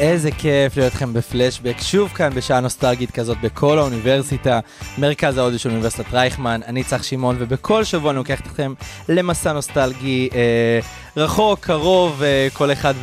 איזה 0.00 0.30
כיף 0.30 0.76
להיות 0.76 0.94
לכם 0.94 1.12
בפלשבק, 1.12 1.76
שוב 1.80 2.08
כאן 2.08 2.30
בשעה 2.34 2.60
נוסטלגית 2.60 3.10
כזאת 3.10 3.36
בכל 3.40 3.78
האוניברסיטה, 3.78 4.60
מרכז 4.98 5.38
ההודי 5.38 5.58
של 5.58 5.70
אוניברסיטת 5.70 6.14
רייכמן, 6.14 6.60
אני 6.66 6.84
צח 6.84 7.02
שמעון, 7.02 7.36
ובכל 7.38 7.84
שבוע 7.84 8.10
אני 8.10 8.18
לוקח 8.18 8.40
אתכם 8.40 8.74
למסע 9.08 9.52
נוסטלגי 9.52 10.28
אה, 10.34 10.80
רחוק, 11.16 11.60
קרוב, 11.60 12.22
אה, 12.22 12.48
כל 12.52 12.72
אחד 12.72 12.94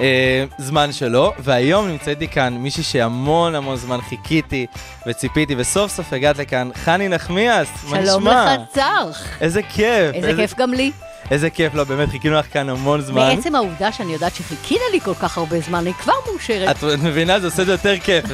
והזמן 0.00 0.86
אה, 0.88 0.92
שלו, 0.92 1.32
והיום 1.38 1.88
נמצאת 1.88 2.20
לי 2.20 2.28
כאן 2.28 2.54
מישהי 2.54 2.82
שהמון 2.82 3.54
המון 3.54 3.76
זמן 3.76 4.00
חיכיתי 4.00 4.66
וציפיתי, 5.06 5.54
וסוף 5.58 5.92
סוף 5.92 6.12
הגעת 6.12 6.38
לכאן, 6.38 6.70
חני 6.74 7.08
נחמיאס, 7.08 7.68
מה 7.84 7.98
נשמע? 7.98 8.10
שלום 8.10 8.28
לך, 8.28 8.60
צח. 8.74 9.24
איזה 9.40 9.62
כיף. 9.62 10.14
איזה 10.14 10.32
כיף 10.36 10.54
גם 10.58 10.74
לי. 10.74 10.92
איזה 11.30 11.50
כיף, 11.50 11.74
לא, 11.74 11.84
באמת, 11.84 12.08
חיכינו 12.08 12.34
לך 12.34 12.46
כאן 12.52 12.68
המון 12.68 13.00
זמן. 13.00 13.36
מעצם 13.36 13.54
העובדה 13.54 13.92
שאני 13.92 14.12
יודעת 14.12 14.34
שחיכית 14.34 14.80
לי 14.92 15.00
כל 15.00 15.14
כך 15.14 15.38
הרבה 15.38 15.60
זמן, 15.60 15.78
אני 15.78 15.94
כבר 15.94 16.12
מאושרת. 16.26 16.76
את 16.76 16.84
מבינה? 17.02 17.40
זה 17.40 17.46
עושה 17.46 17.62
את 17.62 17.66
זה 17.66 17.72
יותר 17.72 17.98
כיף. 17.98 18.24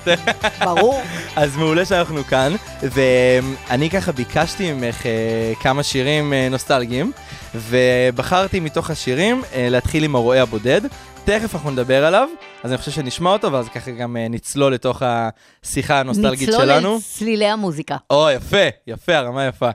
ברור. 0.65 1.03
אז 1.37 1.57
מעולה 1.57 1.85
שאנחנו 1.85 2.25
כאן, 2.25 2.53
ואני 2.83 3.91
ככה 3.91 4.13
ביקשתי 4.13 4.73
ממך 4.73 5.07
אה, 5.07 5.53
כמה 5.61 5.83
שירים 5.83 6.33
אה, 6.33 6.49
נוסטלגיים, 6.51 7.13
ובחרתי 7.55 8.61
מתוך 8.61 8.91
השירים 8.91 9.43
אה, 9.55 9.69
להתחיל 9.71 10.05
עם 10.05 10.15
הרועה 10.15 10.43
הבודד. 10.43 10.81
תכף 11.25 11.55
אנחנו 11.55 11.71
נדבר 11.71 12.05
עליו, 12.05 12.29
אז 12.63 12.71
אני 12.71 12.79
חושב 12.79 12.91
שנשמע 12.91 13.31
אותו, 13.31 13.53
ואז 13.53 13.69
ככה 13.69 13.91
גם 13.91 14.17
נצלול 14.31 14.75
לתוך 14.75 15.03
השיחה 15.05 16.01
הנוסטלגית 16.01 16.49
נצלול 16.49 16.65
שלנו. 16.65 16.95
אל 16.95 17.01
צלילי 17.01 17.47
המוזיקה. 17.47 17.97
או, 18.11 18.31
יפה, 18.31 18.57
יפה, 18.87 19.17
הרמה 19.17 19.47
יפה. 19.47 19.71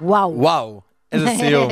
וואו. 0.00 0.38
וואו, 0.38 0.80
איזה 1.12 1.26
סיום. 1.40 1.68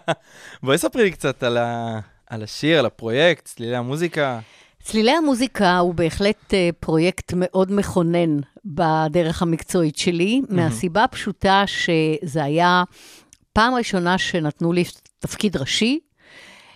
בואי 0.62 0.78
ספרי 0.78 1.02
לי 1.02 1.10
קצת 1.10 1.42
על, 1.42 1.56
ה... 1.56 1.98
על 2.26 2.42
השיר, 2.42 2.78
על 2.78 2.86
הפרויקט, 2.86 3.44
צלילי 3.44 3.76
המוזיקה. 3.76 4.40
צלילי 4.82 5.10
המוזיקה 5.10 5.78
הוא 5.78 5.94
בהחלט 5.94 6.54
אה, 6.54 6.70
פרויקט 6.80 7.32
מאוד 7.36 7.72
מכונן 7.72 8.36
בדרך 8.64 9.42
המקצועית 9.42 9.96
שלי, 9.96 10.40
מהסיבה 10.48 11.04
הפשוטה 11.04 11.64
שזה 11.66 12.44
היה 12.44 12.82
פעם 13.52 13.74
ראשונה 13.74 14.18
שנתנו 14.18 14.72
לי 14.72 14.84
תפקיד 15.18 15.56
ראשי. 15.56 15.98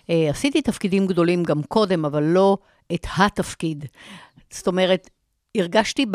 אה, 0.09 0.29
עשיתי 0.29 0.61
תפקידים 0.61 1.07
גדולים 1.07 1.43
גם 1.43 1.63
קודם, 1.63 2.05
אבל 2.05 2.23
לא 2.23 2.57
את 2.93 3.07
התפקיד. 3.17 3.85
זאת 4.49 4.67
אומרת, 4.67 5.09
הרגשתי 5.57 6.05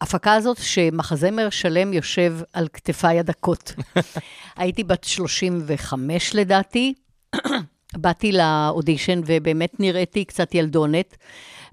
בהפקה 0.00 0.34
הזאת 0.34 0.56
שמחזמר 0.62 1.50
שלם 1.50 1.92
יושב 1.92 2.38
על 2.52 2.68
כתפיי 2.72 3.18
הדקות. 3.18 3.72
הייתי 4.56 4.84
בת 4.84 5.04
35 5.04 6.34
לדעתי, 6.34 6.94
באתי 8.02 8.32
לאודישן 8.32 9.20
ובאמת 9.26 9.80
נראיתי 9.80 10.24
קצת 10.24 10.54
ילדונת. 10.54 11.16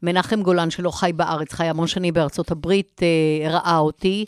מנחם 0.03 0.41
גולן, 0.41 0.69
שלא 0.69 0.91
חי 0.91 1.11
בארץ, 1.15 1.53
חי 1.53 1.65
המון 1.65 1.87
שנים 1.87 2.13
בארצות 2.13 2.51
הברית, 2.51 3.01
אה, 3.03 3.49
ראה 3.49 3.77
אותי, 3.77 4.25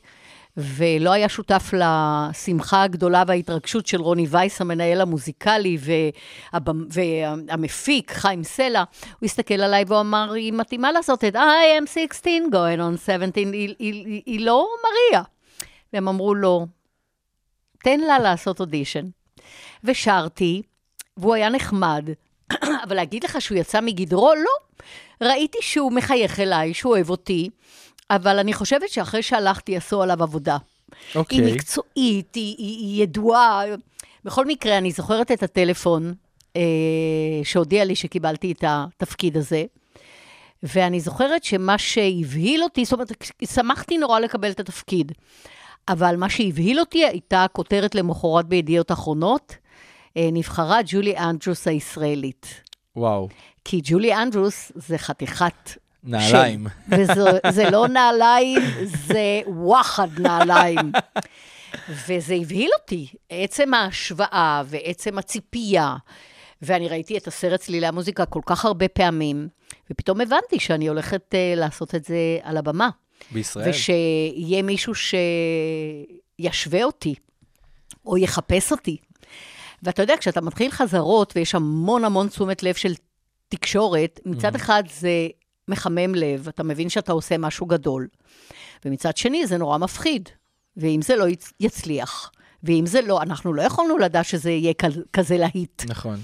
ולא 0.58 1.12
היה 1.12 1.30
שותף 1.30 1.72
לשמחה 1.74 2.84
הגדולה 2.84 3.24
וההתרגשות 3.28 3.88
של 3.88 4.02
רוני 4.02 4.26
וייס, 4.30 4.62
המנהל 4.62 5.02
המוזיקלי 5.02 5.78
והבמ- 5.80 6.88
והמפיק, 6.90 8.12
חיים 8.12 8.44
סלע. 8.44 8.84
הוא 9.20 9.26
הסתכל 9.26 9.54
עליי 9.54 9.84
והוא 9.88 10.00
אמר, 10.00 10.34
היא 10.34 10.54
מתאימה 10.54 10.92
לעשות 10.92 11.24
את 11.24 11.36
I 11.36 11.38
am 11.84 11.88
16 11.94 12.32
going 12.52 12.80
on 12.80 12.98
17, 13.06 13.44
היא, 13.54 13.76
היא, 13.80 14.22
היא 14.26 14.46
לא 14.46 14.68
מריה. 14.84 15.24
והם 15.94 16.08
אמרו 16.08 16.36
לו, 16.36 16.68
תן 17.84 18.00
לה 18.00 18.20
לעשות 18.20 18.60
אודישן. 18.60 19.06
ושרתי, 19.84 20.62
והוא 21.18 21.34
היה 21.34 21.50
נחמד, 21.50 22.10
אבל 22.84 22.96
להגיד 22.96 23.24
לך 23.24 23.42
שהוא 23.42 23.58
יצא 23.58 23.82
מגדרו? 23.82 24.34
לא. 24.36 24.86
ראיתי 25.28 25.58
שהוא 25.62 25.92
מחייך 25.92 26.40
אליי, 26.40 26.74
שהוא 26.74 26.92
אוהב 26.94 27.10
אותי, 27.10 27.50
אבל 28.10 28.40
אני 28.40 28.54
חושבת 28.54 28.90
שאחרי 28.90 29.24
שהלכתי 29.24 29.78
עשו 29.78 30.04
עליו 30.04 30.24
עבודה. 30.24 30.58
אוקיי. 31.16 31.38
היא 31.38 31.56
מקצועית, 31.56 32.36
היא, 32.36 32.56
היא, 32.58 32.78
היא 32.78 33.04
ידועה. 33.04 33.64
בכל 34.26 34.46
מקרה, 34.46 34.78
אני 34.78 34.92
זוכרת 34.92 35.32
את 35.32 35.44
הטלפון 35.44 36.14
אה, 36.56 36.62
שהודיע 37.44 37.86
לי 37.86 37.96
שקיבלתי 37.96 38.52
את 38.52 38.64
התפקיד 38.68 39.38
הזה, 39.38 39.64
ואני 40.64 41.00
זוכרת 41.00 41.44
שמה 41.44 41.78
שהבהיל 41.78 42.64
אותי, 42.64 42.86
זאת 42.86 42.94
אומרת, 42.94 43.12
שמחתי 43.46 43.98
נורא 43.98 44.20
לקבל 44.20 44.52
את 44.52 44.60
התפקיד, 44.60 45.12
אבל 45.88 46.16
מה 46.16 46.30
שהבהיל 46.30 46.80
אותי 46.80 47.06
הייתה 47.06 47.46
כותרת 47.52 47.96
למחרת 47.96 48.46
בידיעות 48.46 48.92
אחרונות, 48.92 49.56
אה, 50.18 50.30
נבחרה 50.32 50.80
ג'ולי 50.86 51.18
אנדרוס 51.18 51.68
הישראלית. 51.68 52.62
וואו, 52.96 53.30
כי 53.66 53.82
ג'ולי 53.84 54.16
אנדרוס 54.16 54.72
זה 54.76 54.98
חתיכת 54.98 55.72
נעליים. 56.06 56.68
וזה 56.90 57.70
לא 57.72 57.88
נעליים, 57.88 58.62
זה 58.84 59.42
וואחד 59.48 60.08
נעליים. 60.20 60.92
וזה 62.08 62.36
הבהיל 62.42 62.70
אותי, 62.80 63.08
עצם 63.30 63.74
ההשוואה 63.74 64.64
ועצם 64.66 65.18
הציפייה. 65.18 65.96
ואני 66.62 66.88
ראיתי 66.88 67.18
את 67.18 67.28
הסרט 67.28 67.60
צלילי 67.60 67.88
המוזיקה 67.88 68.26
כל 68.26 68.42
כך 68.46 68.66
הרבה 68.66 68.88
פעמים, 68.88 69.48
ופתאום 69.92 70.22
הבנתי 70.22 70.60
שאני 70.60 70.88
הולכת 70.88 71.22
uh, 71.32 71.60
לעשות 71.60 71.96
את 71.96 72.06
זה 72.06 72.38
על 72.44 72.58
הבמה. 72.58 72.90
בישראל. 73.32 73.70
ושיהיה 73.70 74.62
מישהו 74.64 74.94
שישווה 76.40 76.84
אותי, 76.84 77.16
או 78.06 78.18
יחפש 78.18 78.72
אותי. 78.72 78.98
ואתה 79.84 80.02
יודע, 80.02 80.14
כשאתה 80.20 80.42
מתחיל 80.42 80.72
חזרות, 80.72 81.34
ויש 81.36 81.56
המון 81.56 82.06
המון 82.06 82.28
תשומת 82.28 82.64
לב 82.64 82.76
של 82.76 82.94
תקשורת, 83.50 84.20
מצד 84.26 84.56
אחד 84.56 84.84
זה 85.00 85.28
מחמם 85.68 86.16
לב, 86.16 86.48
אתה 86.48 86.64
מבין 86.64 86.90
שאתה 86.90 87.12
עושה 87.12 87.38
משהו 87.38 87.66
גדול. 87.66 88.08
ומצד 88.86 89.18
שני, 89.18 89.48
זה 89.48 89.58
נורא 89.58 89.78
מפחיד. 89.78 90.30
ואם 90.78 91.00
זה 91.02 91.16
לא 91.16 91.26
יצ- 91.28 91.53
יצליח, 91.59 92.31
ואם 92.64 92.84
זה 92.86 93.02
לא, 93.02 93.22
אנחנו 93.22 93.53
לא 93.53 93.62
יכולנו 93.62 93.98
לדעת 93.98 94.25
שזה 94.25 94.52
יהיה 94.52 94.74
כזה 95.14 95.38
להיט. 95.38 95.84
נכון. 95.88 96.20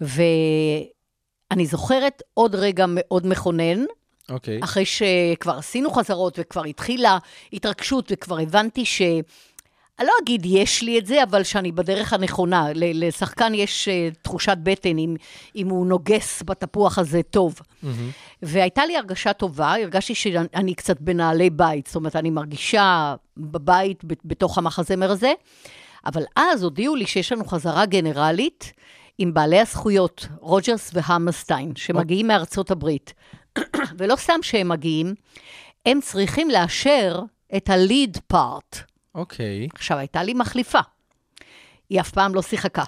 ואני 0.00 1.66
זוכרת 1.66 2.22
עוד 2.34 2.54
רגע 2.54 2.84
מאוד 2.88 3.26
מכונן, 3.26 3.84
אוקיי. 4.30 4.60
אחרי 4.64 4.84
שכבר 4.84 5.58
עשינו 5.58 5.90
חזרות 5.90 6.38
וכבר 6.38 6.64
התחילה 6.64 7.18
התרגשות 7.52 8.08
וכבר 8.12 8.38
הבנתי 8.38 8.84
ש... 8.84 9.02
אני 9.98 10.06
לא 10.06 10.12
אגיד 10.22 10.46
יש 10.46 10.82
לי 10.82 10.98
את 10.98 11.06
זה, 11.06 11.22
אבל 11.22 11.42
שאני 11.42 11.72
בדרך 11.72 12.12
הנכונה. 12.12 12.66
לשחקן 12.74 13.54
יש 13.54 13.88
uh, 13.88 14.14
תחושת 14.22 14.56
בטן 14.62 14.98
אם, 14.98 15.16
אם 15.56 15.68
הוא 15.68 15.86
נוגס 15.86 16.42
בתפוח 16.46 16.98
הזה 16.98 17.22
טוב. 17.22 17.60
מהמם. 17.82 18.10
והייתה 18.42 18.86
לי 18.86 18.96
הרגשה 18.96 19.32
טובה, 19.32 19.74
הרגשתי 19.74 20.14
שאני 20.14 20.74
קצת 20.74 21.00
בנעלי 21.00 21.50
בית, 21.50 21.86
זאת 21.86 21.96
אומרת, 21.96 22.16
אני 22.16 22.30
מרגישה 22.30 23.14
בבית 23.36 24.04
בתוך 24.24 24.58
המחזמר 24.58 25.10
הזה, 25.10 25.32
אבל 26.06 26.22
אז 26.36 26.62
הודיעו 26.62 26.96
לי 26.96 27.06
שיש 27.06 27.32
לנו 27.32 27.44
חזרה 27.44 27.86
גנרלית 27.86 28.72
עם 29.18 29.34
בעלי 29.34 29.60
הזכויות, 29.60 30.28
רוג'רס 30.40 30.90
והמרסטיין, 30.94 31.76
שמגיעים 31.76 32.26
מארצות 32.26 32.70
הברית. 32.70 33.14
ולא 33.98 34.16
סתם 34.16 34.38
שהם 34.42 34.68
מגיעים, 34.68 35.14
הם 35.86 36.00
צריכים 36.00 36.50
לאשר 36.50 37.20
את 37.56 37.70
הליד 37.70 38.18
פארט. 38.26 38.91
אוקיי. 39.14 39.68
עכשיו, 39.74 39.98
הייתה 39.98 40.22
לי 40.22 40.34
מחליפה. 40.34 40.80
היא 41.90 42.00
אף 42.00 42.10
פעם 42.10 42.34
לא 42.34 42.42
שיחקה. 42.42 42.84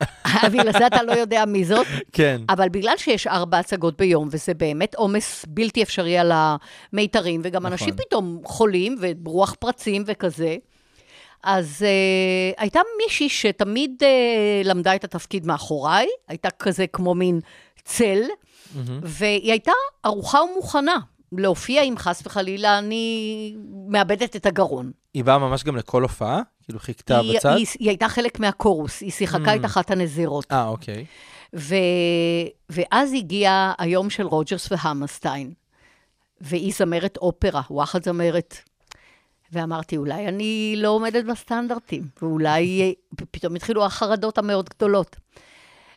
בגלל 0.52 0.72
זה 0.72 0.86
אתה 0.86 1.02
לא 1.02 1.12
יודע 1.12 1.44
מי 1.44 1.64
זאת. 1.64 1.86
כן. 2.12 2.40
אבל 2.48 2.68
בגלל 2.68 2.96
שיש 2.96 3.26
ארבע 3.26 3.58
הצגות 3.58 3.96
ביום, 3.96 4.28
וזה 4.30 4.54
באמת 4.54 4.94
עומס 4.94 5.44
בלתי 5.48 5.82
אפשרי 5.82 6.18
על 6.18 6.32
המיתרים, 6.34 7.40
וגם 7.44 7.62
נכון. 7.62 7.72
אנשים 7.72 7.96
פתאום 7.96 8.40
חולים, 8.44 8.96
ורוח 9.00 9.54
פרצים 9.58 10.04
וכזה, 10.06 10.56
אז 11.42 11.82
uh, 11.82 12.60
הייתה 12.60 12.80
מישהי 13.02 13.28
שתמיד 13.28 14.02
uh, 14.02 14.68
למדה 14.68 14.94
את 14.94 15.04
התפקיד 15.04 15.46
מאחוריי, 15.46 16.06
הייתה 16.28 16.50
כזה 16.50 16.86
כמו 16.86 17.14
מין 17.14 17.40
צל, 17.84 18.22
והיא 19.02 19.50
הייתה 19.50 19.72
ערוכה 20.02 20.38
ומוכנה 20.42 20.98
להופיע 21.38 21.82
אם 21.82 21.94
חס 21.98 22.22
וחלילה 22.26 22.78
אני 22.78 23.56
מאבדת 23.88 24.36
את 24.36 24.46
הגרון. 24.46 24.92
היא 25.14 25.24
באה 25.24 25.38
ממש 25.38 25.64
גם 25.64 25.76
לכל 25.76 26.02
הופעה? 26.02 26.40
כאילו 26.64 26.78
חיכתה 26.78 27.18
היא, 27.18 27.36
בצד? 27.38 27.54
היא, 27.56 27.66
היא 27.78 27.88
הייתה 27.88 28.08
חלק 28.08 28.40
מהקורוס, 28.40 29.00
היא 29.00 29.10
שיחקה 29.10 29.54
Mm. 29.54 29.56
את 29.60 29.64
אחת 29.64 29.90
הנזירות. 29.90 30.46
אה, 30.52 30.66
אוקיי. 30.66 31.04
ו... 31.56 31.74
ואז 32.68 33.12
הגיע 33.12 33.72
היום 33.78 34.10
של 34.10 34.26
רוג'רס 34.26 34.68
והמרסטיין, 34.72 35.52
והיא 36.40 36.72
זמרת 36.76 37.16
אופרה, 37.16 37.62
וואחד 37.70 38.04
זמרת. 38.04 38.56
ואמרתי, 39.52 39.96
אולי 39.96 40.28
אני 40.28 40.74
לא 40.78 40.88
עומדת 40.88 41.24
בסטנדרטים, 41.24 42.02
ואולי 42.22 42.94
פתאום 43.32 43.54
התחילו 43.54 43.84
החרדות 43.84 44.38
המאוד 44.38 44.68
גדולות. 44.68 45.16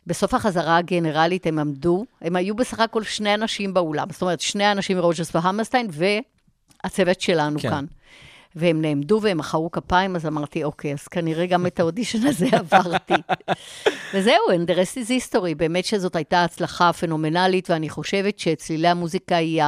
בסוף 0.08 0.34
החזרה 0.34 0.76
הגנרלית 0.76 1.46
הם 1.46 1.58
עמדו, 1.58 2.04
הם 2.22 2.36
היו 2.36 2.56
בסך 2.56 2.80
הכל 2.80 3.02
שני 3.02 3.34
אנשים 3.34 3.74
באולם, 3.74 4.06
זאת 4.10 4.22
אומרת, 4.22 4.40
שני 4.40 4.72
אנשים 4.72 4.96
מרוג'רס 4.96 5.34
והמרסטיין 5.34 5.88
והצוות 6.84 7.20
שלנו 7.20 7.58
כן. 7.58 7.70
כאן. 7.70 7.84
והם 8.56 8.82
נעמדו 8.82 9.20
והם 9.22 9.38
מחאו 9.38 9.70
כפיים, 9.70 10.16
אז 10.16 10.26
אמרתי, 10.26 10.64
אוקיי, 10.64 10.92
אז 10.92 11.08
כנראה 11.08 11.46
גם 11.46 11.66
את 11.66 11.80
האודישן 11.80 12.26
הזה 12.26 12.46
עברתי. 12.58 13.14
וזהו, 14.14 14.48
and 14.50 14.70
the 14.70 14.74
rest 14.74 14.94
is 14.94 15.10
history. 15.10 15.54
באמת 15.56 15.84
שזאת 15.84 16.16
הייתה 16.16 16.44
הצלחה 16.44 16.92
פנומנלית, 16.92 17.70
ואני 17.70 17.88
חושבת 17.88 18.38
שצלילי 18.38 18.88
המוזיקה 18.88 19.36
היא 19.36 19.62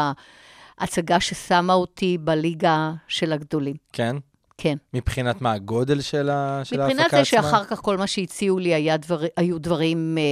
ההצגה 0.78 1.20
ששמה 1.20 1.74
אותי 1.74 2.18
בליגה 2.20 2.92
של 3.08 3.32
הגדולים. 3.32 3.76
כן? 3.92 4.16
כן. 4.62 4.76
מבחינת 4.94 5.42
מה, 5.42 5.52
הגודל 5.52 6.00
של 6.00 6.30
ה- 6.30 6.60
של 6.64 6.80
ההפקה 6.80 6.92
עצמה? 6.92 7.04
מבחינת 7.04 7.24
זה 7.24 7.30
שאחר 7.30 7.64
כך 7.64 7.78
כל 7.78 7.96
מה 7.96 8.06
שהציעו 8.06 8.58
לי 8.58 8.74
היה 8.74 8.96
דבר, 8.96 9.22
היו 9.36 9.58
דברים 9.58 10.18
אה, 10.18 10.22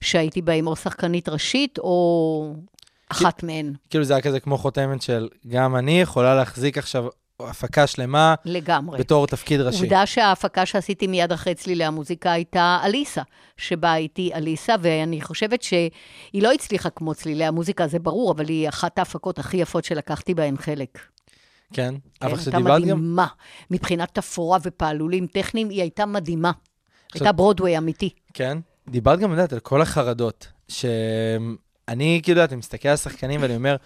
שהייתי 0.00 0.42
בהם 0.42 0.66
או 0.66 0.76
שחקנית 0.76 1.28
ראשית, 1.28 1.78
או 1.78 2.54
אחת 3.08 3.42
מהן, 3.42 3.72
כאילו 3.90 4.04
זה 4.04 4.14
היה 4.14 4.22
כזה 4.22 4.40
כמו 4.40 4.58
חותמת 4.58 5.02
של 5.02 5.28
גם 5.48 5.76
אני 5.76 6.00
יכולה 6.00 6.34
להחזיק 6.34 6.78
עכשיו 6.78 7.06
הפקה 7.40 7.86
שלמה 7.86 8.34
לגמרי. 8.44 8.98
בתור 8.98 9.26
תפקיד 9.26 9.60
ראשי. 9.60 9.78
עובדה 9.78 10.06
שההפקה 10.06 10.66
שעשיתי 10.66 11.06
מיד 11.06 11.32
אחרי 11.32 11.54
צלילי 11.54 11.84
המוזיקה 11.84 12.32
הייתה 12.32 12.78
אליסה, 12.84 13.22
שבה 13.56 13.92
הייתי 13.92 14.30
אליסה, 14.34 14.74
ואני 14.80 15.20
חושבת 15.20 15.62
שהיא 15.62 15.90
לא 16.42 16.52
הצליחה 16.52 16.90
כמו 16.90 17.14
צלילי 17.14 17.44
המוזיקה, 17.44 17.86
זה 17.86 17.98
ברור, 17.98 18.32
אבל 18.32 18.48
היא 18.48 18.68
אחת 18.68 18.98
ההפקות 18.98 19.38
הכי 19.38 19.56
יפות 19.56 19.84
שלקחתי 19.84 20.34
בהן 20.34 20.56
חלק. 20.56 20.98
כן, 21.72 21.94
כן, 22.20 22.26
אבל 22.26 22.30
הייתה 22.36 22.50
כשדיברת 22.50 22.82
גם... 22.82 22.98
מדהימה. 22.98 23.26
מבחינת 23.70 24.14
תפאורה 24.14 24.58
ופעלולים 24.62 25.26
טכניים, 25.26 25.68
היא 25.68 25.80
הייתה 25.80 26.06
מדהימה. 26.06 26.50
עכשיו- 27.06 27.22
הייתה 27.22 27.32
ברודוויי 27.32 27.78
אמיתי. 27.78 28.10
כן. 28.34 28.58
דיברת 28.88 29.18
גם, 29.18 29.30
יודעת, 29.30 29.52
על 29.52 29.60
כל 29.60 29.82
החרדות. 29.82 30.48
שאני, 30.68 32.20
כאילו, 32.22 32.44
אתה 32.44 32.56
מסתכל 32.56 32.88
על 32.88 32.94
השחקנים 32.94 33.42
ואני 33.42 33.56
אומר, 33.56 33.76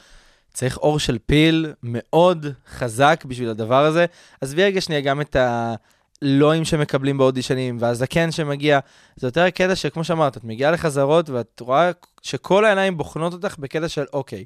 צריך 0.54 0.76
אור 0.76 0.98
של 0.98 1.18
פיל 1.26 1.72
מאוד 1.82 2.46
חזק 2.70 3.24
בשביל 3.28 3.48
הדבר 3.48 3.84
הזה. 3.84 4.06
עזבי 4.40 4.64
רגע 4.64 4.80
שנייה 4.80 5.00
גם 5.00 5.20
את 5.20 5.36
הלואים 6.22 6.64
שמקבלים 6.64 7.18
באודישנים, 7.18 7.76
והזקן 7.80 8.30
שמגיע. 8.30 8.78
זה 9.16 9.26
יותר 9.26 9.44
הקטע 9.44 9.76
שכמו 9.76 10.04
שאמרת, 10.04 10.36
את 10.36 10.44
מגיעה 10.44 10.70
לחזרות 10.70 11.30
ואת 11.30 11.60
רואה 11.60 11.90
שכל 12.22 12.64
העיניים 12.64 12.96
בוחנות 12.96 13.32
אותך 13.32 13.58
בקטע 13.58 13.88
של, 13.88 14.04
אוקיי, 14.12 14.44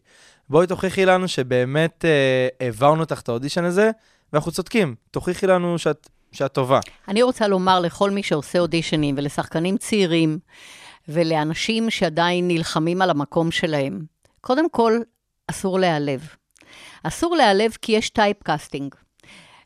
בואי 0.51 0.67
תוכיחי 0.67 1.07
לנו 1.07 1.29
שבאמת 1.29 2.05
אה, 2.05 2.49
העברנו 2.61 3.01
אותך 3.01 3.21
את 3.21 3.29
האודישן 3.29 3.65
הזה, 3.65 3.91
ואנחנו 4.33 4.53
צודקים. 4.53 4.95
תוכיחי 5.11 5.47
לנו 5.47 5.79
שאת, 5.79 6.09
שאת 6.33 6.53
טובה. 6.53 6.81
אני 7.09 7.23
רוצה 7.23 7.49
לומר 7.49 7.81
לכל 7.81 8.11
מי 8.11 8.23
שעושה 8.23 8.59
אודישנים, 8.59 9.15
ולשחקנים 9.19 9.77
צעירים, 9.77 10.39
ולאנשים 11.09 11.91
שעדיין 11.91 12.49
נלחמים 12.49 13.03
על 13.03 13.11
המקום 13.11 13.51
שלהם, 13.51 14.05
קודם 14.41 14.69
כל, 14.69 15.01
אסור 15.51 15.79
להיעלב. 15.79 16.29
אסור 17.03 17.37
להיעלב 17.37 17.77
כי 17.83 17.93
יש 17.93 18.11
typecasting. 18.11 18.95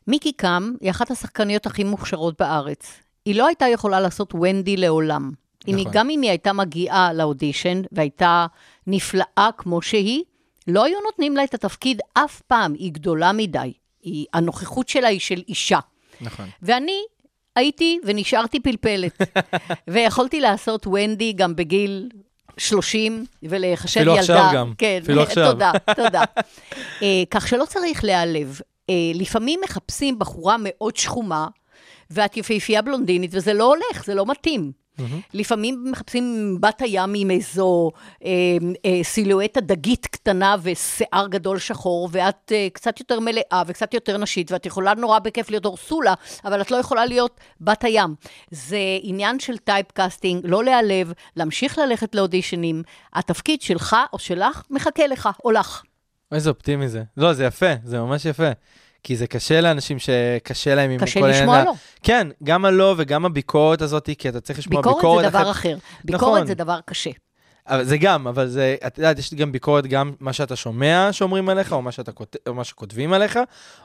מיקי 0.07 0.31
קם 0.31 0.71
היא 0.81 0.91
אחת 0.91 1.11
השחקניות 1.11 1.65
הכי 1.65 1.83
מוכשרות 1.83 2.41
בארץ. 2.41 2.99
היא 3.25 3.35
לא 3.35 3.47
הייתה 3.47 3.67
יכולה 3.67 3.99
לעשות 3.99 4.35
ונדי 4.35 4.77
לעולם. 4.77 5.31
אם 5.67 5.75
היא, 5.75 5.85
נכון. 5.85 5.93
גם 5.93 6.09
אם 6.09 6.21
היא 6.21 6.29
הייתה 6.29 6.53
מגיעה 6.53 7.13
לאודישן 7.13 7.81
והייתה 7.91 8.45
נפלאה 8.87 9.49
כמו 9.57 9.81
שהיא, 9.81 10.23
לא 10.69 10.83
היו 10.83 10.97
נותנים 11.05 11.37
לה 11.37 11.43
את 11.43 11.53
התפקיד 11.53 12.01
אף 12.13 12.41
פעם, 12.41 12.73
היא 12.73 12.91
גדולה 12.91 13.31
מדי. 13.31 13.73
היא, 14.01 14.25
הנוכחות 14.33 14.89
שלה 14.89 15.07
היא 15.07 15.19
של 15.19 15.41
אישה. 15.47 15.79
נכון. 16.21 16.49
ואני 16.61 17.01
הייתי 17.55 17.99
ונשארתי 18.05 18.59
פלפלת. 18.59 19.21
ויכולתי 19.87 20.39
לעשות 20.39 20.87
ונדי 20.87 21.33
גם 21.33 21.55
בגיל 21.55 22.09
30, 22.57 23.25
ולחשב 23.43 23.99
אפילו 23.99 24.11
ילדה. 24.11 24.21
עכשיו 24.21 24.49
גם. 24.53 24.73
כן, 24.77 24.99
אפילו 25.03 25.21
עכשיו. 25.27 25.51
תודה, 25.51 25.71
תודה. 25.95 26.23
אה, 27.01 27.23
כך 27.29 27.47
שלא 27.47 27.65
צריך 27.65 28.03
להיעלב. 28.03 28.59
אה, 28.89 28.95
לפעמים 29.13 29.59
מחפשים 29.63 30.19
בחורה 30.19 30.55
מאוד 30.59 30.97
שחומה, 30.97 31.47
ואת 32.11 32.37
יפהפייה 32.37 32.81
בלונדינית, 32.81 33.31
וזה 33.33 33.53
לא 33.53 33.63
הולך, 33.63 34.05
זה 34.05 34.15
לא 34.15 34.25
מתאים. 34.25 34.71
לפעמים 35.33 35.83
מחפשים 35.91 36.57
בת 36.61 36.81
הים 36.81 37.13
עם 37.15 37.31
איזו 37.31 37.91
אה, 38.25 38.29
אה, 38.85 38.99
סילואטה 39.03 39.61
דגית 39.61 40.07
קטנה 40.07 40.55
ושיער 40.61 41.27
גדול 41.27 41.59
שחור, 41.59 42.09
ואת 42.11 42.51
אה, 42.55 42.67
קצת 42.73 42.99
יותר 42.99 43.19
מלאה 43.19 43.63
וקצת 43.67 43.93
יותר 43.93 44.17
נשית, 44.17 44.51
ואת 44.51 44.65
יכולה 44.65 44.93
נורא 44.93 45.19
בכיף 45.19 45.49
להיות 45.49 45.65
אורסולה, 45.65 46.13
אבל 46.45 46.61
את 46.61 46.71
לא 46.71 46.77
יכולה 46.77 47.05
להיות 47.05 47.39
בת 47.61 47.83
הים. 47.83 48.15
זה 48.51 48.79
עניין 49.01 49.39
של 49.39 49.57
typecasting, 49.57 50.41
לא 50.43 50.63
להיעלב, 50.63 51.13
להמשיך 51.35 51.77
ללכת 51.77 52.15
לאודישנים. 52.15 52.83
התפקיד 53.13 53.61
שלך 53.61 53.95
או 54.13 54.19
שלך 54.19 54.63
מחכה 54.69 55.07
לך 55.07 55.29
או 55.45 55.51
לך. 55.51 55.83
איזה 56.31 56.49
אופטימי 56.49 56.89
זה. 56.89 57.03
לא, 57.17 57.33
זה 57.33 57.45
יפה, 57.45 57.73
זה 57.83 57.99
ממש 57.99 58.25
יפה. 58.25 58.49
כי 59.03 59.15
זה 59.17 59.27
קשה 59.27 59.61
לאנשים 59.61 59.97
שקשה 59.99 60.75
להם 60.75 60.91
עם 60.91 60.99
קשה 60.99 61.19
כל 61.19 61.25
העניין 61.25 61.41
לשמוע 61.43 61.57
ה- 61.57 61.63
לא. 61.65 61.73
כן, 62.03 62.27
גם 62.43 62.65
הלא 62.65 62.95
וגם 62.97 63.25
הביקורת 63.25 63.81
הזאת, 63.81 64.09
כי 64.17 64.29
אתה 64.29 64.41
צריך 64.41 64.59
לשמוע 64.59 64.81
ביקורת, 64.81 64.95
ביקורת 64.97 65.23
זה 65.23 65.29
דבר 65.29 65.41
אחת- 65.41 65.51
אחר. 65.51 65.69
נכון. 65.75 65.79
ביקורת 66.03 66.47
זה 66.47 66.53
דבר 66.53 66.79
קשה. 66.85 67.09
אבל 67.67 67.83
זה 67.83 67.97
גם, 67.97 68.27
אבל 68.27 68.47
זה, 68.47 68.75
את 68.87 68.97
יודעת, 68.97 69.19
יש 69.19 69.33
גם 69.33 69.51
ביקורת 69.51 69.87
גם 69.87 70.13
מה 70.19 70.33
שאתה 70.33 70.55
שומע 70.55 71.09
שאומרים 71.11 71.49
עליך, 71.49 71.71
או 71.73 71.81
מה, 71.81 71.91
שאתה, 71.91 72.11
או 72.47 72.53
מה 72.53 72.63
שכותבים 72.63 73.13
עליך, 73.13 73.39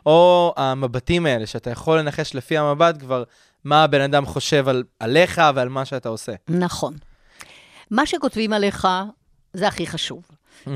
או 0.07 0.55
המבטים 0.57 1.27
האלה, 1.27 1.47
שאתה 1.47 1.71
יכול 1.71 1.99
לנחש 1.99 2.35
לפי 2.35 2.59
המבט 2.59 3.01
כבר 3.01 3.23
מה 3.65 3.85
הבן 3.85 4.01
אדם 4.01 4.27
חושב 4.27 4.69
על, 4.69 4.83
עליך 5.01 5.43
ועל 5.55 5.69
מה 5.69 5.85
שאתה 5.85 6.09
עושה. 6.09 6.33
נכון. 6.49 6.95
מה 7.91 8.07
שכותבים 8.07 8.53
עליך 8.53 8.89
זה 9.53 9.69
הכי 9.69 9.87
חשוב, 9.87 10.23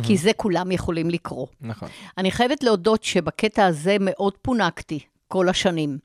כי 0.02 0.16
זה 0.16 0.32
כולם 0.32 0.72
יכולים 0.72 1.10
לקרוא. 1.10 1.46
נכון. 1.60 1.88
אני 2.18 2.30
חייבת 2.30 2.62
להודות 2.62 3.04
שבקטע 3.04 3.66
הזה 3.66 3.96
מאוד 4.00 4.32
פונקתי 4.42 5.00
כל 5.28 5.48
השנים. 5.48 5.98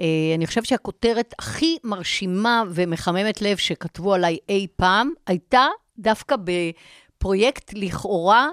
אה, 0.00 0.06
אני 0.34 0.46
חושבת 0.46 0.66
שהכותרת 0.66 1.34
הכי 1.38 1.76
מרשימה 1.84 2.62
ומחממת 2.70 3.42
לב 3.42 3.56
שכתבו 3.56 4.14
עליי 4.14 4.38
אי 4.48 4.66
פעם, 4.76 5.10
הייתה 5.26 5.66
דווקא 5.98 6.36
בפרויקט 6.44 7.70
לכאורה 7.74 8.48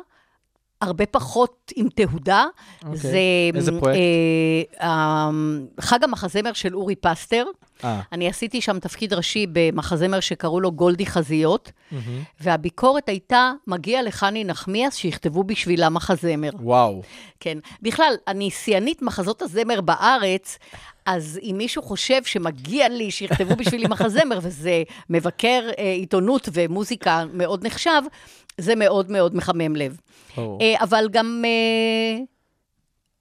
הרבה 0.83 1.05
פחות 1.05 1.71
עם 1.75 1.89
תהודה. 1.95 2.45
אוקיי. 2.85 2.97
זה 2.97 3.19
איזה 3.55 3.71
פרויקט? 3.79 3.99
אה, 3.99 4.87
אה, 4.87 5.29
חג 5.79 6.03
המחזמר 6.03 6.53
של 6.53 6.75
אורי 6.75 6.95
פסטר. 6.95 7.45
אה, 7.83 8.01
אני 8.11 8.29
עשיתי 8.29 8.61
שם 8.61 8.79
תפקיד 8.79 9.13
ראשי 9.13 9.45
במחזמר 9.51 10.19
שקראו 10.19 10.59
לו 10.59 10.71
גולדי 10.71 11.05
חזיות, 11.05 11.71
מהמם. 11.91 12.23
והביקורת 12.39 13.09
הייתה, 13.09 13.51
מגיע 13.67 14.03
לחני 14.03 14.43
נחמיאס 14.43 14.95
שיכתבו 14.95 15.43
בשבילה 15.43 15.89
מחזמר. 15.89 16.49
וואו. 16.59 17.01
כן. 17.39 17.57
בכלל, 17.81 18.13
אני 18.27 18.51
שיאנית 18.51 19.01
מחזות 19.01 19.41
הזמר 19.41 19.81
בארץ, 19.81 20.57
אז 21.05 21.39
אם 21.43 21.55
מישהו 21.57 21.81
חושב 21.81 22.23
שמגיע 22.23 22.89
לי 22.89 23.11
שיכתבו 23.11 23.55
בשבילי 23.55 23.87
מחזמר, 23.87 24.39
וזה 24.43 24.83
מבקר 25.09 25.69
אה, 25.79 25.91
עיתונות 25.91 26.49
ומוזיקה 26.53 27.23
מאוד 27.33 27.65
נחשב, 27.65 28.01
זה 28.57 28.75
מאוד 28.75 29.11
מאוד 29.11 29.35
מחמם 29.35 29.75
לב. 29.75 29.97
אה, 30.61 30.75
אבל 30.83 31.07
גם 31.11 31.43
אה, 31.45 32.23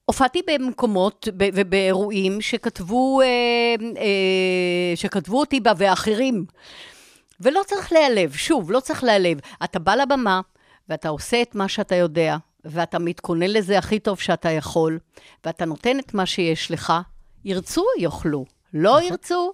הופעתי 0.05 0.41
במקומות 0.47 1.29
ובאירועים 1.39 2.41
שכתבו, 2.41 3.21
אה, 3.21 3.27
אה, 3.99 4.93
שכתבו 4.97 5.41
אותי 5.41 5.61
בה 5.61 5.73
ואחרים. 5.77 6.45
ולא 7.41 7.61
צריך 7.67 7.93
להיעלב, 7.93 8.33
שוב, 8.33 8.71
לא 8.71 8.81
צריך 8.81 9.05
להיעלב. 9.05 9.39
אתה 9.65 9.79
בא 9.79 9.95
לבמה 9.95 10.41
ואתה 10.89 11.09
עושה 11.09 11.43
את 11.43 11.55
מה 11.55 11.69
שאתה 11.69 11.95
יודע, 11.95 12.37
ואתה 12.65 12.99
מתכונן 12.99 13.51
לזה 13.51 13.79
הכי 13.79 13.99
טוב 13.99 14.21
שאתה 14.21 14.51
יכול, 14.51 14.99
ואתה 15.45 15.65
נותן 15.65 15.99
את 15.99 16.15
מה 16.15 16.27
שיש 16.27 16.71
לך, 16.71 16.93
ירצו, 17.45 17.85
יאכלו. 17.99 18.45
לא 18.75 19.03
ירצו, 19.03 19.53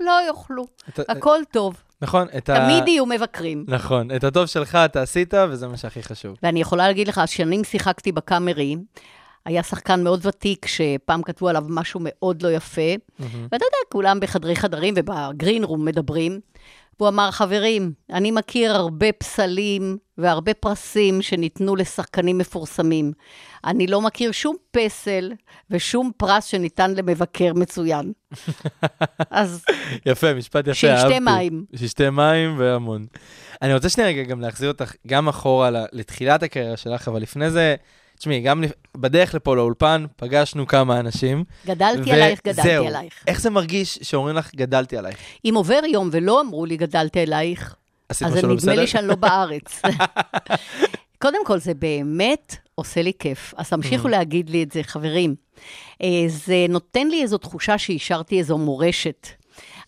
לא 0.00 0.18
יאכלו. 0.28 0.64
אתה- 0.88 1.12
הכל 1.12 1.38
טוב. 1.50 1.74
נכון, 2.02 2.26
את 2.38 2.48
ה... 2.48 2.54
תמיד 2.54 2.88
יהיו 2.88 3.06
מבקרים. 3.06 3.64
נכון, 3.68 4.16
את 4.16 4.24
הטוב 4.24 4.46
שלך 4.46 4.74
אתה 4.74 5.02
עשית, 5.02 5.34
וזה 5.50 5.68
מה 5.68 5.76
שהכי 5.76 6.02
חשוב. 6.02 6.36
ואני 6.42 6.60
יכולה 6.60 6.86
להגיד 6.88 7.08
לך, 7.08 7.20
שנים 7.26 7.64
שיחקתי 7.64 8.12
בקאמרי, 8.12 8.76
היה 9.44 9.62
שחקן 9.62 10.04
מאוד 10.04 10.26
ותיק, 10.26 10.66
שפעם 10.66 11.22
כתבו 11.22 11.48
עליו 11.48 11.64
משהו 11.68 12.00
מאוד 12.02 12.42
לא 12.42 12.48
יפה, 12.48 12.90
ואתה 13.18 13.56
יודע, 13.56 13.78
כולם 13.92 14.20
בחדרי 14.20 14.56
חדרים 14.56 14.94
ובגרין 14.96 15.64
רום 15.64 15.84
מדברים. 15.84 16.40
והוא 17.00 17.08
אמר, 17.08 17.30
חברים, 17.30 17.92
אני 18.10 18.30
מכיר 18.30 18.72
הרבה 18.72 19.12
פסלים 19.12 19.98
והרבה 20.18 20.54
פרסים 20.54 21.22
שניתנו 21.22 21.76
לשחקנים 21.76 22.38
מפורסמים. 22.38 23.12
אני 23.64 23.86
לא 23.86 24.00
מכיר 24.00 24.32
שום 24.32 24.56
פסל 24.70 25.32
ושום 25.70 26.10
פרס 26.16 26.44
שניתן 26.44 26.94
למבקר 26.94 27.52
מצוין. 27.54 28.12
אז 29.30 29.64
יפה, 30.06 30.34
משפט 30.34 30.64
יפה, 30.64 30.74
שישתה 30.74 31.02
אהבתי. 31.02 31.18
מים. 31.18 31.64
שישתה 31.76 32.10
מים 32.10 32.58
והמון. 32.58 33.06
אני 33.62 33.74
רוצה 33.74 33.88
שנייה 33.88 34.08
רגע 34.08 34.22
גם 34.22 34.40
להחזיר 34.40 34.68
אותך 34.68 34.92
גם 35.06 35.28
אחורה 35.28 35.70
לתחילת 35.92 36.42
הקריירה 36.42 36.76
שלך, 36.76 37.08
אבל 37.08 37.22
לפני 37.22 37.50
זה, 37.50 37.76
תשמעי, 38.20 38.40
גם 38.40 38.64
בדרך 38.96 39.34
לפה 39.34 39.56
לאולפן 39.56 40.04
פגשנו 40.16 40.66
כמה 40.66 41.00
אנשים. 41.00 41.44
גדלתי 41.66 42.12
עלייך, 42.12 42.40
גדלתי 42.44 42.60
וזהו. 42.60 42.86
עלייך. 42.86 43.12
איך 43.26 43.40
זה 43.40 43.50
מרגיש 43.50 43.98
שאומרים 44.02 44.36
לך, 44.36 44.54
גדלתי 44.54 44.96
עלייך? 44.96 45.16
אם 45.44 45.52
עובר 45.56 45.80
יום 45.92 46.08
ולא 46.12 46.40
אמרו 46.40 46.66
לי, 46.66 46.76
גדלתי 46.76 47.20
עלייך, 47.20 47.74
אז 48.08 48.22
משהו 48.22 48.34
לא 48.34 48.42
נדמה 48.42 48.56
בסדר? 48.56 48.80
לי 48.80 48.86
שאני 48.86 49.06
לא 49.06 49.14
בארץ. 49.14 49.82
קודם 51.22 51.44
כל, 51.46 51.58
זה 51.58 51.74
באמת 51.74 52.56
עושה 52.74 53.02
לי 53.02 53.12
כיף. 53.18 53.54
אז 53.56 53.68
תמשיכו 53.70 54.08
Mm. 54.08 54.10
להגיד 54.10 54.50
לי 54.50 54.62
את 54.62 54.72
זה, 54.72 54.82
חברים. 54.82 55.34
אה, 56.02 56.08
זה 56.28 56.66
נותן 56.68 57.08
לי 57.08 57.22
איזו 57.22 57.38
תחושה 57.38 57.78
שהשארתי 57.78 58.38
איזו 58.38 58.58
מורשת. 58.58 59.26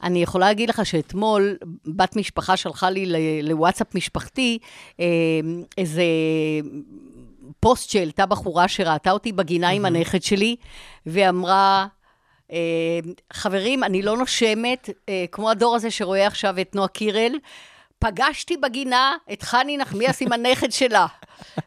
אני 0.03 0.23
יכולה 0.23 0.47
להגיד 0.47 0.69
לך 0.69 0.87
שאתמול 0.87 1.57
בת 1.87 2.17
משפחה 2.17 2.57
שלחה 2.57 2.91
לי 2.91 3.07
לוואטסאפ 3.43 3.95
משפחתי 3.95 4.59
אה, 5.01 5.05
איזה 5.79 6.03
פוסט 7.61 7.91
שהעלתה 7.91 8.27
בחורה 8.27 8.69
שראתה 8.69 9.11
אותי 9.11 9.33
בגינה 9.33 9.69
עם 9.69 9.85
הנכד 9.85 10.23
שלי, 10.23 10.57
ואמרה, 11.07 11.87
אה, 12.53 12.59
חברים, 13.33 13.85
אני 13.85 14.03
לא 14.03 14.17
נושמת, 14.17 14.91
אה, 15.09 15.25
כמו 15.33 15.51
הדור 15.51 15.77
הזה 15.77 15.91
שרואה 15.91 16.27
עכשיו 16.27 16.61
את 16.61 16.75
נועה 16.75 16.89
קירל. 16.89 17.33
פגשתי 17.99 18.57
בגינה 18.57 19.15
את 19.33 19.43
חני 19.43 19.77
נחמיאס 19.77 20.23
עם 20.23 20.33
הנכד 20.33 20.73
שלה. 20.73 21.07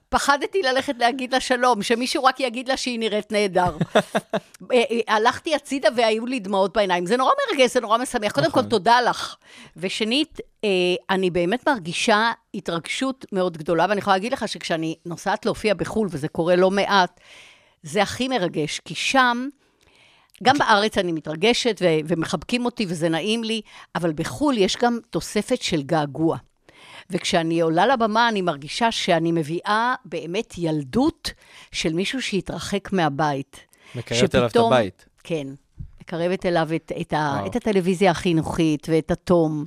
פחדתי 0.10 0.62
ללכת 0.62 0.96
להגיד 1.00 1.34
לה 1.34 1.40
שלום, 1.40 1.84
שמישהו 1.84 2.24
רק 2.24 2.40
יגיד 2.40 2.68
לה 2.68 2.78
שהיא 2.78 3.00
נראית 3.00 3.32
נהדר. 3.32 3.78
אה, 4.72 4.84
אה, 4.92 5.16
הלכתי 5.16 5.56
הצידה 5.56 5.90
והיו 5.96 6.26
לי 6.26 6.40
דמעות 6.40 6.74
בעיניים. 6.74 7.06
זה 7.06 7.18
נורא 7.18 7.32
מרגש, 7.52 7.74
זה 7.74 7.82
נורא 7.82 7.98
משמח. 7.98 8.32
קודם 8.32 8.52
כל, 8.52 8.64
תודה 8.64 9.02
לך. 9.02 9.36
ושנית, 9.78 10.40
אה, 10.64 10.70
אני 11.10 11.30
באמת 11.30 11.70
מרגישה 11.70 12.32
התרגשות 12.54 13.26
מאוד 13.32 13.58
גדולה, 13.58 13.86
ואני 13.90 14.00
יכולה 14.00 14.16
להגיד 14.16 14.34
לך 14.34 14.48
שכשאני 14.48 14.96
נוסעת 15.06 15.46
להופיע 15.46 15.74
בחו"ל, 15.74 16.08
וזה 16.12 16.28
קורה 16.28 16.56
לא 16.56 16.72
מעט, 16.72 17.20
זה 17.84 18.02
הכי 18.02 18.28
מרגש, 18.28 18.80
כי 18.86 18.96
שם... 18.96 19.48
גם 20.44 20.58
בארץ 20.58 20.98
אני 20.98 21.12
מתרגשת 21.12 21.82
ו- 21.82 21.86
ומחבקים 22.08 22.66
אותי 22.66 22.86
וזה 22.90 23.10
נעים 23.10 23.44
לי, 23.44 23.62
אבל 23.96 24.14
בחו"ל 24.14 24.58
יש 24.58 24.78
גם 24.78 25.00
תוספת 25.10 25.62
של 25.62 25.82
געגוע. 25.82 26.38
וכשאני 27.10 27.62
עולה 27.62 27.88
לבמה, 27.88 28.30
אני 28.30 28.42
מרגישה 28.42 28.92
שאני 28.92 29.32
מביאה 29.32 29.96
באמת 30.06 30.54
ילדות 30.58 31.32
של 31.72 31.94
מישהו 31.94 32.22
שהתרחק 32.22 32.94
מהבית. 32.94 33.60
מקרבת 33.96 34.36
אליו 34.36 34.46
את 34.46 34.52
שפתאום- 34.52 34.74
הבית. 34.74 35.06
כן, 35.24 35.48
מקרבת 36.02 36.46
אליו 36.46 36.70
את, 36.76 36.92
את, 37.02 37.14
ה. 37.14 37.40
את 37.46 37.56
הטלוויזיה 37.56 38.12
החינוכית, 38.12 38.88
ואת 38.90 39.12
התום, 39.12 39.66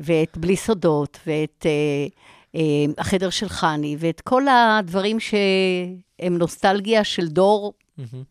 ואת 0.00 0.36
בלי 0.38 0.56
סודות, 0.56 1.18
ואת 1.26 1.66
אה, 1.66 2.06
אה, 2.54 2.60
החדר 2.98 3.30
של 3.30 3.48
חני, 3.48 3.96
ואת 3.98 4.20
כל 4.20 4.42
הדברים 4.48 5.20
שהם 5.20 6.38
נוסטלגיה 6.38 7.04
של 7.04 7.28
דור 7.28 7.72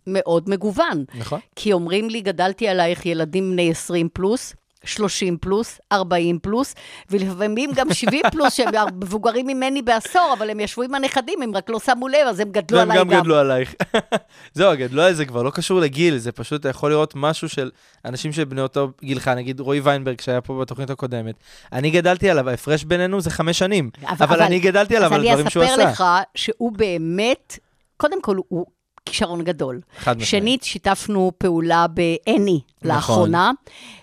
מאוד 0.08 0.50
מגוון. 0.50 1.06
נכון. 1.16 1.40
כי 1.56 1.74
אומרים 1.74 2.10
לי, 2.10 2.22
גדלתי 2.22 2.68
עלייך 2.68 3.06
ילדים 3.06 3.52
בני 3.52 3.72
20 3.72 4.10
פלוס, 4.14 4.56
30 4.86 5.38
פלוס, 5.38 5.80
40 5.92 6.40
פלוס, 6.40 6.76
ולפעמים 7.10 7.72
גם 7.76 7.94
70 7.94 8.22
פלוס, 8.32 8.54
שהם 8.54 8.70
מבוגרים 9.02 9.48
ממני 9.48 9.82
בעשור, 9.82 10.34
אבל 10.38 10.50
הם 10.50 10.60
ישבו 10.60 10.82
עם 10.82 10.96
הנכדים, 10.96 11.42
הם 11.42 11.56
רק 11.56 11.70
לא 11.70 11.80
שמו 11.80 12.08
לב, 12.08 12.28
אז 12.28 12.40
הם 12.40 12.52
גדלו 12.52 12.78
והם 12.78 12.92
עליי 12.92 13.04
גם 13.04 13.10
גדלו 13.10 13.36
עלייך. 13.36 13.76
זהו, 14.54 14.72
הגדלו 14.72 15.02
עליי 15.02 15.16
זה 15.16 15.26
כבר 15.26 15.44
לא 15.44 15.50
קשור 15.50 15.80
לגיל, 15.80 16.18
זה 16.18 16.32
פשוט, 16.32 16.62
אתה 16.62 16.70
יכול 16.70 16.92
לראות 16.92 17.14
משהו 17.16 17.50
של 17.50 17.72
אנשים 18.06 18.32
שבני 18.32 18.62
אותו 18.62 18.92
גילך, 19.04 19.28
נגיד 19.28 19.60
רועי 19.60 19.80
ויינברג 19.80 20.22
שהיה 20.22 20.42
פה 20.42 20.60
בתוכנית 20.62 20.90
הקודמת. 20.90 21.36
אני 21.74 21.92
גדלתי 21.92 22.30
עליו, 22.30 22.50
ההפרש 22.50 22.84
בינינו 22.84 23.22
זה 23.22 23.30
חמש 23.30 23.60
שנים, 23.60 23.90
אבל 24.06 24.42
אני 24.42 24.60
גדלתי 24.60 24.98
עליו 24.98 25.14
על 25.14 25.22
דברים 25.28 25.50
שהוא 25.50 25.64
אז 25.64 25.70
אני 25.70 25.84
עשה. 25.84 25.92
אספר 25.92 26.04
לך 26.04 26.24
שהוא 26.36 26.72
באמת, 26.72 27.60
קודם 27.98 28.22
כל, 28.22 28.38
הוא 28.48 28.66
כישרון 29.06 29.44
גדול. 29.44 29.82
חד 29.98 30.18
משמעית. 30.18 30.30
שנית, 30.30 30.64
שיתפנו 30.64 31.32
פעולה 31.38 31.86
באני 31.88 32.60
נכון. 32.82 32.96
לאחרונה, 32.96 33.52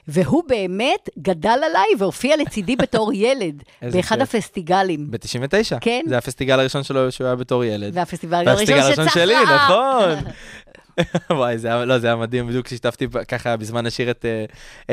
והוא 0.08 0.42
באמת 0.48 1.08
גדל 1.18 1.48
עליי 1.70 1.86
והופיע 1.98 2.36
לצידי 2.36 2.76
בתור 2.76 3.12
ילד, 3.24 3.62
באחד 3.82 4.18
כיף. 4.18 4.34
הפסטיגלים. 4.34 5.10
ב-99. 5.10 5.78
כן. 5.80 6.02
זה 6.08 6.18
הפסטיגל 6.18 6.60
הראשון 6.60 6.82
שלו 6.82 7.12
שהוא 7.12 7.26
היה 7.26 7.36
בתור 7.36 7.64
ילד. 7.64 7.90
והפסטיגל 7.94 8.48
הראשון 8.48 9.04
שצח 9.04 9.14
שלי. 9.14 9.34
נכון. 9.54 10.14
וואי, 11.38 11.58
זה 11.58 11.68
היה, 11.68 11.84
לא, 11.84 11.98
זה 11.98 12.06
היה 12.06 12.16
מדהים, 12.16 12.46
בדיוק 12.48 12.66
כששיתפתי 12.66 13.06
ככה 13.28 13.56
בזמן 13.56 13.86
השיר 13.86 14.10
את, 14.10 14.24
אה, 14.24 14.44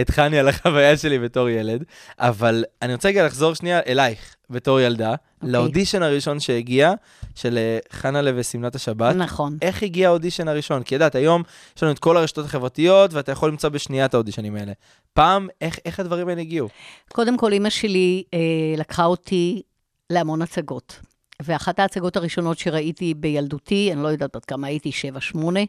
את 0.02 0.10
חני 0.10 0.40
על 0.40 0.48
החוויה 0.48 0.98
שלי 0.98 1.20
בתור 1.20 1.50
ילד. 1.50 1.84
אבל 2.20 2.64
אני 2.82 2.94
רוצה 2.94 3.10
רגע 3.10 3.26
לחזור 3.26 3.54
שנייה 3.56 3.80
אלייך 3.88 4.36
בתור 4.50 4.80
ילדה. 4.80 5.16
לאודישן 5.44 6.04
הראשון 6.04 6.40
שהגיע, 6.40 6.94
של 7.36 7.58
אה, 7.58 7.80
חנה 7.92 8.22
לב 8.22 8.36
ושמלת 8.38 8.76
השבת. 8.76 9.16
נכון. 9.16 9.58
איך 9.62 9.84
הגיע 9.84 10.08
האודישן 10.08 10.48
הראשון? 10.48 10.84
כי 10.84 10.96
ידעת, 10.96 11.16
היום 11.16 11.44
יש 11.78 11.84
לנו 11.84 11.92
את 11.92 12.00
כל 12.00 12.18
הרשתות 12.18 12.46
החברתיות, 12.46 13.14
ואתה 13.14 13.32
יכול 13.32 13.50
למצוא 13.50 13.70
בשנייה 13.70 14.06
את 14.06 14.14
האודישנים 14.14 14.56
האלה. 14.56 14.74
פעם, 15.14 15.48
איך, 15.62 15.80
איך 15.86 16.00
הדברים 16.00 16.28
האלה 16.28 16.42
הגיעו? 16.42 16.70
קודם 17.14 17.38
כל, 17.38 17.54
אימא 17.54 17.70
שלי 17.70 18.24
אה, 18.34 18.40
לקחה 18.78 19.06
אותי 19.06 19.62
להמון 20.10 20.42
הצגות. 20.42 21.00
ואחת 21.42 21.80
ההצגות 21.80 22.18
הראשונות 22.18 22.60
שראיתי 22.60 23.14
בילדותי, 23.14 23.90
אני 23.94 24.04
לא 24.04 24.08
יודעת 24.08 24.36
עד 24.36 24.46
כמה 24.46 24.68
הייתי, 24.68 24.92
שבע, 24.92 25.22
שמונה, 25.22 25.60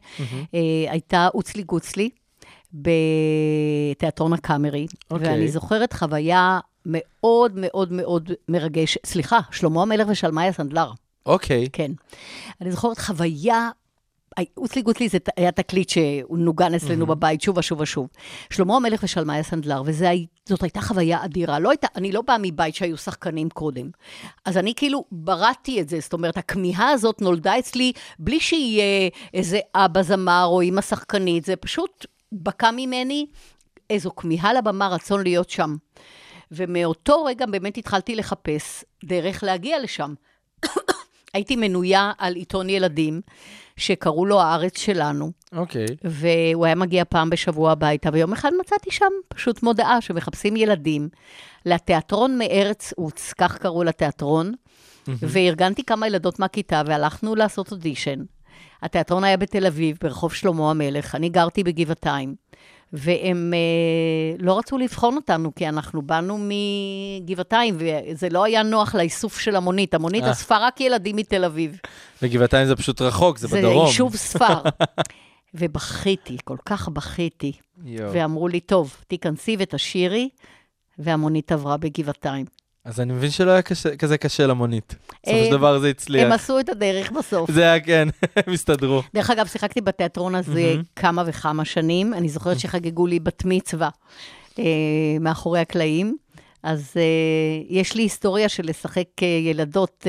אה, 0.54 0.58
הייתה 0.90 1.28
אוצלי 1.34 1.62
גוצלי 1.62 2.10
בתיאטרון 2.72 4.32
הקאמרי. 4.32 4.86
אוקיי. 5.10 5.28
ואני 5.28 5.48
זוכרת 5.48 5.92
חוויה 5.92 6.58
מאוד 6.86 7.52
מאוד 7.54 7.92
מאוד 7.92 8.30
מרגשת. 8.48 9.06
סליחה, 9.06 9.38
שלמה 9.50 9.82
המלך 9.82 10.08
ושלמאי 10.10 10.48
הסנדלר. 10.48 10.90
אוקיי, 11.26 11.68
כן. 11.72 11.92
אני 12.60 12.70
זוכרת 12.70 12.98
חוויה, 12.98 13.70
אוצלי 14.56 14.82
גוצלי 14.82 15.08
זה 15.08 15.18
היה 15.36 15.52
תקליט 15.52 15.88
שהוא 15.88 16.38
נוגן 16.38 16.74
אצלנו 16.74 17.06
בבית 17.06 17.42
שוב 17.42 17.58
ושוב 17.58 17.80
ושוב. 17.80 18.08
שלמה 18.50 18.76
המלך 18.76 19.02
ושלמאי 19.02 19.38
הסנדלר, 19.38 19.82
וזאת 19.86 20.62
הייתה 20.62 20.80
חוויה 20.80 21.24
אדירה. 21.24 21.58
לא 21.58 21.70
הייתה, 21.70 21.86
אני 21.96 22.12
לא 22.12 22.22
באה 22.22 22.36
מבית 22.42 22.74
שהיו 22.74 22.96
שחקנים 22.96 23.48
קודם. 23.50 23.90
אז 24.44 24.56
אני 24.56 24.72
כאילו 24.76 25.04
בראתי 25.12 25.80
את 25.80 25.88
זה, 25.88 26.00
זאת 26.00 26.12
אומרת, 26.12 26.36
הכמיהה 26.36 26.90
הזאת 26.90 27.22
נולדה 27.22 27.58
אצלי 27.58 27.92
בלי 28.18 28.40
שיהיה 28.40 29.08
איזה 29.34 29.60
אבא 29.74 30.02
זמר 30.02 30.44
או 30.46 30.60
אימא 30.60 30.80
שחקנית, 30.80 31.44
זה 31.44 31.56
פשוט 31.56 32.06
בקע 32.32 32.70
ממני 32.70 33.26
איזו 33.90 34.10
כמיהה 34.16 34.52
לבמה, 34.52 34.88
רצון 34.88 35.22
להיות 35.22 35.50
שם. 35.50 35.76
ומאותו 36.52 37.24
רגע 37.24 37.46
באמת 37.46 37.76
התחלתי 37.76 38.14
לחפש 38.14 38.84
דרך 39.04 39.44
להגיע 39.44 39.80
לשם. 39.82 40.14
הייתי 41.34 41.56
מנויה 41.56 42.12
על 42.18 42.34
עיתון 42.34 42.70
ילדים, 42.70 43.20
שקראו 43.76 44.26
לו 44.26 44.40
הארץ 44.40 44.78
שלנו, 44.78 45.32
אוקיי. 45.52 45.86
והוא 46.04 46.66
היה 46.66 46.74
מגיע 46.74 47.04
פעם 47.04 47.30
בשבוע 47.30 47.72
הביתה, 47.72 48.10
ויום 48.12 48.32
אחד 48.32 48.50
מצאתי 48.60 48.90
שם 48.90 49.10
פשוט 49.28 49.62
מודעה 49.62 50.00
שמחפשים 50.00 50.56
ילדים 50.56 51.08
לתיאטרון 51.66 52.38
מארץ 52.38 52.92
עוץ, 52.96 53.32
כך 53.38 53.58
קראו 53.58 53.84
לתיאטרון, 53.84 54.52
וארגנתי 55.08 55.84
כמה 55.84 56.06
ילדות 56.06 56.38
מהכיתה 56.38 56.82
והלכנו 56.86 57.34
לעשות 57.34 57.72
אודישן. 57.72 58.20
התיאטרון 58.82 59.24
היה 59.24 59.36
בתל 59.36 59.66
אביב, 59.66 59.96
ברחוב 60.02 60.32
שלמה 60.32 60.70
המלך, 60.70 61.14
אני 61.14 61.28
גרתי 61.28 61.64
בגבעתיים, 61.64 62.34
והם 62.92 63.52
אה, 63.54 64.36
לא 64.38 64.58
רצו 64.58 64.78
לבחון 64.78 65.16
אותנו, 65.16 65.54
כי 65.54 65.68
אנחנו 65.68 66.02
באנו 66.02 66.38
מגבעתיים, 67.20 67.76
וזה 67.78 68.28
לא 68.28 68.44
היה 68.44 68.62
נוח 68.62 68.94
לאיסוף 68.94 69.40
של 69.40 69.56
המונית. 69.56 69.94
המונית 69.94 70.24
אה. 70.24 70.30
אספה 70.30 70.58
רק 70.58 70.80
ילדים 70.80 71.16
מתל 71.16 71.44
אביב. 71.44 71.78
וגבעתיים 72.22 72.66
זה 72.66 72.76
פשוט 72.76 73.00
רחוק, 73.00 73.38
זה 73.38 73.48
בדרום. 73.48 73.84
זה 73.86 73.90
יישוב 73.90 74.16
ספר. 74.16 74.62
ובכיתי, 75.54 76.36
כל 76.44 76.56
כך 76.64 76.88
בכיתי. 76.88 77.52
יואו. 77.84 78.12
ואמרו 78.12 78.48
לי, 78.48 78.60
טוב, 78.60 78.96
תיכנסי 79.08 79.56
ותשאירי, 79.58 80.28
והמונית 80.98 81.52
עברה 81.52 81.76
בגבעתיים. 81.76 82.46
אז 82.84 83.00
אני 83.00 83.12
מבין 83.12 83.30
שלא 83.30 83.50
היה 83.50 83.62
קשה, 83.62 83.96
כזה 83.96 84.18
קשה 84.18 84.46
למונית. 84.46 84.94
בסופו 85.08 85.38
אה, 85.38 85.44
של 85.44 85.50
דבר 85.50 85.78
זה 85.78 85.88
הצליח. 85.88 86.26
הם 86.26 86.32
עשו 86.32 86.60
את 86.60 86.68
הדרך 86.68 87.12
בסוף. 87.12 87.50
זה 87.50 87.62
היה 87.62 87.80
כן, 87.80 88.08
הם 88.46 88.52
הסתדרו. 88.52 89.02
דרך 89.14 89.30
אגב, 89.30 89.46
שיחקתי 89.46 89.80
בתיאטרון 89.80 90.34
הזה 90.34 90.74
כמה 90.96 91.22
וכמה 91.26 91.64
שנים. 91.64 92.14
אני 92.14 92.28
זוכרת 92.28 92.60
שחגגו 92.60 93.06
לי 93.06 93.20
בת 93.20 93.42
מצווה 93.44 93.88
אה, 94.58 94.64
מאחורי 95.20 95.60
הקלעים. 95.60 96.16
אז 96.62 96.92
אה, 96.96 97.02
יש 97.68 97.94
לי 97.94 98.02
היסטוריה 98.02 98.48
של 98.48 98.62
לשחק 98.66 99.22
ילדות 99.44 100.06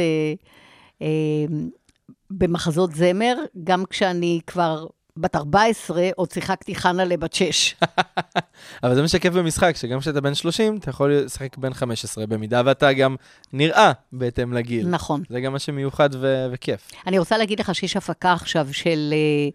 במחזות 2.32 2.96
זמר, 2.96 3.36
גם 3.64 3.84
כשאני 3.90 4.40
כבר 4.48 4.86
בת 5.18 5.36
14, 5.36 6.10
עוד 6.16 6.32
שיחקתי 6.32 6.76
חנה 6.76 7.06
לבת 7.06 7.34
6. 7.34 7.76
אבל 8.84 8.96
זה 8.96 9.04
משקף 9.04 9.30
במשחק, 9.30 9.76
שגם 9.76 10.00
כשאתה 10.00 10.22
בן 10.22 10.34
30, 10.34 10.78
אתה 10.78 10.90
יכול 10.90 11.14
לשחק 11.14 11.58
בן 11.58 11.74
15, 11.74 12.26
במידה 12.26 12.62
ואתה 12.66 12.94
גם 12.94 13.16
נראה 13.54 13.92
בהתאם 14.14 14.54
לגיל. 14.54 14.88
נכון. 14.88 15.24
זה 15.30 15.42
גם 15.42 15.54
מה 15.54 15.60
שמיוחד 15.60 16.10
ו- 16.14 16.46
וכיף. 16.52 16.92
אני 17.08 17.20
רוצה 17.20 17.38
להגיד 17.38 17.60
לך 17.60 17.76
שיש 17.76 17.98
הפקה 17.98 18.34
עכשיו 18.34 18.68
של 18.72 19.14
אה, 19.14 19.50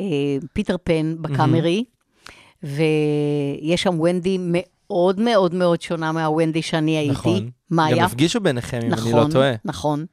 אה, 0.00 0.38
פיטר 0.52 0.76
פן 0.84 1.14
בקאמרי, 1.20 1.84
ויש 2.62 3.82
שם 3.82 4.00
ונדי 4.00 4.38
מאוד 4.40 5.20
מאוד 5.20 5.54
מאוד 5.54 5.82
שונה 5.82 6.12
מהוונדי 6.12 6.62
שאני 6.62 6.96
הייתי. 6.96 7.12
נכון. 7.12 7.50
מאיה. 7.70 7.96
גם 7.96 8.04
הפגישו 8.04 8.40
ביניכם, 8.40 8.80
אם 8.86 8.92
אני 8.92 9.12
לא 9.12 9.18
נכון, 9.18 9.32
טועה. 9.32 9.52
נכון. 9.64 10.06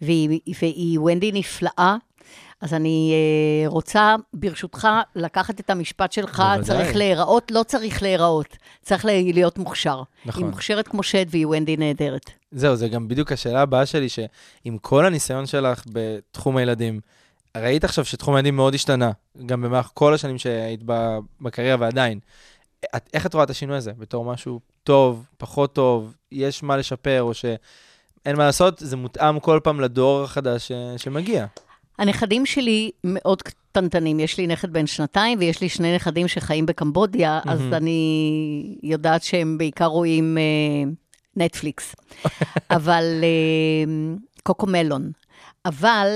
והיא, 0.00 0.40
והיא 0.60 0.98
ונדי 0.98 1.32
נפלאה. 1.32 1.96
אז 2.60 2.74
אני 2.74 3.12
אה, 3.14 3.68
רוצה, 3.68 4.14
ברשותך, 4.34 4.88
לקחת 5.16 5.60
את 5.60 5.70
המשפט 5.70 6.12
שלך, 6.12 6.40
בוודאי. 6.40 6.64
צריך 6.64 6.96
להיראות, 6.96 7.50
לא 7.50 7.62
צריך 7.62 8.02
להיראות, 8.02 8.56
צריך 8.82 9.04
לה- 9.04 9.12
להיות 9.32 9.58
מוכשר. 9.58 10.02
נכון. 10.26 10.42
היא 10.42 10.50
מוכשרת 10.50 10.88
כמו 10.88 11.02
שד 11.02 11.26
והיא 11.30 11.46
ונדי 11.46 11.76
נהדרת. 11.76 12.30
זהו, 12.52 12.76
זה 12.76 12.88
גם 12.88 13.08
בדיוק 13.08 13.32
השאלה 13.32 13.62
הבאה 13.62 13.86
שלי, 13.86 14.08
שעם 14.08 14.78
כל 14.80 15.06
הניסיון 15.06 15.46
שלך 15.46 15.82
בתחום 15.92 16.56
הילדים, 16.56 17.00
ראית 17.56 17.84
עכשיו 17.84 18.04
שתחום 18.04 18.34
הילדים 18.34 18.56
מאוד 18.56 18.74
השתנה, 18.74 19.10
גם 19.46 19.62
במהלך 19.62 19.90
כל 19.94 20.14
השנים 20.14 20.38
שהיית 20.38 20.80
בקריירה 21.40 21.76
ועדיין. 21.80 22.18
את, 22.96 23.08
איך 23.14 23.26
את 23.26 23.34
רואה 23.34 23.44
את 23.44 23.50
השינוי 23.50 23.76
הזה? 23.76 23.92
בתור 23.98 24.24
משהו 24.24 24.60
טוב, 24.82 25.26
פחות 25.38 25.72
טוב, 25.74 26.14
יש 26.32 26.62
מה 26.62 26.76
לשפר, 26.76 27.22
או 27.22 27.34
שאין 27.34 27.56
מה 28.36 28.46
לעשות, 28.46 28.78
זה 28.78 28.96
מותאם 28.96 29.40
כל 29.40 29.60
פעם 29.62 29.80
לדור 29.80 30.22
החדש 30.24 30.68
ש- 30.68 30.72
שמגיע. 31.02 31.46
הנכדים 31.98 32.46
שלי 32.46 32.90
מאוד 33.04 33.42
קטנטנים, 33.42 34.20
יש 34.20 34.38
לי 34.38 34.46
נכד 34.46 34.72
בן 34.72 34.86
שנתיים 34.86 35.38
ויש 35.38 35.60
לי 35.60 35.68
שני 35.68 35.94
נכדים 35.94 36.28
שחיים 36.28 36.66
בקמבודיה, 36.66 37.40
אז 37.46 37.60
אני 37.72 38.78
יודעת 38.82 39.22
שהם 39.22 39.58
בעיקר 39.58 39.84
רואים 39.84 40.38
אה, 40.38 40.90
נטפליקס, 41.36 41.94
אבל 42.76 43.04
אה, 43.22 44.14
קוקו 44.42 44.66
מלון. 44.66 45.10
אבל 45.64 46.08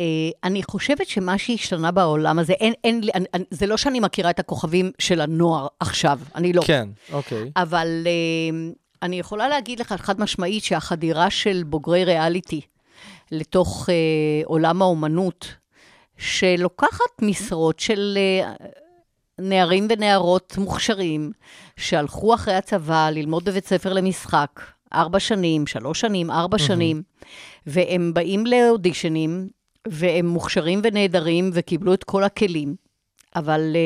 אה, 0.00 0.04
אני 0.44 0.62
חושבת 0.62 1.06
שמה 1.06 1.38
שהשתנה 1.38 1.90
בעולם 1.90 2.38
הזה, 2.38 2.52
אין, 2.52 2.72
אין, 2.84 3.00
אני, 3.14 3.24
אני, 3.34 3.44
זה 3.50 3.66
לא 3.66 3.76
שאני 3.76 4.00
מכירה 4.00 4.30
את 4.30 4.38
הכוכבים 4.38 4.90
של 4.98 5.20
הנוער 5.20 5.66
עכשיו, 5.80 6.18
אני 6.34 6.52
לא. 6.52 6.62
כן, 6.66 6.88
אוקיי. 7.12 7.50
אבל 7.56 8.04
uh, 8.04 8.76
אני 9.02 9.18
יכולה 9.18 9.48
להגיד 9.48 9.80
לך 9.80 9.92
חד 9.92 10.20
משמעית 10.20 10.64
שהחדירה 10.64 11.30
של 11.30 11.62
בוגרי 11.66 12.04
ריאליטי 12.04 12.60
לתוך 13.30 13.88
uh, 13.88 13.92
עולם 14.46 14.82
האומנות, 14.82 15.54
שלוקחת 16.16 17.22
משרות 17.22 17.80
של 17.80 18.18
uh, 18.18 18.64
נערים 19.38 19.86
ונערות 19.90 20.58
מוכשרים, 20.58 21.32
שהלכו 21.76 22.34
אחרי 22.34 22.54
הצבא 22.54 23.10
ללמוד 23.10 23.44
בבית 23.44 23.66
ספר 23.66 23.92
למשחק, 23.92 24.60
ארבע 24.92 25.20
שנים, 25.20 25.66
שלוש 25.66 26.00
שנים, 26.00 26.30
ארבע 26.30 26.58
שנים, 26.58 27.02
והם 27.66 28.14
באים 28.14 28.46
לאודישנים, 28.46 29.48
והם 29.88 30.26
מוכשרים 30.26 30.80
ונהדרים, 30.84 31.50
וקיבלו 31.52 31.94
את 31.94 32.04
כל 32.04 32.24
הכלים. 32.24 32.74
אבל 33.36 33.76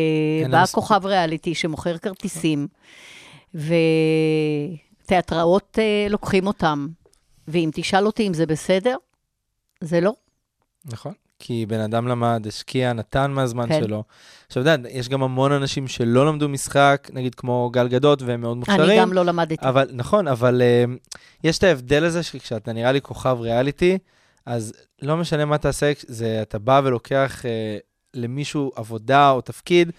uh, 0.45 0.49
בא 0.51 0.57
להם 0.57 0.67
כוכב 0.67 1.07
ריאליטי 1.07 1.55
שמוכר 1.55 1.99
כרטיסים, 1.99 2.67
ותיאטראות 5.05 5.79
uh, 5.79 6.11
לוקחים 6.11 6.47
אותם. 6.47 6.89
ואם 7.49 7.71
תשאל 7.75 8.07
אותי 8.07 8.27
אם 8.27 8.35
זה 8.35 8.47
בסדר, 8.47 8.97
זה 9.85 10.01
לא. 10.01 10.13
נכון. 10.85 11.13
כי 11.39 11.67
בן 11.67 11.81
אדם 11.81 12.09
למד, 12.09 12.47
השקיע, 12.47 12.93
נתן 12.93 13.31
מהזמן 13.31 13.69
כן. 13.69 13.81
שלו. 13.85 14.05
עכשיו, 14.47 14.63
אתה 14.63 14.71
יודע, 14.71 14.89
יש 14.89 15.09
גם 15.09 15.23
המון 15.23 15.53
אנשים 15.53 15.89
שלא 15.89 16.27
למדו 16.27 16.49
משחק, 16.49 17.11
נגיד 17.13 17.35
כמו 17.35 17.71
גל 17.73 17.89
גדות, 17.89 18.23
והם 18.23 18.41
מאוד 18.41 18.57
מוכשרים. 18.57 18.81
אני 18.81 18.99
גם 18.99 19.13
לא 19.13 19.25
למדתי. 19.25 19.57
אבל, 19.69 19.91
נכון, 19.93 20.29
אבל 20.29 20.63
uh, 20.63 21.09
יש 21.45 21.59
את 21.59 21.63
ההבדל 21.63 22.05
הזה 22.05 22.23
שכשאתה 22.23 22.73
נראה 22.73 22.93
לי 22.93 23.01
כוכב 23.01 23.37
ריאליטי, 23.41 23.99
אז 24.47 24.73
לא 25.03 25.17
משנה 25.17 25.45
מה 25.45 25.59
תעשה, 25.59 25.93
זה 26.07 26.39
אתה 26.43 26.59
בא 26.59 26.81
ולוקח 26.85 27.43
uh, 27.43 27.47
למישהו 28.15 28.73
עבודה 28.77 29.31
או 29.31 29.41
תפקיד 29.41 29.91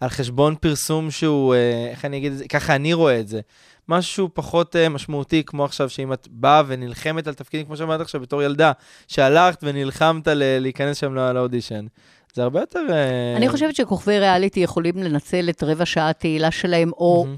על 0.00 0.08
חשבון 0.08 0.54
פרסום 0.60 1.10
שהוא, 1.10 1.54
uh, 1.54 1.90
איך 1.90 2.04
אני 2.04 2.16
אגיד 2.16 2.32
את 2.32 2.38
זה, 2.38 2.48
ככה 2.48 2.74
אני 2.74 2.92
רואה 2.92 3.20
את 3.20 3.28
זה. 3.28 3.40
משהו 3.88 4.28
פחות 4.34 4.76
uh, 4.76 4.88
משמעותי, 4.88 5.42
כמו 5.46 5.64
עכשיו, 5.64 5.88
שאם 5.90 6.12
את 6.12 6.28
באה 6.30 6.62
ונלחמת 6.66 7.26
על 7.26 7.34
תפקידים, 7.34 7.66
כמו 7.66 7.76
שאמרת 7.76 8.00
עכשיו, 8.00 8.20
בתור 8.20 8.42
ילדה, 8.42 8.72
שהלכת 9.08 9.58
ונלחמת 9.62 10.28
ל- 10.28 10.58
להיכנס 10.58 10.96
שם 10.96 11.14
לא- 11.14 11.32
לאודישן. 11.32 11.86
זה 12.34 12.42
הרבה 12.42 12.60
יותר... 12.60 12.80
uh, 12.88 13.36
אני 13.36 13.48
חושבת 13.48 13.74
שכוכבי 13.76 14.18
ריאליטי 14.18 14.60
יכולים 14.60 14.96
לנצל 14.96 15.50
את 15.50 15.62
רבע 15.62 15.86
שעה 15.86 16.10
התהילה 16.10 16.50
שלהם, 16.50 16.90
או 16.92 17.24
מהמם. 17.24 17.36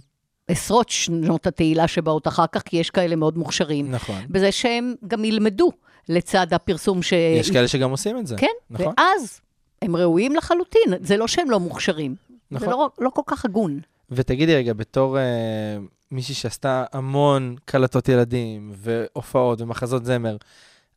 עשרות 0.48 0.88
שנות 0.88 1.46
התהילה 1.46 1.88
שבאות 1.88 2.28
אחר 2.28 2.46
כך, 2.52 2.62
כי 2.62 2.76
יש 2.76 2.90
כאלה 2.90 3.16
מאוד 3.16 3.38
מוכשרים. 3.38 3.90
נכון. 3.90 4.22
בזה 4.28 4.52
שהם 4.52 4.94
גם 5.06 5.24
ילמדו 5.24 5.70
לצד 6.08 6.46
הפרסום 6.52 7.02
ש... 7.02 7.12
יש 7.12 7.50
כאלה 7.50 7.68
שגם 7.68 7.90
עושים 7.90 8.18
את 8.18 8.26
זה. 8.26 8.36
כן, 8.38 8.46
נכון. 8.70 8.94
ואז 8.98 9.40
הם 9.82 9.96
ראויים 9.96 10.36
לחלוטין. 10.36 10.94
זה 11.00 11.16
לא 11.16 11.28
שהם 11.28 11.50
לא 11.50 11.60
מוכשרים. 11.60 12.14
נכון. 12.50 12.68
זה 12.68 12.72
לא, 12.72 12.88
לא 12.98 13.10
כל 13.10 13.22
כך 13.26 13.44
הגון. 13.44 13.80
ותגידי 14.10 14.54
רגע, 14.54 14.72
בתור 14.72 15.18
אה, 15.18 15.76
מישהי 16.10 16.34
שעשתה 16.34 16.84
המון 16.92 17.56
קלטות 17.64 18.08
ילדים, 18.08 18.72
והופעות 18.74 19.60
ומחזות 19.60 20.04
זמר, 20.04 20.36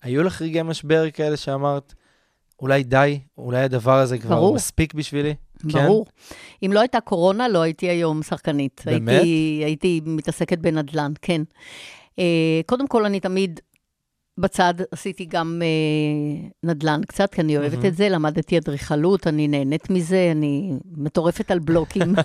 היו 0.02 0.24
לך 0.24 0.41
רגעי 0.41 0.63
משבר 0.63 1.12
כאלה 1.12 1.38
שאמרת, 1.38 1.93
אולי 2.62 2.84
די, 2.84 3.20
אולי 3.38 3.60
הדבר 3.60 3.98
הזה 3.98 4.17
כבר 4.17 4.36
ברור. 4.36 4.56
מספיק 4.56 4.93
בשבילי? 4.93 5.36
ברור. 5.63 6.06
אם 6.65 6.72
לא 6.74 6.80
הייתה 6.80 7.02
קורונה, 7.02 7.48
לא 7.48 7.62
הייתי 7.62 7.89
היום 7.89 8.24
שחקנית. 8.24 8.82
באמת? 8.86 9.10
הייתי, 9.10 9.62
הייתי 9.65 10.02
מתעסקת 10.06 10.58
בנדל"ן, 10.58 11.12
כן. 11.22 11.41
אה, 12.20 12.62
קודם 12.65 12.88
כל, 12.88 13.06
אני 13.06 13.20
תמיד 13.20 13.60
בצד 14.38 14.73
עשיתי 14.91 15.26
גם 15.26 15.62
אה, 15.65 16.47
נדל"ן 16.63 17.02
קצת, 17.08 17.34
כי 17.34 17.41
אני 17.41 17.58
אוהבת 17.58 17.73
מהמם. 17.73 17.86
את 17.86 17.95
זה, 17.95 18.10
למדתי 18.10 18.58
אדריכלות, 18.58 19.28
אני 19.28 19.47
נהנית 19.47 19.89
מזה, 19.89 20.30
אני 20.32 20.73
מטורפת 20.97 21.52
על 21.52 21.60
בלוקים. 21.60 22.15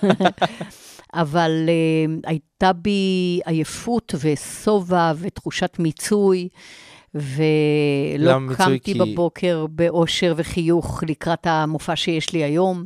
אבל 1.15 1.51
אה, 1.69 2.15
הייתה 2.27 2.73
בי 2.73 3.41
עייפות 3.45 4.15
ושובע 4.21 5.13
ותחושת 5.19 5.77
מיצוי. 5.79 6.49
ולא? 7.15 8.33
קמתי 8.57 8.81
כי- 8.81 8.95
בבוקר 8.99 9.67
באושר 9.71 10.35
וחיוך 10.37 11.03
לקראת 11.09 11.47
המופע 11.47 11.97
שיש 11.97 12.33
לי 12.33 12.45
היום. 12.45 12.85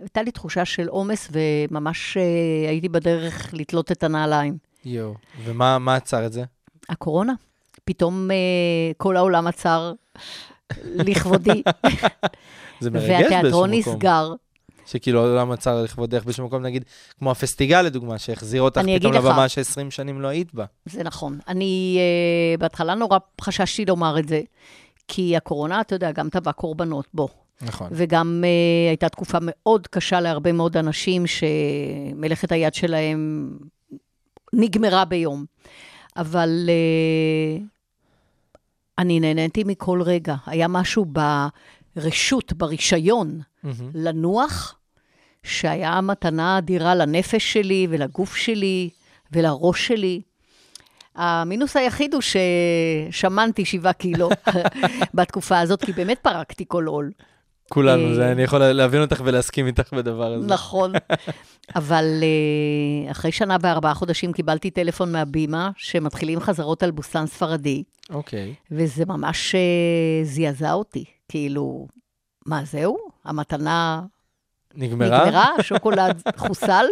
הייתה 0.00 0.22
לי 0.22 0.30
תחושה 0.30 0.64
של 0.64 0.88
עומס, 0.88 1.28
וממש 1.32 2.16
אה, 2.16 2.22
הייתי 2.68 2.88
בדרך 2.88 3.54
לתלות 3.54 3.92
את 3.92 4.04
הנעליים. 4.04 4.56
יואו. 4.84 5.14
ומה 5.44 5.78
מה 5.78 5.94
עצר 5.94 6.26
את 6.26 6.32
זה? 6.32 6.44
הקורונה, 6.88 7.32
פתאום 7.86 8.30
אה, 8.30 8.36
כל 8.96 9.16
העולם 9.16 9.46
עצר 9.46 9.92
לכבודי, 10.84 11.62
זה 12.80 12.90
מרגש 12.90 13.08
באיזשהו 13.08 13.32
והתיאטרון 13.32 13.70
מקום. 13.70 13.94
נסגר. 13.94 14.34
שכאילו 14.86 15.26
העולם 15.26 15.50
עצר 15.52 15.82
לכבודך 15.82 16.24
באיזשהו 16.24 16.46
מקום, 16.46 16.62
נגיד, 16.62 16.84
כמו 17.18 17.30
הפסטיגל 17.30 17.82
לדוגמה, 17.82 18.18
שהחזיר 18.18 18.62
אותך 18.62 18.80
פתאום. 18.80 19.12
לבמה 19.12 19.48
ש-20 19.48 19.90
שנים 19.90 20.20
לא 20.20 20.28
היית 20.28 20.54
בה. 20.54 20.64
זה 20.86 21.02
נכון. 21.02 21.38
אני 21.48 21.98
אה, 21.98 22.58
בהתחלה 22.58 22.94
נורא 22.94 23.18
חששתי 23.40 23.84
לומר 23.84 24.18
את 24.18 24.28
זה, 24.28 24.40
כי 25.08 25.36
הקורונה, 25.36 25.80
אתה 25.80 25.94
יודע, 25.94 26.12
גם 26.12 26.28
טבע 26.28 26.52
קורבנות, 26.52 27.06
בוא. 27.14 27.28
נכון. 27.62 27.88
וגם 27.92 28.44
uh, 28.44 28.90
הייתה 28.90 29.08
תקופה 29.08 29.38
מאוד 29.40 29.86
קשה 29.86 30.20
להרבה 30.20 30.52
מאוד 30.52 30.76
אנשים 30.76 31.24
שמלאכת 31.26 32.52
היד 32.52 32.74
שלהם 32.74 33.52
נגמרה 34.52 35.04
ביום. 35.04 35.44
אבל 36.16 36.68
uh, 36.68 37.75
אני 38.98 39.20
נהניתי 39.20 39.64
מכל 39.64 40.02
רגע. 40.02 40.34
היה 40.46 40.68
משהו 40.68 41.06
ברשות, 41.96 42.52
ברישיון, 42.52 43.40
מהמם. 43.62 43.90
לנוח, 43.94 44.78
שהיה 45.42 46.00
מתנה 46.00 46.58
אדירה 46.58 46.94
לנפש 46.94 47.52
שלי 47.52 47.86
ולגוף 47.90 48.36
שלי 48.36 48.90
ולראש 49.32 49.86
שלי. 49.86 50.20
המינוס 51.14 51.76
היחיד 51.76 52.14
הוא 52.14 52.22
ששמנתי 53.10 53.64
שבעה 53.64 53.92
קילו 53.92 54.28
בתקופה 55.14 55.60
הזאת, 55.60 55.84
כי 55.84 55.92
באמת 55.92 56.18
פרקתי 56.18 56.64
כל 56.68 56.86
עול. 56.86 57.10
כולנו, 57.70 58.08
אה, 58.08 58.14
זה- 58.14 58.32
אני 58.32 58.42
יכול 58.42 58.58
להבין 58.58 59.00
אותך 59.02 59.22
ולהסכים 59.24 59.66
איתך 59.66 59.92
בדבר 59.94 60.32
הזה. 60.32 60.46
נכון. 60.46 60.92
אבל 61.76 62.04
אה, 62.22 63.10
אחרי 63.10 63.32
שנה 63.32 63.56
וארבעה 63.60 63.94
חודשים 63.94 64.32
קיבלתי 64.32 64.70
טלפון 64.70 65.12
מהבימה, 65.12 65.70
שמתחילים 65.76 66.40
חזרות 66.40 66.82
על 66.82 66.90
בוסן 66.90 67.26
ספרדי, 67.26 67.82
אוקיי. 68.10 68.54
וזה 68.70 69.04
ממש 69.04 69.54
אה, 69.54 69.60
זעזע 70.24 70.72
אותי. 70.72 71.04
כאילו, 71.28 71.86
מה 72.46 72.64
זהו? 72.64 72.96
המתנה 73.24 74.02
נגמרה? 74.74 75.24
נגמרה, 75.26 75.46
השוקולד 75.58 76.22
חוסל. 76.36 76.86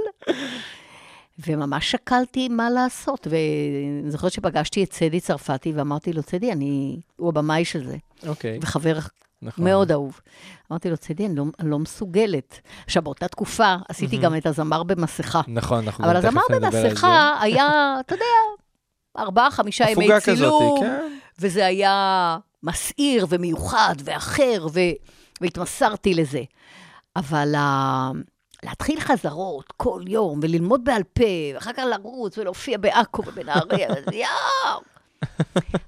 וממש 1.47 1.91
שקלתי 1.91 2.49
מה 2.49 2.71
לעשות, 2.71 3.27
ואני 3.31 4.11
זוכרת 4.11 4.33
שפגשתי 4.33 4.85
את 4.85 4.91
צדי 4.91 5.21
צרפתי 5.21 5.73
ואמרתי 5.73 6.13
לו, 6.13 6.23
צדי, 6.23 6.53
אני, 6.53 7.01
הוא 7.17 7.29
הבמאי 7.29 7.65
של 7.65 7.87
זה, 7.87 7.97
אוקיי. 8.27 8.59
וחבר 8.63 8.99
נכון. 9.45 9.65
מאוד 9.65 9.93
אהוב. 9.93 10.21
אמרתי 10.71 10.91
לו, 10.91 10.97
צידי, 10.97 11.27
אני 11.27 11.37
לא, 11.37 11.45
אני 11.61 11.71
לא 11.71 11.79
מסוגלת. 11.79 12.61
עכשיו, 12.85 13.03
באותה 13.03 13.29
תקופה 13.29 13.75
עשיתי 13.89 14.17
גם 14.17 14.37
את 14.37 14.47
הזמר 14.47 14.83
במסכה. 14.83 15.41
נכון, 15.49 15.85
אנחנו 15.85 16.05
אבל 16.05 16.17
הזמר. 16.17 16.43
במסכה 16.51 17.37
היה, 17.41 17.97
אתה 18.01 18.15
יודע, 18.15 18.25
ארבעה, 19.19 19.51
חמישה 19.51 19.85
ימי 19.91 20.05
הפוגה 20.05 20.21
צילום, 20.21 20.77
כזאת, 20.77 20.89
כן. 20.89 21.19
וזה 21.39 21.67
היה 21.67 22.39
מסעיר 22.63 23.27
ומיוחד 23.29 23.95
ואחר, 24.05 24.67
ו... 24.73 24.81
והתמסרתי 25.41 26.15
לזה. 26.15 26.43
אבל 27.17 27.55
ה... 27.55 28.11
להתחיל 28.65 29.01
חזרות 29.01 29.73
כל 29.77 30.03
יום, 30.07 30.41
וללמוד 30.43 30.85
בעל 30.85 31.03
פה, 31.03 31.25
ואחר 31.55 31.73
כך 31.73 31.83
לרוץ 31.91 32.39
ולהופיע 32.39 32.79
בעכו 32.79 33.23
ובנהריה, 33.27 33.89
יואו. 34.13 34.94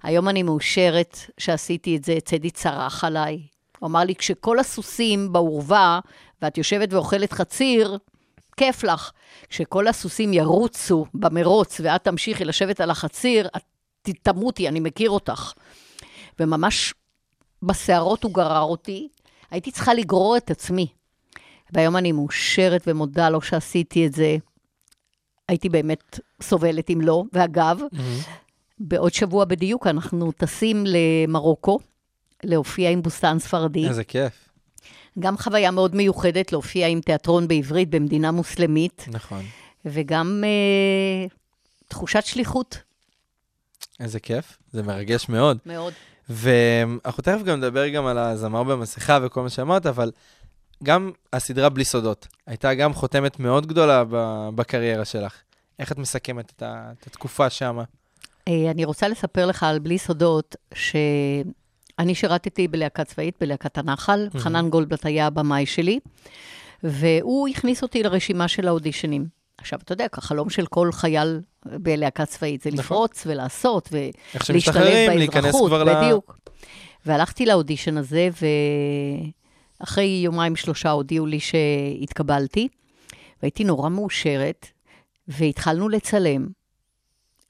היום 0.03 0.29
אני 0.29 0.43
מאושרת 0.43 1.19
שעשיתי 1.39 1.97
את 1.97 2.05
זה, 2.05 2.19
צדי 2.25 2.51
צרח 2.51 3.05
עליי. 3.05 3.43
הוא 3.79 3.87
אמר 3.87 4.01
לי, 4.01 4.15
כשכל 4.15 4.59
הסוסים 4.59 5.33
בעורווה, 5.33 6.01
ואת 6.43 6.59
יושבת 6.59 6.93
ואוכלת 6.93 7.33
חציר, 7.33 7.99
כיף 8.57 8.85
לך. 8.85 9.11
כשכל 9.49 9.89
הסוסים 9.89 10.33
ירוצו 10.33 11.07
במרוץ, 11.15 11.81
ואת 11.85 12.05
תמשיכי 12.05 12.45
לשבת 12.45 12.81
על 12.81 12.91
החציר, 12.91 13.49
את 13.57 13.63
תמותי, 14.23 14.69
אני 14.69 14.81
מכיר 14.81 15.11
אותך. 15.11 15.53
וממש 16.41 16.95
בסערות 17.63 18.25
הוא 18.25 18.35
גרר 18.35 18.63
אותי, 18.63 19.09
הייתי 19.51 19.71
צריכה 19.71 19.95
לגרור 19.95 20.37
את 20.37 20.51
עצמי. 20.51 20.87
והיום 21.73 21.97
אני 21.97 22.13
מאושרת 22.13 22.83
ומודה 22.87 23.31
לו 23.31 23.41
שעשיתי 23.43 24.07
את 24.07 24.13
זה. 24.13 24.37
הייתי 25.49 25.69
באמת 25.69 26.21
סובלת 26.43 26.91
אם 26.91 27.01
לא. 27.01 27.23
ואגב, 27.33 27.81
בעוד 28.79 29.15
שבוע 29.15 29.45
בדיוק 29.45 29.87
אנחנו 29.87 30.33
טסים 30.33 30.85
למרוקו, 30.87 31.79
להופיע 32.45 32.91
עם 32.91 33.03
בוסתן 33.03 33.39
ספרדי. 33.39 33.89
איזה 33.89 34.05
כיף. 34.05 34.33
גם 35.19 35.39
חוויה 35.39 35.71
מאוד 35.71 35.95
מיוחדת 35.95 36.53
להופיע 36.53 36.87
עם 36.87 37.01
תיאטרון 37.01 37.49
בעברית 37.49 37.91
במדינה 37.91 38.31
מוסלמית, 38.31 39.05
נכון. 39.09 39.45
וגם 39.85 40.45
אה, 40.47 41.27
תחושת 41.89 42.25
שליחות 42.25 42.79
איזה 44.01 44.21
כיף. 44.21 44.59
זה 44.73 44.83
מרגש 44.83 45.29
מאוד. 45.29 45.59
מאוד. 45.67 45.93
ואנחנו 46.29 47.23
תכף 47.23 47.43
גם 47.45 47.59
נדבר 47.59 47.89
גם 47.89 48.07
על 48.07 48.19
הזמר 48.19 48.63
במסכה 48.63 49.19
וכל 49.23 49.43
מה 49.43 49.51
שאמרת, 49.51 49.87
אבל 49.87 50.11
גם 50.83 51.13
הסדרה 51.33 51.69
בלי 51.69 51.85
סודות 51.85 52.27
הייתה 52.47 52.75
גם 52.75 52.95
חותמת 52.95 53.41
מאוד 53.41 53.67
גדולה 53.67 54.05
בקריירה 54.55 55.05
שלך. 55.05 55.35
איך 55.79 55.93
את 55.93 55.99
מסכמת 55.99 56.53
את, 56.57 56.63
ה- 56.63 56.93
את 57.01 57.07
התקופה 57.07 57.51
שמה? 57.51 57.85
אה, 58.49 58.71
אני 58.71 58.85
רוצה 58.85 59.09
לספר 59.09 59.47
לך 59.47 59.63
על 59.63 59.79
בלי 59.79 59.99
סודות, 59.99 60.57
שאני 60.75 62.15
שירתתי 62.15 62.69
בלהקה 62.69 63.05
צבאית, 63.05 63.37
בלהקת 63.41 63.79
הנחל, 63.79 64.29
חנן 64.39 64.71
גולדבלט 64.71 65.07
היה 65.07 65.27
הבמאי 65.27 65.67
שלי, 65.67 66.01
והוא 66.83 67.49
הכניס 67.49 67.83
אותי 67.83 68.03
לרשימה 68.03 68.49
של 68.49 68.69
האודישנים. 68.69 69.27
עכשיו, 69.59 69.79
אתה 69.85 69.93
יודע, 69.93 70.07
החלום 70.13 70.51
של 70.51 70.67
כל 70.67 70.93
חייל 70.93 71.41
בלהקה 71.65 72.27
צבאית 72.27 72.63
זה 72.63 72.71
נכון. 72.71 72.81
לפרוץ 72.81 73.23
ולעשות 73.27 73.89
ולהשתלב 73.93 75.21
באזרחות, 75.33 75.69
כבר 75.69 75.85
ל... 75.85 75.95
בדיוק. 75.95 76.39
והלכתי 77.07 77.47
לאודישן 77.47 77.97
הזה, 77.97 78.29
ואחרי 79.81 80.21
יומיים 80.25 80.57
שלושה 80.57 80.91
הודיעו 80.91 81.27
לי 81.27 81.41
שהתקבלתי, 81.41 82.69
והייתי 83.43 83.65
נורא 83.65 83.89
מאושרת, 83.89 84.67
והתחלנו 85.29 85.89
לצלם, 85.89 86.47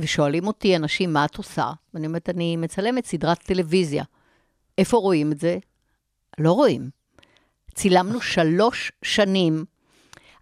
ושואלים 0.03 0.47
אותי 0.47 0.77
אנשים, 0.77 1.13
מה 1.13 1.25
את 1.25 1.37
עושה? 1.37 1.73
ואני 1.95 2.07
אומרת, 2.07 2.29
אני 2.29 2.57
מצלמת 2.57 3.07
סדרת 3.07 3.39
טלוויזיה. 3.39 4.05
איפה 4.79 4.97
רואים 4.97 5.33
את 5.33 5.41
זה? 5.41 5.59
לא 6.39 6.53
רואים. 6.53 6.91
צילמנו 7.75 8.21
שלוש 8.21 8.93
שנים 9.03 9.65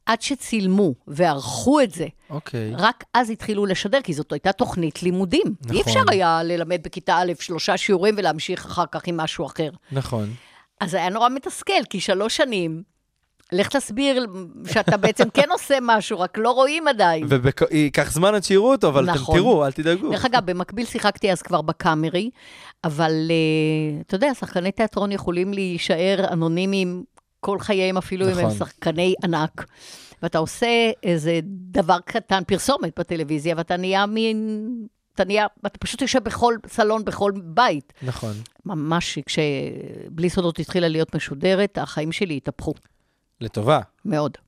עד 0.07 0.23
שצילמו 0.23 0.95
וערכו 1.07 1.81
את 1.81 1.91
זה. 1.91 2.07
אוקיי. 2.31 2.73
רק 2.79 3.05
אז 3.15 3.31
התחילו 3.31 3.67
לשדר, 3.67 4.01
כי 4.01 4.13
זאת 4.13 4.33
הייתה 4.33 4.53
תוכנית 4.53 5.03
לימודים. 5.03 5.55
נכון. 5.61 5.77
אי 5.77 5.83
אפשר 5.83 6.03
היה 6.11 6.43
ללמד 6.43 6.81
בכיתה 6.83 7.17
א' 7.17 7.33
שלושה 7.41 7.77
שיעורים 7.77 8.15
ולהמשיך 8.19 8.65
אחר 8.65 8.85
כך 8.91 9.03
עם 9.07 9.17
משהו 9.17 9.47
אחר. 9.47 9.71
נכון. 9.93 10.35
אז 10.81 10.95
היה 10.95 11.09
נורא 11.09 11.29
מתסכל, 11.29 11.85
כי 11.91 12.01
שלוש 12.01 12.37
שנים, 12.37 12.83
לך 13.55 13.69
תסביר 13.69 14.27
שאתה 14.73 14.97
בעצם 14.97 15.29
כן 15.35 15.49
עושה 15.51 15.79
משהו, 15.83 16.21
רק 16.21 16.39
לא 16.39 16.51
רואים 16.51 16.89
עדיין. 16.89 17.27
וייקח 17.71 18.13
זמן 18.13 18.35
עד 18.35 18.45
שיראו 18.45 18.73
אותו, 18.73 18.89
אבל 18.89 19.05
נכון. 19.05 19.35
אתם 19.35 19.43
תראו, 19.43 19.67
אל 19.67 19.73
תדאגו. 19.73 20.11
דרך 20.11 20.25
אגב, 20.25 20.47
במקביל 20.47 20.87
שיחקתי 20.87 21.33
אז 21.33 21.43
כבר 21.43 21.63
בקאמרי, 21.63 22.31
אבל 22.85 23.13
uh, 23.29 24.03
אתה 24.07 24.15
יודע, 24.15 24.35
שחקני 24.35 24.73
תיאטרון 24.73 25.13
יכולים 25.13 25.53
להישאר 25.53 26.25
אנונימיים 26.33 27.05
כל 27.41 27.59
חייהם, 27.59 27.97
אפילו 27.97 28.27
אם 28.27 28.31
הם 28.31 28.39
נכון. 28.39 28.59
שחקני 28.59 29.15
ענק. 29.25 29.65
ואתה 30.23 30.39
עושה 30.39 30.91
איזה 31.03 31.41
דבר 31.45 31.99
קטן, 32.05 32.43
פרסומת 32.47 32.99
בטלוויזיה, 32.99 33.55
ואתה 33.57 33.77
נהיה 33.77 34.07
מין... 34.07 34.69
אתה 35.15 35.25
נהיה, 35.25 35.47
אתה 35.67 35.79
פשוט 35.79 36.03
יושב 36.03 36.25
בכל 36.25 36.55
סלון, 36.67 37.05
בכל 37.05 37.33
בית. 37.45 37.93
נכון. 38.03 38.33
ממש, 38.67 39.19
כשבלי 39.27 40.31
סודות 40.31 40.59
התחילה 40.59 40.89
להיות 40.89 41.15
משודרת, 41.15 41.79
החיים 41.79 42.13
שלי 42.13 42.37
התהפכו 42.37 42.75
מאוד. 44.05 44.33
לטובה. 44.33 44.41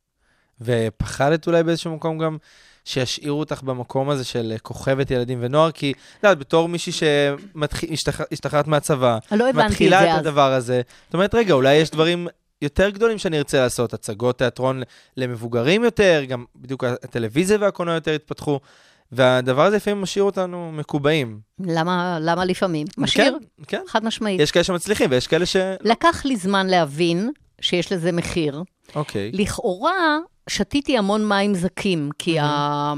ופחדת 0.60 1.46
אולי 1.46 1.62
באיזשהו 1.62 1.94
מקום 1.94 2.18
גם 2.18 2.36
שישאירו 2.84 3.38
אותך 3.38 3.62
במקום 3.62 4.10
הזה 4.10 4.24
של 4.24 4.54
כוכבת 4.62 5.10
ילדים 5.10 5.38
ונוער, 5.40 5.70
כי, 5.70 5.92
את 5.92 6.24
יודעת, 6.24 6.38
בתור 6.38 6.68
מישהי 6.68 6.92
שהשתחררת 6.92 8.66
מהצבא, 8.66 9.18
לא 9.32 9.50
את 9.50 9.54
מתחילה 9.54 10.04
את 10.04 10.08
אז. 10.08 10.18
הדבר 10.18 10.52
הזה, 10.52 10.82
זאת 11.06 11.14
אומרת, 11.14 11.34
רגע, 11.34 11.54
אולי 11.54 11.74
יש 11.74 11.90
דברים 11.90 12.28
יותר 12.62 12.90
גדולים 12.90 13.18
שאני 13.18 13.38
ארצה 13.38 13.60
לעשות, 13.60 13.94
הצגות 13.94 14.38
תיאטרון 14.38 14.82
למבוגרים 15.16 15.84
יותר, 15.84 16.22
גם 16.28 16.44
בדיוק 16.56 16.84
הטלוויזיה 16.84 17.58
והקולנוע 17.60 17.94
יותר 17.94 18.12
התפתחו, 18.12 18.60
והדבר 19.12 19.64
הזה 19.64 19.76
לפעמים 19.76 20.02
משאיר 20.02 20.24
אותנו 20.24 20.72
מקובעים. 20.72 21.40
למה, 21.60 22.18
למה 22.20 22.44
לפעמים? 22.44 22.86
משאיר, 22.98 23.38
כן, 23.58 23.64
כן. 23.66 23.82
חד 23.88 24.04
משמעית. 24.04 24.40
יש 24.40 24.50
כאלה 24.50 24.64
שמצליחים 24.64 25.10
ויש 25.10 25.26
כאלה 25.26 25.46
ש... 25.46 25.56
לקח 25.80 26.24
לי 26.24 26.36
זמן 26.36 26.66
להבין 26.66 27.30
שיש 27.60 27.92
לזה 27.92 28.12
מחיר. 28.12 28.62
אוקיי. 28.94 29.30
לכאורה, 29.34 30.18
שתיתי 30.48 30.98
המון 30.98 31.28
מים 31.28 31.54
זכים, 31.54 32.10
כי 32.18 32.38
ה... 32.38 32.94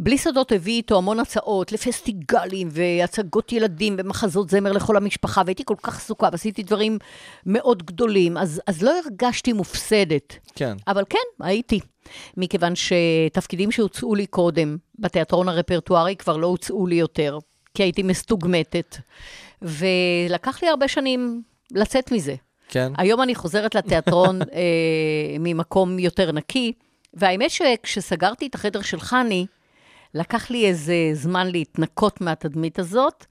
בלי 0.00 0.18
סודות 0.18 0.52
הביא 0.52 0.74
איתו 0.74 0.98
המון 0.98 1.20
הצעות 1.20 1.72
לפסטיגלים 1.72 2.68
והצגות 2.70 3.52
ילדים 3.52 3.96
ומחזות 3.98 4.50
זמר 4.50 4.72
לכל 4.72 4.96
המשפחה, 4.96 5.42
והייתי 5.46 5.62
כל 5.64 5.74
כך 5.82 5.96
עסוקה 5.96 6.28
ועשיתי 6.32 6.62
דברים 6.62 6.98
מאוד 7.46 7.82
גדולים, 7.82 8.36
אז, 8.36 8.60
אז 8.66 8.82
לא 8.82 8.92
הרגשתי 9.04 9.52
מופסדת. 9.52 10.38
כן. 10.54 10.76
אבל 10.88 11.04
כן, 11.10 11.18
הייתי. 11.40 11.80
מכיוון 12.36 12.72
שתפקידים 12.76 13.70
שהוצאו 13.70 14.14
לי 14.14 14.26
קודם 14.26 14.76
בתיאטרון 14.98 15.48
הרפרטוארי 15.48 16.16
כבר 16.16 16.36
לא 16.36 16.46
הוצאו 16.46 16.86
לי 16.86 16.94
יותר, 16.94 17.38
כי 17.74 17.82
הייתי 17.82 18.02
מסתוגמטת. 18.02 18.96
ולקח 19.62 20.62
לי 20.62 20.68
הרבה 20.68 20.88
שנים 20.88 21.42
לצאת 21.72 22.12
מזה. 22.12 22.34
כן. 22.68 22.92
היום 22.98 23.22
אני 23.22 23.34
חוזרת 23.34 23.74
לתיאטרון 23.74 24.42
אה, 24.42 24.46
ממקום 25.40 25.98
יותר 25.98 26.32
נקי, 26.32 26.72
והאמת 27.14 27.50
שכשסגרתי 27.50 28.46
את 28.46 28.54
החדר 28.54 28.82
של 28.82 29.00
חני, 29.00 29.46
לקח 30.14 30.50
לי 30.50 30.66
איזה 30.66 30.94
זמן 31.12 31.46
להתנקות 31.46 32.20
מהתדמית 32.20 32.78
הזאת, 32.78 33.26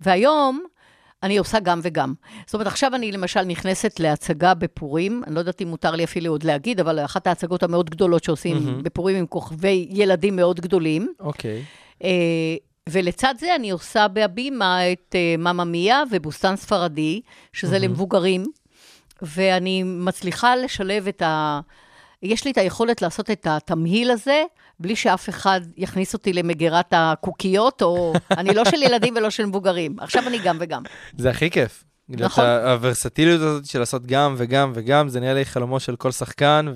והיום 0.00 0.64
אני 1.22 1.38
עושה 1.38 1.60
גם 1.60 1.80
וגם. 1.82 2.14
זאת 2.46 2.54
אומרת, 2.54 2.66
עכשיו 2.66 2.94
אני 2.94 3.12
למשל 3.12 3.42
נכנסת 3.42 4.00
להצגה 4.00 4.54
בפורים, 4.54 5.22
אני 5.26 5.34
לא 5.34 5.40
יודעת 5.40 5.62
אם 5.62 5.68
מותר 5.68 5.90
לי 5.90 6.04
אפילו 6.04 6.30
עוד 6.30 6.42
להגיד, 6.42 6.80
אבל 6.80 7.04
אחת 7.04 7.26
ההצגות 7.26 7.62
המאוד 7.62 7.90
גדולות 7.90 8.24
שעושים 8.24 8.56
מהמם. 8.56 8.82
בפורים 8.82 9.16
עם 9.16 9.26
כוכבי 9.26 9.88
ילדים 9.90 10.36
מאוד 10.36 10.60
גדולים. 10.60 11.12
אוקיי. 11.20 11.62
אה, 12.04 12.56
ולצד 12.88 13.34
זה 13.38 13.54
אני 13.54 13.70
עושה 13.70 14.08
בהבימה 14.08 14.92
את 14.92 15.14
אה, 15.14 15.34
ממא 15.38 15.64
מיה 15.64 16.02
ובוסתן 16.10 16.56
ספרדי, 16.56 17.20
שזה 17.52 17.78
למבוגרים, 17.78 18.44
ואני 19.22 19.82
מצליחה 19.82 20.56
לשלב 20.56 21.08
את 21.08 21.22
ה... 21.22 21.60
יש 22.22 22.44
לי 22.44 22.50
את 22.50 22.58
היכולת 22.58 23.02
לעשות 23.02 23.30
את 23.30 23.46
התמהיל 23.50 24.10
הזה, 24.10 24.42
בלי 24.80 24.96
שאף 24.96 25.28
אחד 25.28 25.60
יכניס 25.76 26.14
אותי 26.14 26.32
למגירת 26.32 26.92
הקוקיות, 26.96 27.82
או 27.82 28.12
אני 28.38 28.54
לא 28.54 28.64
של 28.64 28.82
ילדים 28.82 29.14
ולא 29.16 29.30
של 29.30 29.46
מבוגרים. 29.46 29.96
עכשיו 30.00 30.26
אני 30.26 30.38
גם 30.38 30.56
וגם. 30.60 30.82
זה 31.18 31.30
הכי 31.30 31.50
כיף. 31.50 31.84
נכון. 32.08 32.44
הוורסטיליות 32.44 33.40
הזאת 33.40 33.66
של 33.66 33.78
לעשות 33.78 34.06
גם 34.06 34.34
וגם 34.38 34.72
וגם, 34.74 35.08
זה 35.08 35.20
נראה 35.20 35.34
לי 35.34 35.44
חלומו 35.44 35.80
של 35.80 35.96
כל 35.96 36.10
שחקן, 36.10 36.66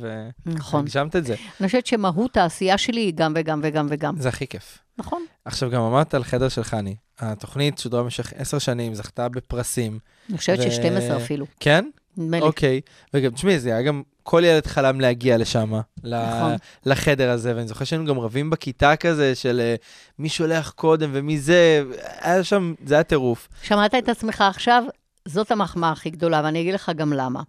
נכון. 0.46 0.81
והגשמת 0.81 1.16
את 1.16 1.24
זה. 1.26 1.35
אני 1.61 1.66
חושבת 1.66 1.87
שמהות 1.87 2.37
העשייה 2.37 2.78
שלי 2.78 3.00
היא 3.00 3.12
גם 3.14 3.33
וגם 3.37 3.61
וגם 3.62 3.87
וגם. 3.90 4.14
זה 4.18 4.28
הכי 4.28 4.46
כיף. 4.46 4.78
נכון. 4.98 5.24
עכשיו, 5.44 5.70
גם 5.70 5.83
אמרת 5.83 6.14
על 6.14 6.24
חדר 6.24 6.48
של 6.48 6.62
חני. 6.62 6.96
התוכנית 7.18 7.78
שודרה 7.78 8.02
במשך 8.02 8.33
עשר 8.37 8.59
שנים, 8.59 8.94
זכתה 8.94 9.28
בפרסים. 9.28 9.98
אני 10.31 10.38
חושבת 10.38 10.59
ו- 10.59 10.70
ש-12 10.72 11.16
אפילו. 11.16 11.46
כן? 11.61 11.85
נדמה 12.16 12.40
לי. 12.40 12.42
אוקיי. 12.42 12.81
וגם, 13.14 13.31
תשמעי, 13.31 13.59
זה 13.59 13.68
היה 13.68 13.83
גם, 13.83 14.03
כל 14.22 14.42
ילד 14.44 14.66
חלם 14.66 15.01
להגיע 15.01 15.38
לשם, 15.38 15.72
נכון. 16.05 16.53
לחדר 16.87 17.31
הזה, 17.31 17.57
ואני 17.57 17.68
זוכר 17.68 17.85
שהיינו 17.85 18.07
גם 18.07 18.18
רבים 18.18 18.51
בכיתה 18.51 18.96
כזה, 18.96 19.35
של 19.35 19.61
אה, 19.61 19.75
מי 20.18 20.29
שולח 20.29 20.70
קודם 20.70 21.11
ומי 21.12 21.38
זה, 21.38 21.83
היה 22.20 22.44
שם, 22.44 22.75
זה 22.87 22.94
היה 22.94 23.03
טירוף. 23.03 23.48
שמעת 23.62 23.94
את 23.94 24.09
עצמך 24.09 24.40
עכשיו? 24.40 24.85
זאת 25.29 25.51
המחמאה 25.51 25.90
הכי 25.90 26.11
גדולה, 26.11 26.40
ואני 26.44 26.61
אגיד 26.61 26.75
לך 26.75 26.92
גם 26.96 27.12
למה. 27.12 27.42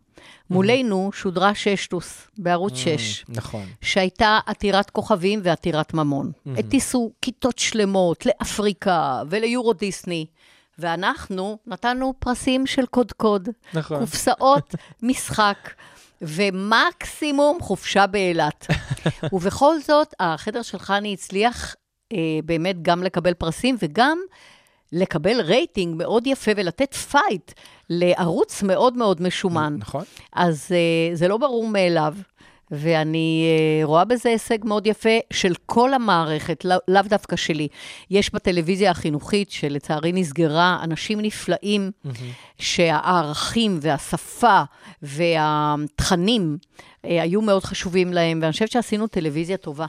מולנו 0.49 1.09
שודרה 1.13 1.55
ששטוס 1.55 2.27
בערוץ 2.37 2.75
6. 2.75 3.25
נכון. 3.29 3.65
שהייתה 3.81 4.39
עתירת 4.45 4.89
כוכבים 4.89 5.39
ועתירת 5.43 5.93
ממון. 5.93 6.31
הטיסו 6.57 7.11
כיתות 7.21 7.59
שלמות 7.59 8.25
לאפריקה 8.25 9.21
וליורו 9.29 9.73
דיסני, 9.73 10.25
ואנחנו 10.79 11.57
נתנו 11.67 12.13
פרסים 12.19 12.65
של 12.65 12.85
קודקוד. 12.85 13.49
נכון. 13.73 13.99
קופסאות 13.99 14.75
משחק. 15.01 15.69
ומקסימום 16.25 17.57
חופשה 17.61 18.07
באילת. 18.07 18.67
ובכל 19.33 19.79
זאת, 19.79 20.13
החדר 20.19 20.61
של 20.61 20.79
חני 20.79 21.13
הצליח 21.13 21.75
אה, 22.13 22.17
באמת 22.45 22.81
גם 22.81 23.03
לקבל 23.03 23.33
פרסים 23.33 23.75
וגם 23.79 24.17
לקבל 24.91 25.41
רייטינג 25.41 25.95
מאוד 25.97 26.27
יפה 26.27 26.51
ולתת 26.55 26.93
פייט 26.93 27.51
לערוץ 27.89 28.63
מאוד 28.63 28.97
מאוד 28.97 29.21
משומן. 29.21 29.75
נכון. 29.79 30.03
אז 30.33 30.67
uh, 30.67 31.15
זה 31.15 31.27
לא 31.27 31.37
ברור 31.37 31.67
מאליו, 31.67 32.15
ואני 32.73 33.45
uh, 33.83 33.85
רואה 33.85 34.05
בזה 34.05 34.29
הישג 34.29 34.57
מאוד 34.65 34.87
יפה 34.87 35.17
של 35.33 35.53
כל 35.65 35.93
המערכת, 35.93 36.65
לא, 36.65 36.75
לאו 36.87 37.01
דווקא 37.01 37.35
שלי. 37.35 37.67
יש 38.09 38.33
בטלוויזיה 38.33 38.91
החינוכית, 38.91 39.51
שלצערי 39.51 40.11
נסגרה, 40.11 40.79
אנשים 40.83 41.21
נפלאים, 41.21 41.91
שהערכים 42.57 43.79
והשפה 43.81 44.61
והתכנים 45.01 46.57
uh, 46.61 47.07
היו 47.07 47.41
מאוד 47.41 47.63
חשובים 47.63 48.13
להם, 48.13 48.39
ואני 48.41 48.51
חושבת 48.51 48.71
שעשינו 48.71 49.07
טלוויזיה 49.07 49.57
טובה. 49.57 49.85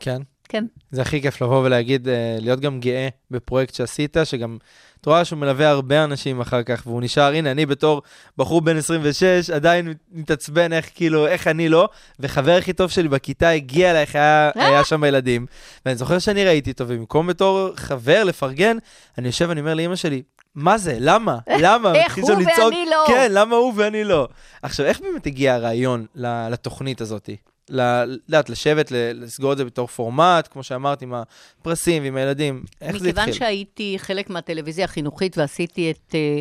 כן. 0.00 0.22
כן. 0.48 0.64
זה 0.90 1.02
הכי 1.02 1.22
כיף 1.22 1.42
לבוא 1.42 1.64
ולהגיד, 1.64 2.08
אה, 2.08 2.36
להיות 2.40 2.60
גם 2.60 2.80
גאה 2.80 3.08
בפרויקט 3.30 3.74
שעשית, 3.74 4.16
שגם, 4.24 4.58
את 5.04 5.08
רואה 5.08 5.24
שהוא 5.24 5.38
מלווה 5.38 5.68
הרבה 5.68 6.04
אנשים 6.04 6.40
אחר 6.40 6.62
כך, 6.62 6.82
והוא 6.86 7.02
נשאר, 7.02 7.32
הנה, 7.34 7.50
אני 7.50 7.66
בתור 7.66 8.02
בחור 8.38 8.60
בן 8.60 8.76
26, 8.76 9.50
עדיין 9.50 9.94
מתעצבן 10.12 10.72
איך, 10.72 10.90
כאילו, 10.94 11.26
איך 11.26 11.46
אני 11.46 11.68
לא, 11.68 11.88
וחבר 12.20 12.56
הכי 12.56 12.72
טוב 12.72 12.90
שלי 12.90 13.08
בכיתה 13.08 13.48
הגיע 13.48 13.90
אלייך, 13.90 14.14
היה, 14.14 14.50
היה 14.54 14.84
שם 14.84 15.04
ילדים, 15.04 15.46
ואני 15.86 15.96
זוכר 15.96 16.18
שאני 16.18 16.44
ראיתי 16.44 16.70
אותו, 16.70 16.84
ובמקום 16.88 17.26
בתור 17.26 17.70
חבר 17.76 18.24
לפרגן, 18.24 18.76
אני 19.18 19.26
יושב 19.26 19.46
ואני 19.48 19.60
אומר 19.60 19.74
לאמא 19.74 19.96
שלי, 19.96 20.22
מה 20.54 20.78
זה? 20.78 20.96
למה? 21.00 21.38
למה? 21.58 21.94
איך 21.94 22.18
הוא 22.18 22.30
לצעוק, 22.30 22.58
ואני 22.58 22.86
לא? 22.90 23.04
כן, 23.08 23.32
למה 23.32 23.56
הוא 23.56 23.72
ואני 23.76 24.04
לא? 24.04 24.28
עכשיו, 24.62 24.86
איך 24.86 25.00
באמת 25.00 25.26
הגיע 25.26 25.54
הרעיון 25.54 26.06
לתוכנית 26.50 27.00
הזאת? 27.00 27.30
ל- 27.70 28.04
יודעת, 28.28 28.50
לשבת, 28.50 28.90
לסגור 28.90 29.52
את 29.52 29.58
זה 29.58 29.64
בתור 29.64 29.86
פורמט, 29.86 30.48
כמו 30.52 30.62
שאמרת, 30.62 31.02
עם 31.02 31.14
הפרסים 31.14 32.02
ועם 32.02 32.16
הילדים. 32.16 32.64
איך 32.80 32.90
זה 32.96 33.08
התחיל? 33.08 33.10
מכיוון 33.12 33.32
שהייתי 33.32 33.94
חלק 33.98 34.30
מהטלוויזיה 34.30 34.84
החינוכית 34.84 35.38
ועשיתי 35.38 35.90
את 35.90 36.14
אה, 36.14 36.40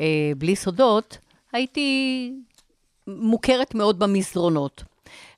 אה, 0.00 0.04
בלי 0.38 0.56
סודות, 0.56 1.18
הייתי 1.52 2.32
מוכרת 3.06 3.74
מאוד 3.74 3.98
במסדרונות. 3.98 4.84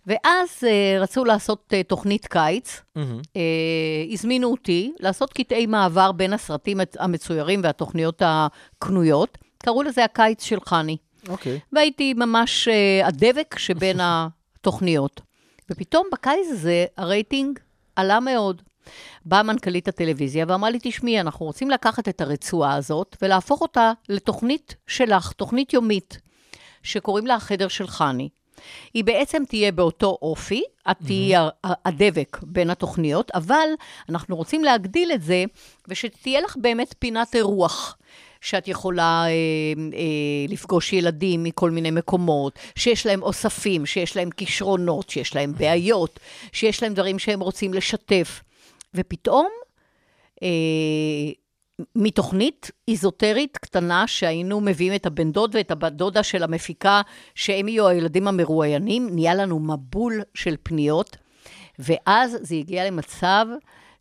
ואז 0.07 0.49
אה, 0.67 1.01
רצו 1.01 1.25
לעשות 1.25 1.73
אה, 1.73 1.83
תוכנית 1.83 2.27
קיץ, 2.27 2.81
מהמם. 2.97 3.21
אה, 3.37 3.41
הזמינו 4.13 4.51
אותי 4.51 4.93
לעשות 5.01 5.33
קטעי 5.33 5.67
מעבר 5.67 6.13
בין 6.13 6.33
הסרטים 6.33 6.81
המצ- 6.81 6.97
המצוירים 6.99 7.61
והתוכניות 7.65 8.23
הקנויות. 8.25 9.39
קראו 9.59 9.83
לזה 9.83 10.05
הקיץ 10.05 10.45
של 10.45 10.59
חני. 10.67 10.97
אוקיי. 11.29 11.61
והייתי 11.73 12.15
ממש 12.15 12.69
אה, 12.69 13.07
הדבק 13.07 13.59
שבין 13.59 14.01
התוכניות. 14.61 15.21
ופתאום 15.71 16.07
בקיץ 16.13 16.47
הזה 16.51 16.87
הרייטינג 16.97 17.59
עלה 17.97 18.21
מאוד. 18.21 18.63
באה 19.25 19.43
מנכ"לית 19.43 19.89
הטלוויזיה 19.89 20.45
ואמרה 20.49 20.71
לי, 20.71 20.79
תשמעי, 20.83 21.21
אנחנו 21.21 21.47
רוצים 21.47 21.71
לקחת 21.71 22.09
את 22.09 22.21
הרצועה 22.21 22.75
הזאת 22.75 23.17
ולהפוך 23.23 23.61
אותה 23.61 23.93
לתוכנית 24.09 24.75
שלך, 24.87 25.33
תוכנית 25.33 25.73
יומית, 25.73 26.19
שקוראים 26.83 27.27
לה 27.27 27.35
החדר 27.35 27.69
של 27.69 27.87
חני. 27.87 28.29
היא 28.95 29.05
בעצם 29.05 29.43
תהיה 29.49 29.73
באותו 29.73 30.19
אופי, 30.23 30.63
את 30.91 30.97
תהיי 31.07 31.35
הדבק 31.65 32.39
בין 32.43 32.71
התוכניות, 32.71 33.31
אבל 33.35 33.69
אנחנו 34.09 34.37
רוצים 34.37 34.65
להגדיל 34.65 35.13
את 35.13 35.23
זה, 35.23 35.45
ושתהיה 35.89 36.41
לך 36.41 36.57
באמת 36.61 36.95
פינת 36.99 37.35
אירוח. 37.35 37.97
שאת 38.41 38.69
יכולה 38.69 39.25
אה, 39.25 39.31
אה, 39.95 40.47
לפגוש 40.49 40.93
ילדים 40.93 41.45
מכל 41.45 41.71
מיני 41.71 41.91
מקומות, 41.91 42.59
שיש 42.77 43.07
להם 43.07 43.23
אוספים, 43.23 43.87
שיש 43.87 44.17
להם 44.17 44.31
כישרונות, 44.31 45.11
שיש 45.11 45.37
להם 45.37 45.53
בעיות, 45.59 46.21
שיש 46.53 46.83
להם 46.83 46.95
דברים 46.95 47.19
שהם 47.19 47.41
רוצים 47.41 47.75
לשתף. 47.75 48.43
ופתאום, 48.95 49.49
אה, 50.43 50.49
מתוכנית 51.97 52.71
איזוטרית 52.89 53.57
קטנה 53.57 54.07
שהיינו 54.07 54.61
מביאים 54.61 54.95
את 54.95 55.07
הבן 55.07 55.33
דוד 55.33 55.55
ואת 55.55 55.71
הבת 55.71 55.93
דודה 55.93 56.23
של 56.23 56.43
המפיקה, 56.43 57.03
שהם 57.35 57.69
יהיו 57.69 57.89
הילדים 57.89 58.29
המרואיינים, 58.29 59.09
נהיה 59.13 59.35
לנו 59.35 59.59
מבול 59.59 60.23
של 60.35 60.57
פניות, 60.63 61.17
ואז 61.79 62.37
זה 62.41 62.55
הגיע 62.55 62.87
למצב 62.87 63.47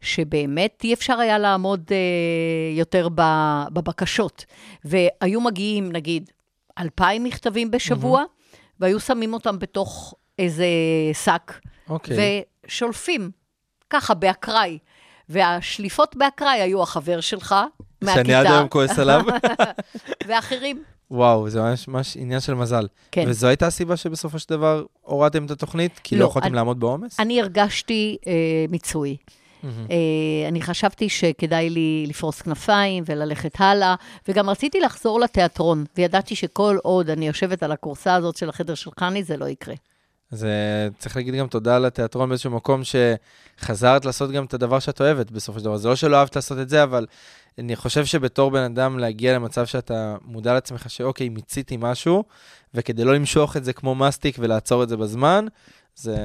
שבאמת 0.02 0.82
אי 0.84 0.94
אפשר 0.94 1.20
היה 1.20 1.38
לעמוד 1.38 1.84
אה, 1.92 1.98
יותר 2.78 3.08
בבקשות. 3.74 4.46
והיו 4.86 5.42
מגיעים, 5.42 5.92
נגיד, 5.92 6.30
אלפיים 6.80 7.24
מכתבים 7.24 7.72
בשבוע, 7.72 8.24
והיו 8.80 9.00
שמים 9.00 9.34
אותם 9.34 9.60
בתוך 9.60 10.14
איזה 10.40 10.66
שק, 11.14 11.54
אוקיי. 11.90 12.44
ושולפים, 12.68 13.32
ככה, 13.90 14.14
באקראי. 14.14 14.78
והשליפות 15.30 16.16
באקראי 16.16 16.62
היו 16.62 16.84
החבר 16.84 17.22
שלך, 17.22 17.56
מהכיתה. 18.02 18.24
שאני 18.24 18.34
עד 18.34 18.46
היום 18.46 18.68
כועס 18.68 19.00
עליו. 19.00 19.22
ואחרים. 20.28 20.84
וואו, 21.12 21.50
זה 21.50 21.62
ממש, 21.62 21.88
ממש 21.88 22.18
עניין 22.18 22.40
של 22.40 22.54
מזל. 22.54 22.88
כן. 23.12 23.26
וזו 23.28 23.48
הייתה 23.48 23.68
הסיבה 23.68 23.98
שבסופו 23.98 24.40
של 24.40 24.46
דבר 24.50 24.84
הורדתם 25.02 25.46
את 25.46 25.52
התוכנית? 25.52 26.00
כי 26.04 26.16
לא, 26.16 26.22
לא, 26.22 26.26
יכולתם 26.30 26.48
אני- 26.48 26.56
לעמוד 26.56 26.80
בעומס? 26.80 27.20
אני 27.20 27.42
הרגשתי 27.42 28.18
אה, 28.28 28.34
מיצוי. 28.70 29.18
אה, 29.64 30.48
אני 30.48 30.62
חשבתי 30.62 31.10
שכדאי 31.10 31.70
לי 31.70 32.06
לפרוס 32.08 32.42
כנפיים 32.42 33.04
וללכת 33.08 33.62
הלאה, 33.62 33.96
וגם 34.28 34.50
רציתי 34.50 34.80
לחזור 34.80 35.20
לתיאטרון, 35.20 35.86
וידעתי 35.98 36.36
שכל 36.36 36.78
עוד 36.84 37.10
אני 37.10 37.28
יושבת 37.28 37.64
על 37.64 37.72
הכורסה 37.72 38.16
הזאת 38.16 38.38
של 38.38 38.50
החדר 38.50 38.76
של 38.76 38.92
חני, 39.00 39.24
זה 39.24 39.38
לא 39.38 39.46
יקרה. 39.46 39.76
אז 40.32 40.46
אה, 40.46 40.88
צריך 40.98 41.16
להגיד 41.16 41.36
גם 41.36 41.48
תודה 41.48 41.80
לתיאטרון 41.80 42.30
באיזשהו 42.30 42.52
מקום 42.52 42.82
שחזרת 42.84 44.06
לעשות 44.06 44.32
גם 44.32 44.46
את 44.46 44.54
הדבר 44.54 44.80
שאת 44.80 45.02
אוהבת 45.02 45.32
בסופו 45.32 45.60
של 45.60 45.66
דבר. 45.66 45.78
זה 45.78 45.88
לא 45.88 45.96
שלא 45.96 46.18
אהבת 46.18 46.36
לעשות 46.36 46.60
את 46.60 46.70
זה, 46.70 46.84
אבל 46.84 47.06
אני 47.58 47.76
חושב 47.76 48.06
שבתור 48.06 48.52
בן 48.52 48.64
אדם 48.64 49.00
להגיע 49.00 49.36
למצב 49.36 49.66
שאתה 49.66 50.16
מודע 50.26 50.54
לעצמך 50.54 50.90
שאוקיי, 50.90 51.30
מיציתי 51.30 51.78
משהו, 51.80 52.24
וכדי 52.74 53.04
לא 53.04 53.16
למשוך 53.16 53.58
את 53.58 53.64
זה 53.64 53.74
כמו 53.74 53.96
מסטיק 53.96 54.36
ולעצור 54.40 54.84
את 54.84 54.90
זה 54.90 54.98
בזמן, 54.98 55.46
זה 56.02 56.16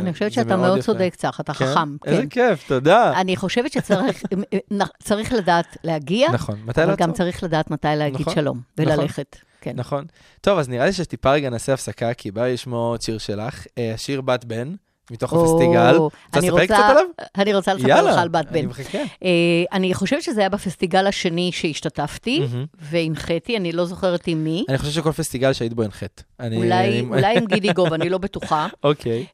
אני 0.00 0.12
חושבת 0.12 0.32
שאתה 0.32 0.56
מאוד 0.56 0.78
יפה. 0.78 0.86
צודק, 0.86 1.14
צח, 1.16 1.40
אתה 1.40 1.54
כן? 1.54 1.66
חכם. 1.66 1.96
איזה 2.06 2.22
כן. 2.22 2.28
כיף, 2.28 2.68
תודה. 2.68 3.20
אני 3.20 3.36
חושבת 3.36 3.72
שצריך 3.72 4.22
צריך 5.02 5.32
לדעת 5.32 5.76
להגיע, 5.84 6.30
נכון, 6.32 6.58
מתי 6.64 6.82
אבל 6.82 6.90
לעצור? 6.90 7.06
גם 7.06 7.12
צריך 7.12 7.42
לדעת 7.44 7.70
מתי 7.70 7.88
להגיד 7.96 8.20
נכון, 8.20 8.34
שלום, 8.34 8.60
וללכת. 8.78 9.36
כן. 9.60 9.72
נכון. 9.76 10.04
טוב, 10.40 10.58
אז 10.58 10.68
נראה 10.68 10.86
לי 10.86 10.92
שטיפה 10.92 11.32
רגע 11.32 11.50
נעשה 11.50 11.74
הפסקה, 11.74 12.14
כי 12.14 12.30
בא 12.30 12.44
לי 12.44 12.52
לשמוע 12.52 12.88
עוד 12.88 13.02
שיר 13.02 13.18
שלך, 13.18 13.66
אה, 13.78 13.94
השיר 13.94 14.20
בת 14.20 14.44
בן, 14.44 14.74
מתוך 15.10 15.32
הפסטיגל. 15.32 15.96
רוצה 15.96 16.40
לספר 16.40 16.64
קצת 16.66 16.74
עליו? 16.78 17.04
אני 17.38 17.54
רוצה 17.54 17.74
לספר 17.74 18.02
לך 18.02 18.18
על 18.18 18.28
בת 18.28 18.48
אני 18.48 18.62
בן. 18.62 18.68
מחכה. 18.68 18.98
אה, 18.98 19.64
אני 19.72 19.94
חושבת 19.94 20.22
שזה 20.22 20.40
היה 20.40 20.48
בפסטיגל 20.48 21.06
השני 21.06 21.50
שהשתתפתי. 21.52 22.42
והנחיתי, 22.80 23.56
אני 23.56 23.72
לא 23.72 23.84
זוכרת 23.84 24.26
עם 24.26 24.44
מי. 24.44 24.64
אני 24.68 24.78
חושב 24.78 24.92
שכל 24.92 25.12
פסטיגל 25.12 25.52
שהיית 25.52 25.72
בו 25.74 25.82
הנחית. 25.82 26.24
אולי, 26.40 27.36
עם 27.36 27.46
גידי 27.46 27.72
גוב, 27.72 27.92
אני 27.92 28.08
לא 28.08 28.18
בטוחה. 28.18 28.66
אוקיי. 28.84 29.26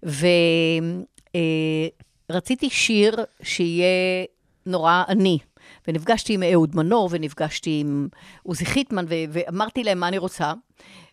ורציתי 2.31 2.71
שיר 2.71 3.17
שיהיה 3.43 4.25
נורא 4.67 5.03
עני. 5.09 5.39
ונפגשתי 5.89 6.35
עם 6.35 6.43
אהוד 6.43 6.77
מנור, 6.77 7.09
ונפגשתי 7.13 7.81
עם 7.81 8.09
עוזי 8.43 8.65
חיטמן, 8.65 9.05
ואמרתי 9.09 9.85
להם 9.85 10.01
מה 10.01 10.09
אני 10.09 10.19
רוצה. 10.19 10.53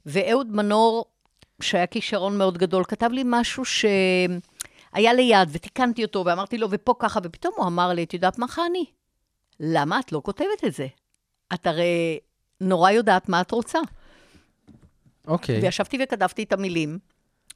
ואהוד 0.06 0.48
מנור, 0.56 1.06
שהיה 1.62 1.88
כישרון 1.88 2.38
מאוד 2.38 2.58
גדול, 2.58 2.84
כתב 2.84 3.10
לי 3.12 3.24
משהו 3.26 3.66
שהיה 3.66 5.14
ליד, 5.14 5.50
ותיקנתי 5.52 6.04
אותו, 6.04 6.24
ואמרתי 6.26 6.58
לו, 6.58 6.68
ופה 6.72 6.94
ככה, 7.00 7.20
ופתאום 7.24 7.54
הוא 7.58 7.68
אמר 7.68 7.94
לי, 7.94 8.04
את 8.04 8.14
יודעת 8.14 8.40
מה, 8.40 8.48
חני? 8.48 8.86
למה 9.60 10.00
את 10.00 10.12
לא 10.12 10.22
כותבת 10.26 10.64
את 10.66 10.74
זה? 10.74 10.88
את 11.54 11.68
הרי 11.68 12.20
נורא 12.62 12.92
יודעת 12.92 13.30
מה 13.30 13.42
את 13.42 13.52
רוצה. 13.52 13.80
אוקיי. 15.28 15.60
וישבתי 15.60 15.98
וכתבתי 16.04 16.44
את 16.44 16.54
המילים, 16.54 17.00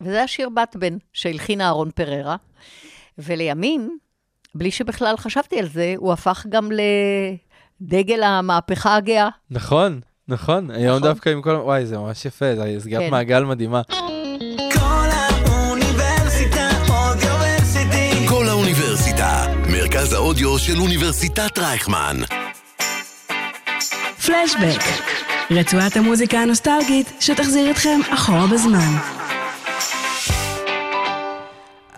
וזה 0.01 0.15
היה 0.17 0.27
שיר 0.27 0.49
בת 0.49 0.75
בן 0.75 0.97
שהלחין 1.13 1.61
אהרון 1.61 1.91
פררה, 1.91 2.35
ולימים, 3.17 3.97
בלי 4.55 4.71
שבכלל 4.71 5.17
חשבתי 5.17 5.59
על 5.59 5.67
זה, 5.67 5.93
הוא 5.97 6.13
הפך 6.13 6.45
גם 6.49 6.69
לדגל 7.81 8.23
המהפכה 8.23 8.95
הגאה. 8.95 9.29
נכון, 9.51 10.01
נכון. 10.31 10.71
היום 10.71 10.97
נכון. 10.97 11.09
דווקא 11.09 11.29
עם 11.29 11.41
כל... 11.41 11.49
וואי, 11.49 11.85
זה 11.85 11.97
ממש 11.97 12.25
יפה, 12.25 12.45
זה 12.55 12.75
סגירת 12.79 13.03
כן. 13.03 13.09
מעגל 13.11 13.43
מדהימה. 13.43 13.81
כל 14.73 15.07
האוניברסיטה 15.11 16.69
אודיוורסיטי. 16.89 18.27
כל 18.27 18.45
האוניברסיטה, 18.49 19.45
מרכז 19.69 20.13
האודיו 20.13 20.59
של 20.59 20.79
אוניברסיטת 20.79 21.57
רייכמן. 21.59 22.17
פלשבק, 24.25 24.83
רצועת 25.51 25.97
המוזיקה 25.97 26.39
הנוסטלגית 26.39 27.11
שתחזיר 27.19 27.71
אתכם 27.71 27.99
אחורה 28.13 28.47
בזמן. 28.47 28.97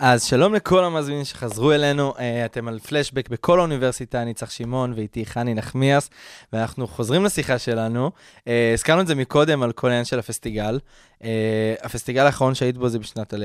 אז 0.06 0.24
שלום 0.24 0.54
לכל 0.54 0.84
המאזינים 0.84 1.24
שחזרו 1.24 1.72
אלינו, 1.72 2.14
אה, 2.18 2.44
אתם 2.44 2.68
על 2.68 2.78
פלשבק 2.78 3.28
בכל 3.28 3.58
האוניברסיטה, 3.58 4.22
אני 4.22 4.34
צח 4.34 4.50
שמעון 4.50 4.92
ואיתי 4.96 5.26
חני 5.26 5.54
נחמיאס, 5.54 6.10
ואנחנו 6.52 6.86
חוזרים 6.86 7.24
לשיחה 7.24 7.58
שלנו. 7.58 8.10
אה, 8.48 8.70
הזכרנו 8.74 9.00
את 9.00 9.06
זה 9.06 9.14
מקודם 9.14 9.62
על 9.62 9.72
כל 9.72 9.86
העניין 9.86 10.04
של 10.04 10.18
הפסטיגל. 10.18 10.78
אה, 11.24 11.74
הפסטיגל 11.82 12.26
האחרון 12.26 12.54
שהיית 12.54 12.78
בו 12.78 12.88
זה 12.88 12.98
בשנת 12.98 13.34
אה, 13.34 13.38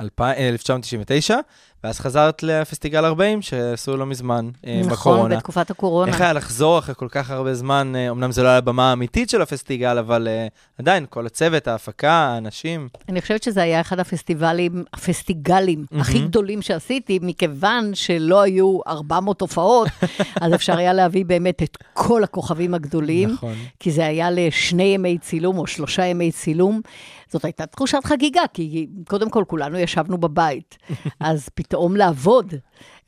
2000 0.00 0.36
אה, 0.38 0.48
1999, 0.48 1.38
ואז 1.84 2.00
חזרת 2.00 2.42
לפסטיגל 2.42 3.04
40 3.04 3.42
שעשו 3.42 3.96
לא 3.96 4.06
מזמן 4.06 4.50
אה, 4.66 4.80
נכון, 4.84 4.92
בקורונה. 4.92 5.36
בתקופת 5.36 5.70
הקורונה. 5.70 6.12
איך 6.12 6.20
היה 6.20 6.32
לחזור 6.32 6.78
אחרי 6.78 6.94
כל 6.94 7.08
כך 7.10 7.30
הרבה 7.30 7.54
זמן, 7.54 7.92
אה, 7.96 8.10
אמנם 8.10 8.32
זה 8.32 8.42
לא 8.42 8.48
היה 8.48 8.56
הבמה 8.56 8.90
האמיתית 8.90 9.30
של 9.30 9.42
הפסטיגל, 9.42 9.98
אבל 9.98 10.28
אה, 10.28 10.46
עדיין, 10.78 11.06
כל 11.10 11.26
הצוות, 11.26 11.68
ההפקה, 11.68 12.12
האנשים. 12.12 12.88
אני 13.08 13.20
חושבת 13.20 13.42
שזה 13.42 13.62
היה 13.62 13.80
אחד 13.80 14.00
הפסטיבלים, 14.00 14.84
הפסטיגלים 14.92 15.84
הכי 16.00 16.18
גדולים 16.18 16.62
שעשיתי, 16.62 17.18
מכיוון 17.22 17.94
שלא 17.94 18.42
היו 18.42 18.78
400 18.86 19.40
הופעות, 19.40 19.88
אז 20.40 20.54
אפשר 20.54 20.76
היה 20.76 20.92
להביא 20.92 21.24
באמת 21.24 21.62
את 21.62 21.76
כל 21.92 22.24
הכוכבים 22.24 22.74
הגדולים, 22.74 23.30
נכון. 23.30 23.54
כי 23.80 23.90
זה 23.90 24.06
היה 24.06 24.30
לשני 24.30 24.82
ימי 24.82 25.18
צילום 25.18 25.58
או 25.58 25.66
שלושה 25.66 26.04
ימי 26.04 26.32
צילום. 26.32 26.80
זאת 27.28 27.44
הייתה 27.44 27.66
תחושת 27.66 28.04
חגיגה, 28.04 28.42
כי 28.54 28.86
קודם 29.08 29.30
כל 29.30 29.44
כולנו 29.46 29.78
ישבנו 29.78 30.18
בבית, 30.18 30.78
אז 31.20 31.48
פתאום 31.54 31.96
לעבוד 31.96 32.54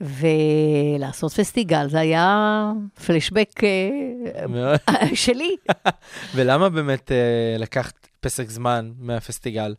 ולעשות 0.01 1.33
פסטיגל, 1.33 1.89
זה 1.89 2.01
היה 2.01 2.73
פלשבק 3.07 3.65
אה. 3.65 5.07
שלי. 5.15 5.57
ולמה 6.35 6.69
באמת 6.69 7.13
אה, 7.13 7.57
לקחת 7.59 8.09
פסק 8.21 8.51
זמן 8.51 8.93
מהפסטיגל? 8.99 9.75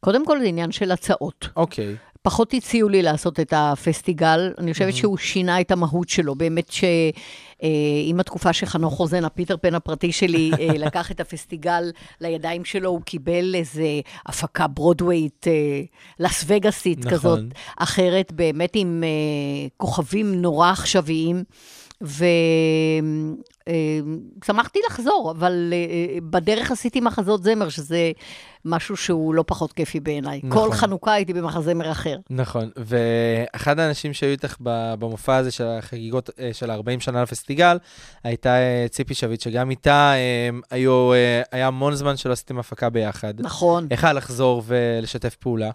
קודם 0.00 0.26
כל 0.26 0.40
זה 0.40 0.44
עניין 0.44 0.72
של 0.72 0.90
הצעות. 0.90 1.48
אוקיי, 1.56 1.96
פחות 2.22 2.54
הציעו 2.54 2.88
לי 2.88 3.02
לעשות 3.02 3.40
את 3.40 3.52
הפסטיגל, 3.56 4.52
אני 4.58 4.72
חושבת 4.72 4.94
שהוא 4.94 5.18
שינה 5.18 5.60
את 5.60 5.70
המהות 5.70 6.08
שלו. 6.08 6.34
באמת 6.34 6.70
שעם 6.70 8.20
התקופה 8.20 8.52
שחנוך 8.52 8.94
רוזן, 8.94 9.24
הפיטר 9.24 9.56
פן 9.56 9.74
הפרטי 9.74 10.12
שלי, 10.12 10.50
אה, 10.60 10.68
לקח 10.86 11.10
את 11.10 11.20
הפסטיגל 11.20 11.90
לידיים 12.20 12.64
שלו, 12.64 12.90
הוא 12.90 13.00
קיבל 13.02 13.54
איזה 13.54 13.86
הפקה 14.26 14.66
ברודווייט, 14.66 15.48
אה, 15.48 15.52
לס 16.18 16.44
וגאסית 16.46 16.98
נכון. 16.98 17.12
כזאת, 17.12 17.40
אחרת, 17.76 18.32
באמת 18.32 18.70
עם 18.74 19.04
אה, 19.04 19.68
כוכבים 19.76 20.42
נורא 20.42 20.70
עכשוויים. 20.70 21.44
ושמחתי 24.42 24.78
לחזור, 24.86 25.34
אבל 25.38 25.72
אה, 25.72 26.18
בדרך 26.22 26.70
עשיתי 26.70 27.00
מחזות 27.00 27.42
זמר, 27.42 27.68
שזה 27.68 28.12
משהו 28.64 28.96
שהוא 28.96 29.34
לא 29.34 29.44
פחות 29.46 29.72
כיפי 29.72 30.00
בעיניי. 30.00 30.40
נכון. 30.44 30.70
כל 30.70 30.72
חנוכה 30.72 31.12
הייתי 31.12 31.32
במחזמר 31.32 31.92
אחר. 31.92 32.18
נכון. 32.30 32.70
ואחד 32.76 33.78
האנשים 33.78 34.12
שהיו 34.12 34.30
איתך 34.30 34.56
במופע 34.60 35.36
הזה 35.36 35.50
של 35.50 35.66
החגיגות 35.66 36.30
אה, 36.40 36.50
של 36.52 36.70
40 36.70 37.00
שנה 37.00 37.22
לפסטיגל, 37.22 37.78
הייתה 38.24 38.56
אה, 38.56 38.86
ציפי 38.90 39.14
שביט, 39.14 39.40
שגם 39.40 39.70
איתה 39.70 40.12
אה, 40.14 40.50
היו, 40.70 41.12
אה, 41.12 41.42
היה 41.52 41.66
המון 41.66 41.94
זמן 41.94 42.16
שלא 42.16 42.32
עשיתם 42.32 42.58
הפקה 42.58 42.90
ביחד. 42.90 43.34
נכון. 43.38 43.86
איך 43.90 44.04
היה 44.04 44.12
לחזור 44.12 44.62
ולשתף 44.66 45.34
פעולה? 45.34 45.70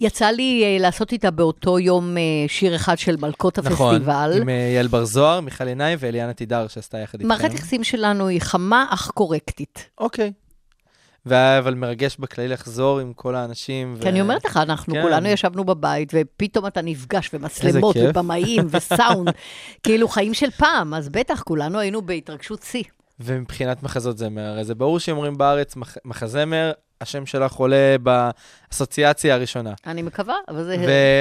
יצא 0.00 0.26
לי 0.26 0.62
אה, 0.64 0.76
לעשות 0.80 1.12
איתה 1.12 1.30
באותו 1.30 1.78
יום 1.78 2.16
אה, 2.16 2.22
שיר 2.48 2.76
אחד 2.76 2.98
של 2.98 3.16
מלכות 3.16 3.58
נכון, 3.58 3.94
הפסטיבל. 3.94 4.32
עם 4.42 4.48
אה, 4.48 4.54
יעל 4.54 4.86
בר 4.86 5.04
זוהר, 5.04 5.40
מיכל 5.40 5.68
ינאי 5.68 5.96
ואליאנה 5.98 6.32
תידר 6.32 6.66
שעשתה 6.68 6.98
יחד 6.98 7.20
איתכם. 7.20 7.28
מערכת 7.28 7.50
היחסים 7.50 7.84
שלנו 7.84 8.28
היא 8.28 8.40
חמה 8.40 8.86
אך 8.90 9.10
קורקטית. 9.10 9.88
אוקיי. 9.98 10.32
והיה 11.26 11.58
אבל 11.58 11.74
מרגש 11.74 12.16
בכללי 12.18 12.48
לחזור 12.48 13.00
עם 13.00 13.12
כל 13.12 13.34
האנשים. 13.34 13.96
כי 14.00 14.08
אני 14.08 14.20
אומרת 14.20 14.44
לך, 14.44 14.56
אנחנו 14.56 14.94
כן. 14.94 15.02
כולנו 15.02 15.28
ישבנו 15.28 15.64
בבית, 15.64 16.12
ופתאום 16.14 16.66
אתה 16.66 16.82
נפגש, 16.82 17.30
ומצלמות, 17.34 17.94
כיף. 17.94 18.10
ובמאים, 18.10 18.66
וסאונד, 18.70 19.30
כאילו 19.84 20.08
חיים 20.08 20.34
של 20.34 20.50
פעם, 20.50 20.94
אז 20.94 21.08
בטח, 21.08 21.42
כולנו 21.42 21.78
היינו 21.78 22.02
בהתרגשות 22.02 22.62
שיא. 22.62 22.82
ומבחינת 23.20 23.82
מחזות 23.82 24.18
זמר, 24.18 24.42
הרי 24.42 24.64
זה 24.64 24.74
ברור 24.74 24.98
שאומרים 24.98 25.38
בארץ 25.38 25.76
מח... 25.76 25.96
מחזמר, 26.04 26.72
השם 27.04 27.26
שלך 27.26 27.52
עולה 27.52 27.96
באסוציאציה 28.02 29.34
הראשונה. 29.34 29.72
אני 29.86 30.02
מקווה, 30.02 30.36
אבל 30.48 30.64
זה... 30.64 30.76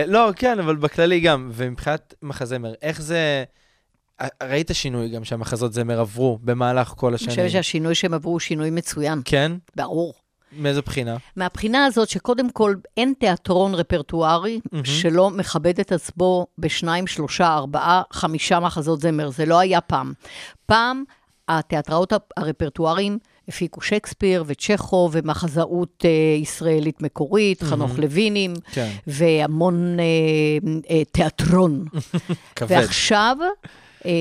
ולא, 0.07 0.29
כן, 0.35 0.59
אבל 0.59 0.75
בכללי 0.75 1.19
גם. 1.19 1.51
ומבחינת 1.53 2.13
מחזמר, 2.21 2.73
איך 2.81 3.01
זה... 3.01 3.43
ראית 4.43 4.71
שינוי 4.73 5.09
גם 5.09 5.23
שהמחזות 5.23 5.73
זמר 5.73 5.99
עברו 5.99 6.39
במהלך 6.41 6.87
כל 6.87 7.07
אני 7.07 7.15
השנים. 7.15 7.29
חושבת 7.31 7.51
שהשינוי 7.51 7.95
שהם 7.95 8.13
עברו 8.13 8.31
הוא 8.31 8.39
שינוי 8.39 8.69
מצוין, 8.69 9.21
כן? 9.25 9.51
ברור. 9.75 10.13
מאיזו 10.57 10.81
בחינה? 10.81 11.17
מהבחינה 11.35 11.85
הזאת 11.85 12.09
שקודם 12.09 12.51
כל 12.51 12.75
אין 12.97 13.13
תיאטרון 13.19 13.75
רפרטוארי 13.75 14.59
מהמם. 14.71 14.85
שלא 14.85 15.29
מכבד 15.29 15.79
את 15.79 15.91
עצמו 15.91 16.47
בשניים, 16.57 17.07
שלושה, 17.07 17.53
ארבעה, 17.53 18.01
חמישה 18.13 18.59
מחזות 18.59 19.01
זמר. 19.01 19.29
זה 19.29 19.45
לא 19.45 19.59
היה 19.59 19.81
פעם. 19.81 20.13
פעם 20.65 21.03
התיאטראות 21.47 22.13
הרפרטואריים 22.37 23.19
הפיקו 23.47 23.81
שייקספיר 23.81 24.43
וצ'כו 24.47 25.09
ומחזאות 25.11 26.05
אה, 26.05 26.37
ישראלית 26.41 27.01
מקורית, 27.01 27.63
חנוך 27.63 27.99
לוינים, 27.99 28.53
כן. 28.71 28.91
והמון 29.07 29.99
אה, 29.99 30.05
אה, 30.89 31.05
תיאטרון. 31.05 31.85
כבד. 32.55 32.71
ועכשיו 32.71 33.37
אה, 34.05 34.11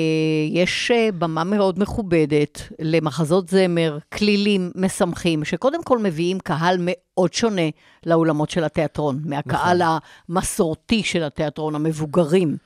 יש 0.50 0.90
אה, 0.90 1.08
במה 1.18 1.44
מאוד 1.44 1.78
מכובדת 1.78 2.62
למחזות 2.78 3.48
זמר, 3.48 3.98
כלילים, 4.12 4.70
משמחים, 4.74 5.44
שקודם 5.44 5.82
כל 5.82 5.98
מביאים 5.98 6.40
קהל 6.40 6.76
מאוד 6.80 7.32
שונה 7.32 7.68
לאולמות 8.06 8.50
של 8.50 8.64
התיאטרון, 8.64 9.20
מהקהל 9.24 9.82
נכון. 9.82 9.98
המסורתי 10.28 11.02
של 11.02 11.22
התיאטרון, 11.22 11.74
המבוגרים. 11.74 12.56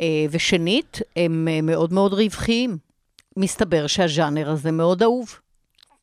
אה, 0.00 0.26
ושנית, 0.30 0.98
הם 1.16 1.48
אה, 1.50 1.60
מאוד 1.62 1.92
מאוד 1.92 2.12
רווחיים. 2.12 2.78
מסתבר 3.36 3.86
שהז'אנר 3.86 4.50
הזה 4.50 4.70
מאוד 4.70 5.02
אהוב. 5.02 5.38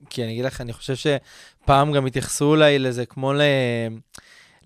כי 0.09 0.23
אני 0.23 0.31
אגיד 0.31 0.45
לך, 0.45 0.61
אני 0.61 0.73
חושב 0.73 0.95
שפעם 0.95 1.91
גם 1.91 2.05
התייחסו 2.05 2.45
אולי 2.45 2.79
לזה 2.79 3.05
כמו 3.05 3.33
ל... 3.33 3.41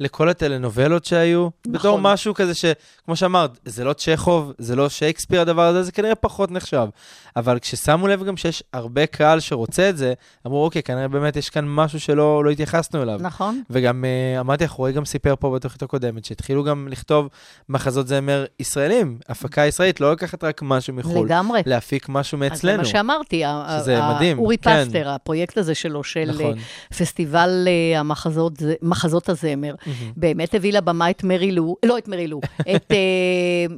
לכל 0.01 0.29
הטלנובלות 0.29 1.05
שהיו, 1.05 1.41
נכון. 1.41 1.73
בתור 1.73 1.99
משהו 2.01 2.33
כזה 2.33 2.53
שכמו 2.53 3.15
שאמרת, 3.15 3.59
זה 3.65 3.83
לא 3.83 3.93
צ'כוב, 3.93 4.53
זה 4.57 4.75
לא 4.75 4.89
שייקספיר 4.89 5.41
הדבר 5.41 5.61
הזה, 5.61 5.83
זה 5.83 5.91
כנראה 5.91 6.15
פחות 6.15 6.51
נחשב. 6.51 6.87
אבל 7.35 7.59
כששמו 7.59 8.07
לב 8.07 8.23
גם 8.23 8.37
שיש 8.37 8.63
הרבה 8.73 9.05
קהל 9.05 9.39
שרוצה 9.39 9.89
את 9.89 9.97
זה, 9.97 10.13
אמרו, 10.47 10.65
אוקיי, 10.65 10.83
כנראה 10.83 11.07
באמת 11.07 11.35
יש 11.35 11.49
כאן 11.49 11.65
משהו 11.67 11.99
שלא 11.99 12.43
לא 12.45 12.49
התייחסנו 12.49 13.01
אליו. 13.03 13.19
נכון? 13.21 13.61
וגם 13.69 14.03
uh, 14.03 14.39
אמרתי 14.39 14.63
לך, 14.63 14.71
רועי 14.71 14.93
גם 14.93 15.05
סיפר 15.05 15.33
פה 15.39 15.51
בתוכנית 15.55 15.81
הקודמת, 15.83 16.25
שהתחילו 16.25 16.63
גם 16.63 16.87
לכתוב 16.91 17.27
מחזות 17.69 18.07
זמר 18.07 18.45
ישראלים, 18.59 19.17
הפקה 19.29 19.61
ישראלית, 19.65 20.01
לא 20.01 20.11
לקחת 20.11 20.43
רק 20.43 20.61
משהו 20.61 20.93
מחו"ל, 20.93 21.25
לגמרי. 21.25 21.61
להפיק 21.65 22.09
משהו 22.09 22.35
אז 22.37 22.41
זה 22.41 22.49
מאצלנו. 22.49 22.77
מה 22.77 22.85
שאמרתי, 22.85 23.43
שזה 23.81 24.03
ה- 24.03 24.13
מדהים, 24.15 24.39
אורי 24.39 24.57
כן. 24.57 24.85
פסטר, 24.85 25.09
הפרויקט 25.09 25.57
הזה 25.57 25.75
שלו, 25.75 26.03
של 26.03 26.29
נכון. 26.29 26.57
אה, 26.57 26.63
פסטיבל 26.97 27.67
אה, 27.67 27.99
המחזות 27.99 28.53
מחזות 28.81 29.29
הזמר, 29.29 29.75
באמת 30.17 30.55
הביא 30.55 30.73
לבמה 30.73 31.09
את 31.09 31.23
מרי 31.23 31.51
לו, 31.51 31.75
לא 31.85 31.97
את 31.97 32.07
מרי 32.07 32.27
לו, 32.27 32.41
את 32.75 32.91
אה, 32.91 33.75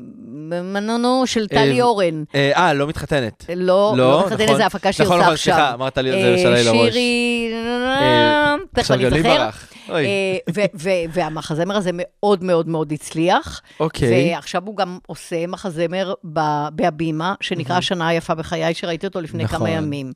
מנונו 0.63 1.23
של 1.27 1.47
טלי 1.47 1.81
אה, 1.81 1.85
אורן. 1.85 2.23
אה, 2.35 2.51
אה, 2.55 2.73
לא 2.73 2.87
מתחתנת. 2.87 3.45
לא, 3.49 3.55
לא, 3.55 3.97
לא 3.97 4.19
מתחתנת, 4.19 4.41
נכון. 4.41 4.57
זה 4.57 4.65
הפקה 4.65 4.91
שהיא 4.91 5.05
נכון, 5.05 5.17
עושה 5.17 5.23
נכון, 5.25 5.33
עכשיו. 5.33 5.55
סליחה, 5.55 5.73
אמרת 5.73 5.97
לי 5.97 6.09
את 6.09 6.37
זה, 6.37 6.49
לי 6.49 6.63
לראש. 6.63 6.93
שירי, 6.93 7.53
תכף 8.73 8.79
עכשיו 8.79 8.97
אני 8.97 9.05
אזכר. 9.05 9.49
והמחזמר 11.13 11.77
הזה 11.77 11.89
מאוד 11.93 12.43
מאוד 12.43 12.67
מאוד 12.67 12.91
הצליח. 12.91 13.61
אוקיי. 13.79 14.33
ועכשיו 14.33 14.61
הוא 14.65 14.77
גם 14.77 14.97
עושה 15.07 15.47
מחזמר 15.47 16.13
בהבימה, 16.71 17.33
שנקרא 17.41 17.77
השנה 17.77 18.07
היפה 18.07 18.35
בחיי, 18.35 18.73
שראיתי 18.73 19.07
אותו 19.07 19.21
לפני 19.21 19.43
נכון. 19.43 19.59
כמה 19.59 19.69
ימים. 19.69 20.11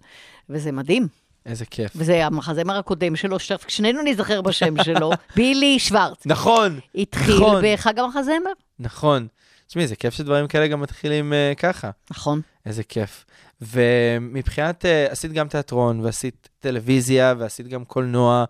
וזה 0.49 0.71
מדהים. 0.71 1.07
איזה 1.47 1.65
כיף. 1.65 1.91
וזה 1.95 2.25
המחזמר 2.25 2.77
הקודם 2.77 3.15
שלו, 3.15 3.39
ששנינו 3.39 4.01
ניזכר 4.01 4.41
בשם 4.41 4.83
שלו, 4.83 5.11
בילי 5.35 5.79
שוורץ. 5.79 6.25
נכון, 6.25 6.79
התחיל 6.95 7.35
נכון. 7.35 7.63
בחג 7.65 7.99
המחזמר. 7.99 8.51
נכון. 8.79 9.27
תשמעי, 9.67 9.87
זה 9.87 9.95
כיף 9.95 10.13
שדברים 10.13 10.47
כאלה 10.47 10.67
גם 10.67 10.81
מתחילים 10.81 11.33
אה, 11.33 11.53
ככה. 11.57 11.89
נכון. 12.11 12.41
איזה 12.65 12.83
כיף. 12.83 13.25
ומבחינת, 13.61 14.85
uh, 14.85 15.11
עשית 15.11 15.31
גם 15.31 15.47
תיאטרון, 15.47 15.99
ועשית 15.99 16.49
טלוויזיה, 16.59 17.33
ועשית 17.37 17.67
גם 17.67 17.85
קולנוע, 17.85 18.45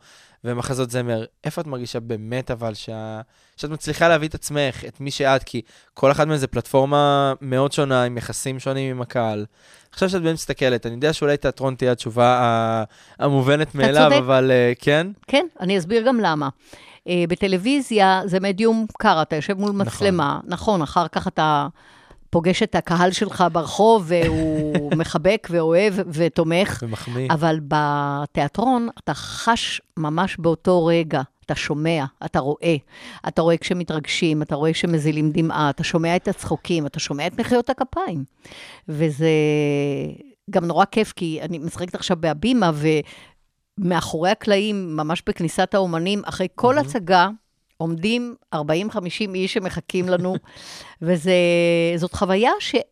ומחזות 0.47 0.91
זמר. 0.91 1.25
איפה 1.43 1.61
את 1.61 1.67
מרגישה 1.67 1.99
באמת 1.99 2.51
אבל 2.51 2.73
שה... 2.73 3.21
שאת 3.57 3.69
מצליחה 3.69 4.07
להביא 4.07 4.27
את 4.27 4.35
עצמך, 4.35 4.85
את 4.87 5.01
מי 5.01 5.11
שאת, 5.11 5.43
כי 5.43 5.61
כל 5.93 6.11
אחד 6.11 6.27
מהם 6.27 6.37
זה 6.37 6.47
פלטפורמה 6.47 7.33
מאוד 7.41 7.71
שונה, 7.71 8.03
עם 8.03 8.17
יחסים 8.17 8.59
שונים 8.59 8.95
עם 8.95 9.01
הקהל. 9.01 9.45
עכשיו 9.91 10.09
שאת 10.09 10.21
באמת 10.21 10.33
מסתכלת, 10.33 10.85
אני 10.85 10.95
יודע 10.95 11.13
שאולי 11.13 11.37
תיאטרון 11.37 11.75
תהיה 11.75 11.91
התשובה 11.91 12.83
המובנת 13.19 13.75
מאליו. 13.75 14.11
אבל 14.17 14.51
uh, 14.51 14.83
כן? 14.83 15.07
כן, 15.27 15.45
אני 15.59 15.77
אסביר 15.77 16.07
גם 16.07 16.19
למה. 16.19 16.49
Uh, 16.97 17.09
בטלוויזיה 17.29 18.21
זה 18.25 18.39
מדיום 18.39 18.85
קר, 18.99 19.21
אתה 19.21 19.35
יושב 19.35 19.53
מול 19.53 19.69
נכון. 19.69 19.81
מצלמה, 19.81 20.39
נכון, 20.43 20.81
אחר 20.81 21.07
כך 21.07 21.27
אתה 21.27 21.67
פוגש 22.29 22.63
את 22.63 22.75
הקהל 22.75 23.11
שלך 23.11 23.43
ברחוב, 23.51 24.03
והוא 24.07 24.91
מחבק 24.99 25.47
ואוהב 25.51 25.93
ותומך. 26.07 26.79
ומחמיא. 26.83 27.27
אבל 27.31 27.59
בתיאטרון 27.67 28.89
אתה 28.99 29.13
חש 29.13 29.81
ממש 29.97 30.37
באותו 30.39 30.85
רגע, 30.85 31.21
אתה 31.45 31.55
שומע, 31.55 32.05
אתה 32.25 32.39
רואה. 32.39 32.75
אתה 33.27 33.41
רואה 33.41 33.57
כשמתרגשים, 33.57 34.41
אתה 34.41 34.55
רואה 34.55 34.73
כשמזילים 34.73 35.31
דמעה, 35.31 35.69
אתה 35.69 35.83
שומע 35.83 36.15
את 36.15 36.27
הצחוקים, 36.27 36.85
אתה 36.85 36.99
שומע 36.99 37.27
את 37.27 37.39
מחיאות 37.39 37.69
הכפיים. 37.69 38.23
וזה 38.89 39.29
גם 40.49 40.65
נורא 40.65 40.85
כיף, 40.85 41.13
כי 41.15 41.39
אני 41.41 41.57
משחקת 41.57 41.95
עכשיו 41.95 42.17
בהבימה, 42.19 42.71
ומאחורי 43.79 44.29
הקלעים, 44.29 44.97
ממש 44.97 45.23
בכניסת 45.27 45.73
האומנים, 45.73 46.21
אחרי 46.25 46.47
כל 46.55 46.77
הצגה, 46.77 47.29
עומדים 47.77 48.35
40-50 48.55 48.57
איש 49.35 49.53
שמחכים 49.53 50.09
לנו, 50.09 50.35
וזאת 51.01 52.13
חוויה 52.13 52.51
שאין 52.59 52.83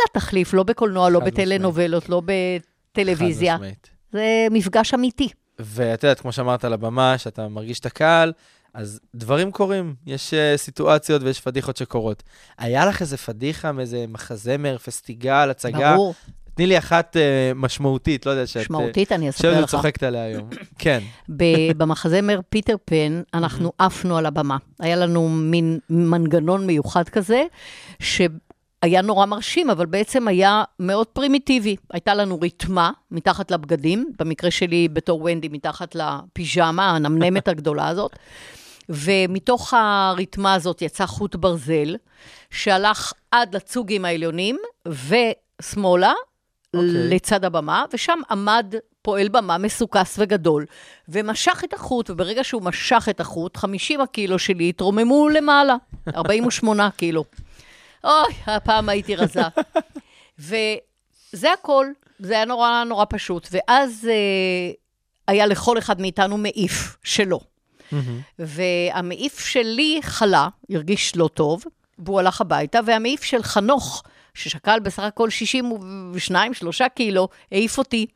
לה 0.00 0.20
תחליף, 0.20 0.54
לא 0.54 0.62
בקולנוע, 0.62 1.10
לא. 1.10 1.20
בטלנובלות, 1.20 2.08
לא 2.08 2.22
בטלוויזיה. 2.24 3.52
חד 3.52 3.60
משמעית. 3.60 3.90
זה 4.12 4.46
מפגש 4.50 4.94
אמיתי. 4.94 5.28
ואת 5.58 6.02
יודעת, 6.02 6.20
כמו 6.20 6.32
שאמרת 6.32 6.64
על 6.64 6.72
הבמה, 6.72 7.18
שאתה 7.18 7.48
מרגיש 7.48 7.80
את 7.80 7.86
הקהל, 7.86 8.32
אז 8.74 9.00
דברים 9.14 9.52
קורים, 9.52 9.94
יש 10.06 10.34
uh, 10.34 10.56
סיטואציות 10.56 11.22
ויש 11.22 11.40
פדיחות 11.40 11.76
שקורות. 11.76 12.22
היה 12.58 12.86
לך 12.86 13.00
איזה 13.00 13.16
פדיחה 13.16 13.72
מאיזה 13.72 14.04
מחזמר, 14.08 14.78
פסטיגל, 14.78 15.50
הצגה? 15.50 15.94
ברור, 15.94 16.14
תני 16.54 16.66
לי 16.66 16.78
אחת 16.78 17.16
uh, 17.16 17.54
משמעותית, 17.54 18.26
לא 18.26 18.30
יודע, 18.30 18.46
שאת... 18.46 18.62
משמעותית, 18.62 19.12
אני 19.12 19.26
יושבת 19.26 19.44
אספר 19.44 19.60
לך. 19.60 19.64
וצוחקת 19.64 20.02
עליה 20.02 20.24
היום. 20.24 20.48
כן. 20.78 21.00
במחזמר 21.76 22.40
פיטר 22.48 22.76
פן, 22.84 23.22
אנחנו 23.34 23.72
עפנו 23.78 24.18
על 24.18 24.26
הבמה. 24.26 24.56
היה 24.80 24.96
לנו 24.96 25.28
מין 25.28 25.78
מנגנון 25.90 26.66
מיוחד 26.66 27.08
כזה, 27.08 27.44
שהיה 28.00 29.02
נורא 29.02 29.26
מרשים, 29.26 29.70
אבל 29.70 29.86
בעצם 29.86 30.28
היה 30.28 30.62
מאוד 30.80 31.06
פרימיטיבי. 31.06 31.76
הייתה 31.92 32.14
לנו 32.14 32.40
ריתמה 32.40 32.90
מתחת 33.10 33.50
לבגדים, 33.50 34.12
במקרה 34.18 34.50
שלי 34.50 34.88
בתור 34.88 35.22
ונדי, 35.24 35.48
מתחת 35.48 35.94
לפיג'מה, 35.94 36.90
הנמנמת 36.90 37.48
הגדולה 37.52 37.88
הזאת. 37.88 38.16
ומתוך 38.88 39.74
הריתמה 39.76 40.54
הזאת 40.54 40.82
יצא 40.82 41.06
חוט 41.06 41.36
ברזל, 41.36 41.96
שהלך 42.50 43.12
עד 43.30 43.56
לצוגים 43.56 44.04
העליונים 44.04 44.58
ושמאלה, 44.88 46.12
אוקיי. 46.76 47.16
לצד 47.16 47.44
הבמה, 47.44 47.84
ושם 47.92 48.18
עמד 48.30 48.74
פועל 49.02 49.28
במה 49.28 49.58
מסוכס 49.58 50.16
וגדול, 50.18 50.66
ומשך 51.08 51.62
את 51.64 51.72
החוט, 51.72 52.10
וברגע 52.10 52.44
שהוא 52.44 52.62
משך 52.62 53.06
את 53.10 53.20
החוט, 53.20 53.56
50 53.56 54.00
הקילו 54.00 54.38
שלי 54.38 54.68
התרוממו 54.68 55.28
למעלה, 55.28 55.76
48 56.16 56.90
קילו. 56.96 57.24
אוי, 58.04 58.34
הפעם 58.46 58.88
הייתי 58.88 59.16
רזה. 59.16 59.42
וזה 60.38 61.52
הכל, 61.52 61.86
זה 62.18 62.34
היה 62.34 62.44
נורא 62.44 62.84
נורא 62.84 63.04
פשוט. 63.08 63.48
ואז 63.50 64.08
אה, 64.10 64.72
היה 65.28 65.46
לכל 65.46 65.78
אחד 65.78 66.00
מאיתנו 66.00 66.38
מעיף 66.38 66.96
שלו. 67.04 67.40
והמעיף 68.38 69.38
שלי 69.38 69.98
חלה, 70.02 70.48
הרגיש 70.70 71.16
לא 71.16 71.28
טוב, 71.34 71.64
והוא 71.98 72.20
הלך 72.20 72.40
הביתה, 72.40 72.80
והמעיף 72.86 73.22
של 73.22 73.42
חנוך, 73.42 74.02
ששקל 74.34 74.80
בסך 74.80 75.02
הכל 75.02 75.28
62-3 76.30 76.32
קילו, 76.94 77.28
העיף 77.52 77.78
אותי. 77.78 78.06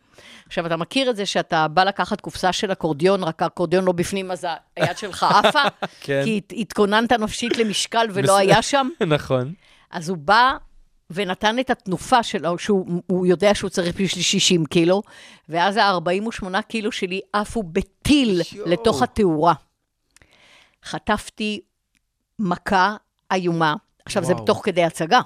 עכשיו, 0.46 0.66
אתה 0.66 0.76
מכיר 0.76 1.10
את 1.10 1.16
זה 1.16 1.26
שאתה 1.26 1.68
בא 1.68 1.84
לקחת 1.84 2.20
קופסה 2.20 2.52
של 2.52 2.72
אקורדיון, 2.72 3.22
רק 3.24 3.42
האקורדיון 3.42 3.84
לא 3.84 3.92
בפנים, 3.92 4.30
אז 4.30 4.46
היד 4.76 4.98
שלך 4.98 5.22
עפה? 5.44 5.62
כן. 6.00 6.20
כי 6.24 6.36
הת- 6.46 6.52
התכוננת 6.56 7.12
נפשית 7.12 7.56
למשקל 7.58 8.06
ולא. 8.12 8.36
היה 8.36 8.62
שם? 8.62 8.88
נכון. 9.16 9.52
אז 9.90 10.08
הוא 10.08 10.18
בא 10.18 10.52
ונתן 11.10 11.58
את 11.58 11.70
התנופה 11.70 12.22
שלו, 12.22 12.58
שהוא 12.58 13.02
הוא 13.06 13.26
יודע 13.26 13.54
שהוא 13.54 13.70
צריך 13.70 13.94
בשביל 14.00 14.22
60 14.24 14.66
קילו, 14.66 15.02
ואז 15.48 15.76
ה-48 15.76 16.62
קילו 16.68 16.92
שלי 16.92 17.20
עפו 17.32 17.62
בטיל. 17.62 18.40
לתוך 18.66 19.02
התאורה. 19.02 19.54
חטפתי 20.84 21.60
מכה 22.38 22.96
איומה. 23.32 23.74
עכשיו, 24.04 24.24
זה 24.24 24.32
וואו. 24.32 24.44
תוך 24.44 24.60
כדי 24.64 24.84
הצגה. 24.84 25.20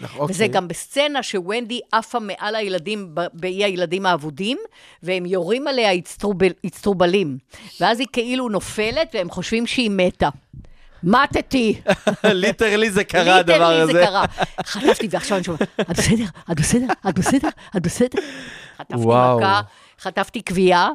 נכון, 0.00 0.30
וזה 0.30 0.44
אוקיי. 0.44 0.48
גם 0.48 0.68
בסצנה 0.68 1.22
שוונדי 1.22 1.80
עפה 1.92 2.18
מעל 2.18 2.54
הילדים 2.54 3.14
באי 3.32 3.64
הילדים 3.64 4.06
האבודים, 4.06 4.58
והם 5.02 5.26
יורים 5.26 5.68
עליה 5.68 5.94
אצטרובל, 5.94 6.52
אצטרובלים. 6.66 7.38
ואז 7.80 8.00
היא 8.00 8.08
כאילו 8.12 8.48
נופלת, 8.48 9.10
והם 9.14 9.30
חושבים 9.30 9.66
שהיא 9.66 9.90
מתה. 9.90 10.28
מתתי. 11.02 11.80
literally 12.24 12.90
זה 12.90 13.04
קרה 13.04 13.36
הדבר 13.36 13.64
הזה. 13.64 13.92
ליטרלי 13.92 13.92
זה 13.92 14.06
קרה. 14.06 14.24
חטפתי, 14.64 15.08
ועכשיו 15.10 15.36
אני 15.36 15.44
שומעת, 15.44 15.62
את 15.80 15.96
בסדר? 15.96 16.24
את 16.50 16.56
בסדר? 16.60 16.86
את 17.08 17.18
בסדר? 17.18 17.48
את 17.76 17.82
בסדר? 17.82 18.18
חטפתי. 18.78 19.06
מכה, 19.06 19.60
חטפתי 20.00 20.42
קביעה, 20.42 20.90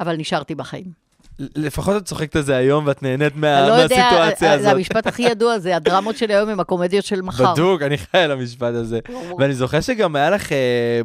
אבל 0.00 0.16
נשארתי 0.16 0.54
בחיים. 0.54 1.03
לפחות 1.38 1.96
את 1.96 2.04
צוחקת 2.06 2.36
על 2.36 2.42
זה 2.42 2.56
היום 2.56 2.86
ואת 2.86 3.02
נהנית 3.02 3.36
מה- 3.36 3.68
לא 3.68 3.72
יודע, 3.74 3.96
מהסיטואציה 4.04 4.48
זה 4.48 4.54
הזאת. 4.54 4.72
המשפט 4.72 5.06
הכי 5.06 5.22
ידוע, 5.22 5.58
זה 5.58 5.76
הדרמות 5.76 6.16
של 6.16 6.30
היום 6.30 6.48
הם 6.48 6.60
הקומדיות 6.60 7.04
של 7.04 7.22
מחר. 7.22 7.52
בדוק, 7.52 7.82
אני 7.82 7.98
חי 7.98 8.18
על 8.18 8.30
המשפט 8.30 8.74
הזה. 8.74 8.98
ואני 9.38 9.54
זוכר 9.54 9.80
שגם 9.80 10.16
היה 10.16 10.30
לך 10.30 10.52
אה, 10.52 11.00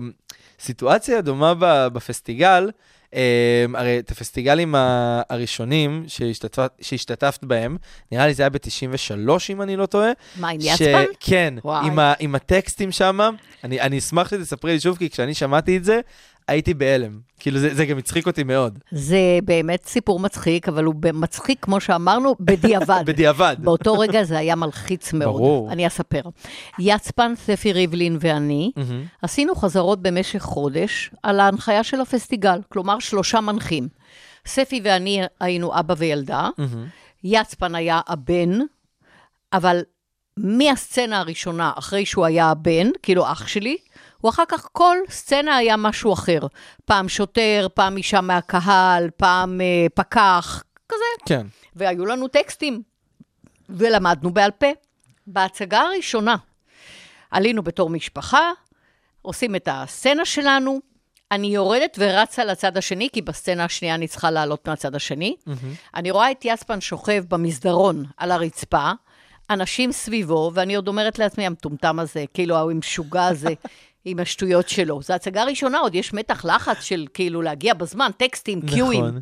סיטואציה 0.59 1.21
דומה 1.21 1.53
בפסטיגל, 1.93 2.69
אה, 3.13 3.19
הרי 3.75 3.99
את 3.99 4.11
הפסטיגלים 4.11 4.75
הראשונים 5.29 6.03
שהשתתפת, 6.07 6.71
שהשתתפת 6.81 7.43
בהם, 7.43 7.77
נראה 8.11 8.27
לי 8.27 8.33
זה 8.33 8.43
היה 8.43 8.49
ב-93 8.49 9.11
אם 9.49 9.61
אני 9.61 9.75
לא 9.75 9.85
טועה. 9.85 10.11
מה, 10.39 10.49
עם 10.49 10.61
ש- 10.61 10.65
יצפן? 10.65 11.03
כן. 11.19 11.53
עם, 11.83 11.99
ה- 11.99 12.13
עם 12.19 12.35
הטקסטים 12.35 12.91
שם, 12.91 13.19
אני, 13.63 13.81
אני 13.81 13.97
אשמח 13.97 14.29
שתספרי 14.29 14.71
לי 14.73 14.79
שוב, 14.79 14.97
כי 14.97 15.09
כשאני 15.09 15.33
שמעתי 15.33 15.77
את 15.77 15.83
זה, 15.83 15.99
הייתי 16.49 16.73
בהלם. 16.73 17.19
כאילו, 17.39 17.59
זה, 17.59 17.75
זה 17.75 17.85
גם 17.85 17.97
הצחיק 17.97 18.27
אותי 18.27 18.43
מאוד. 18.43 18.79
זה 18.91 19.39
באמת 19.43 19.85
סיפור 19.85 20.19
מצחיק, 20.19 20.67
אבל 20.67 20.83
הוא 20.83 20.95
מצחיק, 21.13 21.57
כמו 21.61 21.79
שאמרנו, 21.79 22.35
בדיעבד. 22.39 23.01
בדיעבד. 23.11 23.55
באותו 23.59 23.99
רגע 23.99 24.23
זה 24.23 24.37
היה 24.37 24.55
מלחיץ 24.55 25.13
מאוד. 25.13 25.35
ברור. 25.35 25.71
אני 25.71 25.87
אספר. 25.87 26.21
יצפן, 26.79 27.33
ספי 27.35 27.73
ריבלין 27.73 28.17
ואני. 28.19 28.71
עשינו 29.21 29.55
חזרות 29.55 30.01
במשך 30.01 30.39
חודש 30.39 31.11
על 31.23 31.39
ההנחיה 31.39 31.83
של 31.83 32.01
הפסטיגל, 32.01 32.59
כלומר 32.69 32.99
שלושה 32.99 33.41
מנחים. 33.41 33.87
ספי 34.45 34.81
ואני 34.83 35.21
היינו 35.39 35.79
אבא 35.79 35.93
וילדה. 35.97 36.49
יצפן 37.23 37.75
היה 37.75 38.01
הבן, 38.07 38.59
אבל 39.53 39.81
מהסצנה 40.37 41.19
הראשונה, 41.19 41.71
אחרי 41.75 42.05
שהוא 42.05 42.25
היה 42.25 42.45
הבן, 42.49 42.87
כאילו 43.03 43.31
אח 43.31 43.47
שלי, 43.47 43.77
הוא 44.21 44.29
אחר 44.29 44.43
כך 44.47 44.67
כל 44.71 44.97
סצנה 45.09 45.57
היה 45.57 45.77
משהו 45.77 46.13
אחר. 46.13 46.39
פעם 46.85 47.09
שוטר, 47.09 47.67
פעם 47.73 47.97
אישה 47.97 48.21
מהקהל, 48.21 49.09
פעם 49.17 49.61
אה, 49.61 49.87
פקח, 49.93 50.63
כזה. 50.89 51.25
כן. 51.25 51.47
והיו 51.75 52.05
לנו 52.05 52.27
טקסטים, 52.27 52.81
ולמדנו 53.69 54.33
בעל 54.33 54.51
פה. 54.51 54.67
בהצגה 55.27 55.79
הראשונה 55.79 56.35
עלינו 57.31 57.63
בתור 57.63 57.89
משפחה, 57.89 58.51
עושים 59.21 59.55
את 59.55 59.67
הסצנה 59.71 60.25
שלנו, 60.25 60.79
אני 61.31 61.47
יורדת 61.47 61.97
ורצה 61.99 62.45
לצד 62.45 62.77
השני, 62.77 63.09
כי 63.13 63.21
בסצנה 63.21 63.65
השנייה 63.65 63.95
אני 63.95 64.07
צריכה 64.07 64.31
לעלות 64.31 64.67
מהצד 64.67 64.95
השני. 64.95 65.35
אני 65.95 66.11
רואה 66.11 66.31
את 66.31 66.45
יספן 66.45 66.81
שוכב 66.81 67.23
במסדרון 67.29 68.05
על 68.17 68.31
הרצפה, 68.31 68.91
אנשים 69.49 69.91
סביבו, 69.91 70.51
ואני 70.53 70.75
עוד 70.75 70.87
אומרת 70.87 71.19
לעצמי, 71.19 71.45
המטומטם 71.45 71.99
הזה, 71.99 72.25
כאילו, 72.33 72.55
ההוא 72.55 72.71
המשוגע 72.71 73.25
הזה, 73.27 73.53
עם 74.09 74.19
השטויות 74.19 74.69
שלו. 74.69 75.01
זו 75.01 75.13
הצגה 75.13 75.43
ראשונה, 75.43 75.79
עוד 75.79 75.95
יש 75.95 76.13
מתח 76.13 76.45
לחץ 76.45 76.81
של 76.81 77.07
כאילו 77.13 77.41
להגיע 77.41 77.73
בזמן, 77.73 78.11
טקסטים, 78.17 78.61
קיואים. 78.61 79.05
נכון. 79.05 79.21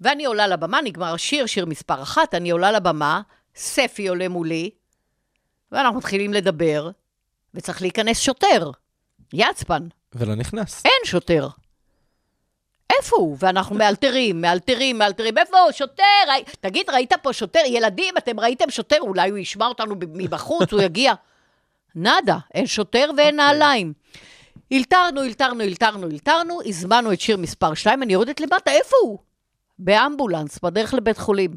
ואני 0.00 0.24
עולה 0.24 0.46
לבמה, 0.46 0.80
נגמר 0.84 1.14
השיר, 1.14 1.46
שיר 1.46 1.66
מספר 1.66 2.02
אחת, 2.02 2.34
אני 2.34 2.50
עולה 2.50 2.72
לבמה, 2.72 3.20
ספי 3.56 4.08
עולה 4.08 4.28
מולי, 4.28 4.70
ואנחנו 5.72 5.98
מתחילים 5.98 6.32
לדבר, 6.32 6.90
וצריך 7.54 7.82
להיכנס 7.82 8.20
שוטר. 8.20 8.70
יצפן, 9.32 9.82
ולא 10.14 10.34
נכנס. 10.34 10.82
אין 10.84 11.00
שוטר. 11.04 11.48
איפה 12.98 13.16
הוא? 13.16 13.36
ואנחנו 13.40 13.76
מאלתרים, 13.76 14.40
מאלתרים, 14.40 14.98
מאלתרים, 14.98 15.38
איפה 15.38 15.58
הוא? 15.58 15.72
שוטר! 15.72 16.04
תגיד, 16.60 16.90
ראית 16.90 17.12
פה 17.22 17.32
שוטר? 17.32 17.60
ילדים, 17.66 18.14
אתם 18.18 18.40
ראיתם 18.40 18.70
שוטר? 18.70 18.98
אולי 19.00 19.30
הוא 19.30 19.38
ישמע 19.38 19.66
אותנו 19.66 19.94
מבחוץ, 19.98 20.72
הוא 20.72 20.82
יגיע. 20.82 21.12
נאדה, 21.94 22.38
אין 22.54 22.66
שוטר 22.66 23.10
ואין 23.16 23.36
נעליים. 23.36 23.92
אילתרנו, 24.70 25.20
אילתרנו, 25.20 25.60
אילתרנו, 25.60 26.06
אילתרנו, 26.06 26.58
הזמנו 26.66 27.12
את 27.12 27.20
שיר 27.20 27.36
מספר 27.36 27.74
2, 27.74 28.02
אני 28.02 28.12
יורדת 28.12 28.40
למטה, 28.40 28.70
איפה 28.70 28.96
הוא? 29.02 29.18
באמבולנס, 29.78 30.58
בדרך 30.62 30.94
לבית 30.94 31.18
חולים. 31.18 31.50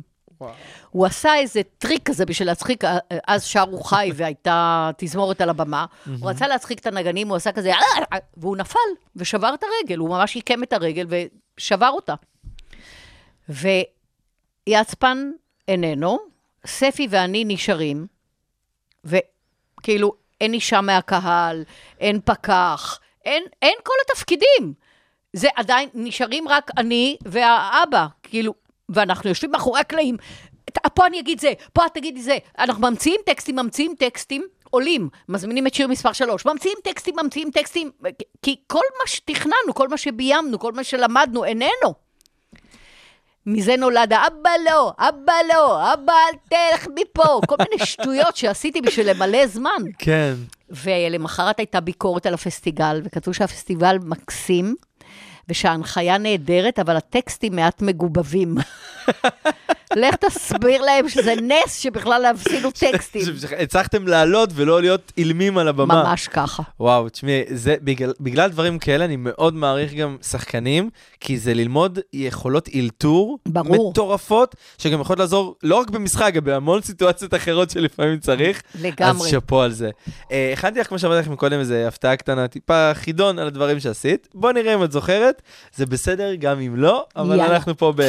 הוא 0.90 1.06
עשה 1.06 1.36
איזה 1.36 1.62
טריק 1.78 2.10
כזה 2.10 2.26
בשביל 2.26 2.48
להצחיק, 2.48 2.86
אה, 2.86 2.98
אז 3.28 3.44
שרו 3.46 3.84
חי 3.84 4.12
והייתה 4.16 4.92
תזמורת 4.98 5.42
על 5.42 5.50
הבמה. 5.50 5.86
הוא 6.20 6.30
רצה 6.30 6.48
להצחיק 6.48 6.80
את 6.80 6.86
הנגנים, 6.86 7.28
הוא 7.28 7.36
עשה 7.36 7.52
כזה, 7.52 7.74
"אה, 7.74 7.80
אה", 8.14 8.18
והוא 8.38 8.58
נפל 8.58 8.80
ושבר 9.16 9.54
את 9.54 9.64
הרגל, 9.64 9.98
הוא 9.98 10.10
ממש 10.10 10.36
עיקם 10.36 10.64
את 10.64 10.74
הרגל 10.74 11.08
ושבר 11.58 11.90
אותה. 11.90 12.14
ויצפן 14.68 15.32
איננו, 15.68 16.20
ספי 16.66 17.08
ואני 17.10 17.44
נשארים, 17.48 18.08
כאילו, 19.84 20.14
אין 20.42 20.54
אישה 20.54 20.82
מהקהל, 20.82 21.64
אין 22.00 22.20
פקח, 22.26 23.00
אין, 23.26 23.44
אין 23.62 23.76
כל 23.84 23.94
התפקידים. 24.06 24.74
זה 25.34 25.48
עדיין, 25.56 25.90
נשארים 25.94 26.48
רק 26.48 26.72
אני 26.78 27.18
והאבא, 27.26 28.06
כאילו, 28.24 28.54
ואנחנו 28.90 29.30
יושבים 29.30 29.52
מאחורי 29.52 29.80
הקלעים. 29.80 30.18
פה 30.94 31.08
אני 31.08 31.20
אגיד 31.20 31.40
זה, 31.40 31.54
פה 31.74 31.86
את 31.86 31.94
תגידי 31.94 32.22
זה. 32.22 32.38
אנחנו 32.60 32.90
ממציאים 32.90 33.22
טקסטים, 33.26 33.56
ממציאים 33.56 33.94
טקסטים, 34.00 34.48
עולים, 34.70 35.10
מזמינים 35.30 35.68
את 35.68 35.74
שיר 35.74 35.88
מספר 35.88 36.14
3, 36.14 36.46
ממציאים 36.46 36.78
טקסטים, 36.84 37.16
ממציאים 37.24 37.52
טקסטים, 37.52 37.92
כי 38.42 38.56
כל 38.68 38.84
מה 39.00 39.08
שתכננו, 39.08 39.74
כל 39.74 39.88
מה 39.88 39.98
שביימנו, 39.98 40.60
כל 40.60 40.72
מה 40.72 40.84
שלמדנו, 40.84 41.46
איננו. 41.46 42.05
מזה 43.46 43.76
נולד 43.78 44.14
האבא 44.14 44.50
לא, 44.66 44.94
אבא 45.00 45.34
לא, 45.54 45.94
אבא 45.94 46.14
אל 46.14 46.38
תלך 46.50 46.88
מפה, 46.96 47.40
כל 47.48 47.56
מיני 47.60 47.86
שטויות 47.86 48.36
שעשיתי 48.36 48.82
בשביל 48.82 49.10
למלא 49.10 49.48
זמן. 49.48 49.82
כן. 49.98 50.34
ולמחרת 50.70 51.60
הייתה 51.60 51.80
ביקורת 51.80 52.26
על 52.26 52.34
הפסטיגל, 52.34 53.02
וכתבו 53.04 53.34
שהפסטיבל 53.34 53.98
מקסים, 54.04 54.76
ושההנחיה 55.50 56.18
נהדרת, 56.18 56.80
אבל 56.80 56.98
הטקסטים 56.98 57.56
מעט 57.56 57.82
מגובבים. 57.82 58.56
לך 59.96 60.16
תסביר 60.16 60.82
להם 60.82 61.10
שזה 61.10 61.34
נס 61.42 61.76
שבכלל 61.76 62.26
עשינו 62.26 62.72
טקסטים. 62.72 63.22
הצלחתם 63.60 64.08
לעלות 64.08 64.50
ולא 64.54 64.82
להיות 64.82 65.12
אילמים 65.18 65.58
על 65.58 65.68
הבמה. 65.68 66.04
ממש 66.04 66.28
ככה. 66.28 66.64
וואו, 66.80 67.10
תשמעי, 67.10 67.44
זה, 67.50 67.76
בגלל, 67.82 68.14
בגלל 68.20 68.50
דברים 68.50 68.80
כאלה 68.80 69.06
אני 69.06 69.16
מאוד 69.16 69.54
מעריך 69.54 69.94
גם 69.94 70.18
שחקנים, 70.22 70.90
כי 71.20 71.38
זה 71.38 71.54
ללמוד 71.54 72.00
יכולות 72.14 72.68
אילתור 72.68 73.40
ברור. 73.48 73.92
מטורפות, 73.92 74.56
שגם 74.78 75.02
יכולות 75.02 75.20
לעזור 75.20 75.56
לא 75.64 75.76
רק 75.76 75.90
במשחק, 75.90 76.34
גם 76.34 76.44
בהמון 76.44 76.82
סיטואציות 76.82 77.34
אחרות 77.34 77.70
שלפעמים 77.70 78.20
צריך. 78.20 78.62
לגמרי. 78.82 79.26
אז 79.26 79.32
שאפו 79.32 79.62
על 79.62 79.72
זה. 79.72 79.90
אה, 80.32 80.50
הכנתי 80.54 80.80
לך, 80.80 80.88
כמו 80.88 81.00
שאמרתי 81.00 81.22
לך 81.22 81.28
מקודם, 81.28 81.60
איזה 81.60 81.88
הפתעה 81.88 82.16
קטנה, 82.16 82.48
טיפה 82.48 82.92
חידון 82.94 83.40
על 83.40 83.48
הדברים 83.48 83.80
שעשית. 83.80 84.28
בוא 84.34 84.52
נראה 84.52 84.74
אם 84.74 84.84
את 84.84 84.92
זוכרת, 84.92 85.42
זה 85.76 85.86
בסדר 85.86 86.36
גם 86.36 86.60
אם 86.60 86.76
לא, 86.76 87.06
אבל 87.16 87.30
יאללה. 87.38 87.56
אנחנו 87.56 87.78
פה 87.78 87.94
ב... 87.96 88.02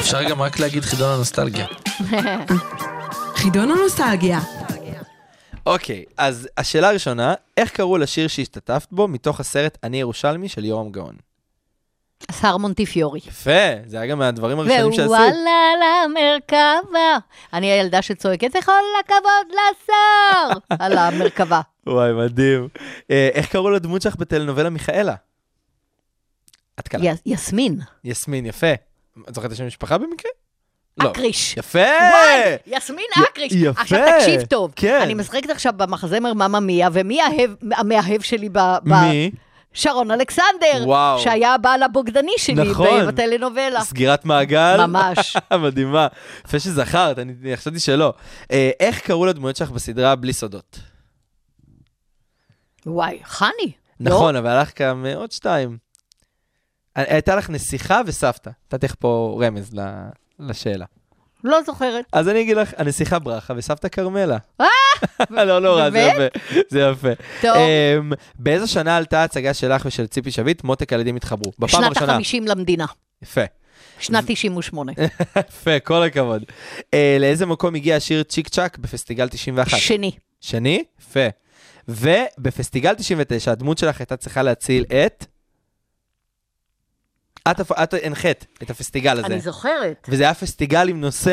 אפשר 0.00 0.22
גם 0.22 0.42
רק 0.42 0.58
להגיד 0.58 0.82
חידון 0.82 1.10
הנוסטלגיה. 1.10 1.66
חידון 3.40 3.70
הנוסטלגיה. 3.70 4.40
אוקיי, 5.66 6.04
אז 6.16 6.48
השאלה 6.56 6.88
הראשונה, 6.88 7.34
איך 7.56 7.70
קראו 7.70 7.98
לשיר 7.98 8.28
שהשתתפת 8.28 8.88
בו 8.92 9.08
מתוך 9.08 9.40
הסרט 9.40 9.78
אני 9.82 10.00
ירושלמי 10.00 10.48
של 10.48 10.64
יורם 10.64 10.90
גאון? 10.90 11.14
השר 12.28 12.56
מונטיפיורי. 12.56 13.20
יפה, 13.26 13.50
זה 13.86 13.96
היה 13.96 14.06
גם 14.06 14.18
מהדברים 14.18 14.58
הראשונים 14.58 14.92
שעשית. 14.92 15.06
ווואלה 15.06 15.70
למרכבה. 16.04 17.18
אני 17.52 17.66
הילדה 17.66 18.02
שצועקת, 18.02 18.48
וכל 18.58 18.72
הכבוד 19.04 19.46
לשר! 19.50 20.58
על 20.84 20.98
המרכבה. 20.98 21.60
וואי, 21.86 22.12
מדהים. 22.12 22.68
אה, 23.10 23.28
איך 23.32 23.52
קראו 23.52 23.70
לדמות 23.70 24.02
שלך 24.02 24.16
בטלנובלה 24.16 24.70
מיכאלה? 24.70 25.14
את 26.80 26.88
קלה. 26.88 27.12
יסמין. 27.26 27.80
יסמין, 28.04 28.46
יפה. 28.46 28.72
את 29.28 29.34
זוכרת 29.34 29.46
את 29.46 29.52
השם 29.52 29.64
המשפחה 29.64 29.98
במקרה? 29.98 30.30
לא. 30.98 31.10
אקריש. 31.10 31.56
יפה! 31.56 31.78
וואי, 31.78 32.56
יסמין 32.66 33.06
אקריש. 33.30 33.52
יפה. 33.52 33.80
עכשיו 33.80 34.00
תקשיב 34.18 34.42
טוב. 34.42 34.72
כן. 34.76 35.00
אני 35.02 35.14
משחקת 35.14 35.50
עכשיו 35.50 35.72
במחזמר 35.76 36.34
ממא 36.34 36.58
מיה, 36.58 36.88
ומי 36.92 37.20
המאהב 37.72 38.20
שלי 38.20 38.48
ב... 38.52 38.58
מי? 38.84 39.30
שרון 39.72 40.10
אלכסנדר. 40.10 40.82
וואו. 40.84 41.18
שהיה 41.18 41.54
הבעל 41.54 41.82
הבוגדני 41.82 42.32
שלי 42.36 42.70
נכון. 42.70 43.06
בטלנובלה. 43.06 43.80
סגירת 43.80 44.24
מעגל? 44.24 44.86
ממש. 44.86 45.36
מדהימה. 45.64 46.06
יפה 46.46 46.58
שזכרת, 46.58 47.18
אני 47.18 47.32
אני 47.42 47.56
חשבתי 47.56 47.80
שלא. 47.80 48.14
אה, 48.52 48.70
איך 48.80 49.00
קראו 49.00 49.26
לדמויות 49.26 49.56
שלך 49.56 49.70
בסדרה 49.70 50.14
בלי 50.14 50.32
סודות? 50.32 50.78
וואי, 52.86 53.18
חני. 53.24 53.72
נכון, 54.00 54.36
אבל 54.36 54.50
הלך 54.50 54.80
גם 54.82 55.06
אה, 55.06 55.16
עוד 55.16 55.32
שתיים. 55.32 55.78
אה, 56.96 57.04
הייתה 57.06 57.36
לך 57.36 57.50
נסיכה 57.50 58.00
וסבתא. 58.06 58.50
נתתי 58.66 58.86
לך 58.86 58.94
פה 58.98 59.40
רמז 59.46 59.74
ל- 59.74 60.08
לשאלה. 60.38 60.84
לא, 61.44 61.50
לא 61.50 61.62
זוכרת. 61.62 62.04
אז 62.12 62.28
אני 62.28 62.40
אגיד 62.42 62.56
לך, 62.56 62.72
הנסיכה 62.76 63.18
ברכה 63.18 63.54
וסבתא 63.56 63.88
כרמלה. 63.88 64.36
אה! 64.60 64.66
לא 65.46 65.60
נורא, 65.60 65.90
זה? 65.90 65.98
יפה. 65.98 66.38
זה 66.68 66.80
יפה. 66.80 67.08
טוב. 67.42 67.56
אמ, 67.56 68.12
באיזו 68.34 68.68
שנה 68.68 68.96
עלתה 68.96 69.20
ההצגה 69.20 69.54
שלך 69.54 69.82
ושל 69.86 70.06
ציפי 70.06 70.30
שביט, 70.30 70.64
מותק 70.64 70.92
הילדים 70.92 71.16
התחברו? 71.16 71.52
בפעם 71.58 71.68
שנת 71.68 71.84
הראשונה. 71.96 72.12
ה-50 72.16 72.50
למדינה. 72.50 72.86
יפה. 73.22 73.40
שנת 73.98 74.24
98. 74.26 74.92
יפה, 75.48 75.80
כל 75.80 76.02
הכבוד. 76.02 76.44
אה, 76.94 77.16
לאיזה 77.20 77.46
מקום 77.46 77.74
הגיע 77.74 77.96
השיר 77.96 78.22
צ'יק 78.22 78.48
צ'אק 78.48 78.78
בפסטיגל 78.78 79.28
91? 79.28 79.78
שני. 79.78 80.10
שני? 80.40 80.84
יפה. 81.00 81.28
ובפסטיגל 81.88 82.94
99, 82.94 83.52
הדמות 83.52 83.78
שלך 83.78 84.00
הייתה 84.00 84.16
צריכה 84.16 84.42
להציל 84.42 84.84
את... 84.84 85.26
את, 87.50 87.60
את 87.82 87.94
הנחית 88.02 88.46
את 88.62 88.70
הפסטיגל 88.70 89.18
הזה. 89.18 89.26
אני 89.26 89.40
זוכרת. 89.40 90.08
וזה 90.08 90.22
היה 90.22 90.34
פסטיגל 90.34 90.88
עם 90.88 91.00
נושא... 91.00 91.30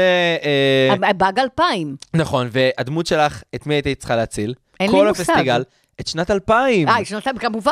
אה, 1.01 1.13
באג 1.13 1.39
2000. 1.39 1.95
נכון, 2.13 2.49
והדמות 2.51 3.05
שלך, 3.05 3.43
את 3.55 3.67
מי 3.67 3.75
היית 3.75 3.87
צריכה 3.99 4.15
להציל? 4.15 4.53
אין 4.79 4.91
לי 4.91 4.97
כל 4.97 5.07
מושג. 5.07 5.21
הפסטיגל, 5.21 5.63
את 6.01 6.07
שנת 6.07 6.31
2000. 6.31 6.89
אה, 6.89 7.05
שנתיים, 7.05 7.37
כמובן. 7.37 7.71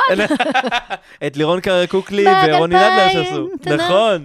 את 1.26 1.36
לירון 1.36 1.60
קוקלי 1.88 2.24
באג 2.24 2.50
ורוני 2.54 2.74
נדלר 2.74 3.04
2000, 3.04 3.24
שעשו. 3.24 3.48
נכון. 3.76 4.24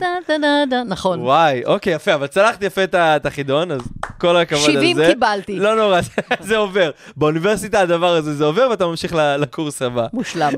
נכון. 0.88 1.20
וואי, 1.20 1.66
אוקיי, 1.66 1.94
יפה, 1.94 2.14
אבל 2.14 2.28
צלחת 2.28 2.64
יפה 2.64 2.84
את 2.84 2.96
את 2.96 3.26
החידון, 3.26 3.72
אז 3.72 3.82
כל 4.18 4.38
הכבוד 4.38 4.66
על 4.66 4.74
זה. 4.74 4.80
70 4.80 4.98
קיבלתי. 5.10 5.60
לא 5.60 5.76
נורא, 5.76 6.00
זה- 6.40 6.58
עובר. 6.58 6.92
באוניברסיטה 7.16 7.80
הדבר 7.82 8.16
הזה 8.16 8.34
זה 8.36 8.44
עובר, 8.46 8.68
ואתה 8.72 8.86
ממשיך 8.86 9.14
לקורס 9.40 9.82
הבא. 9.82 10.08
מושלם. 10.14 10.54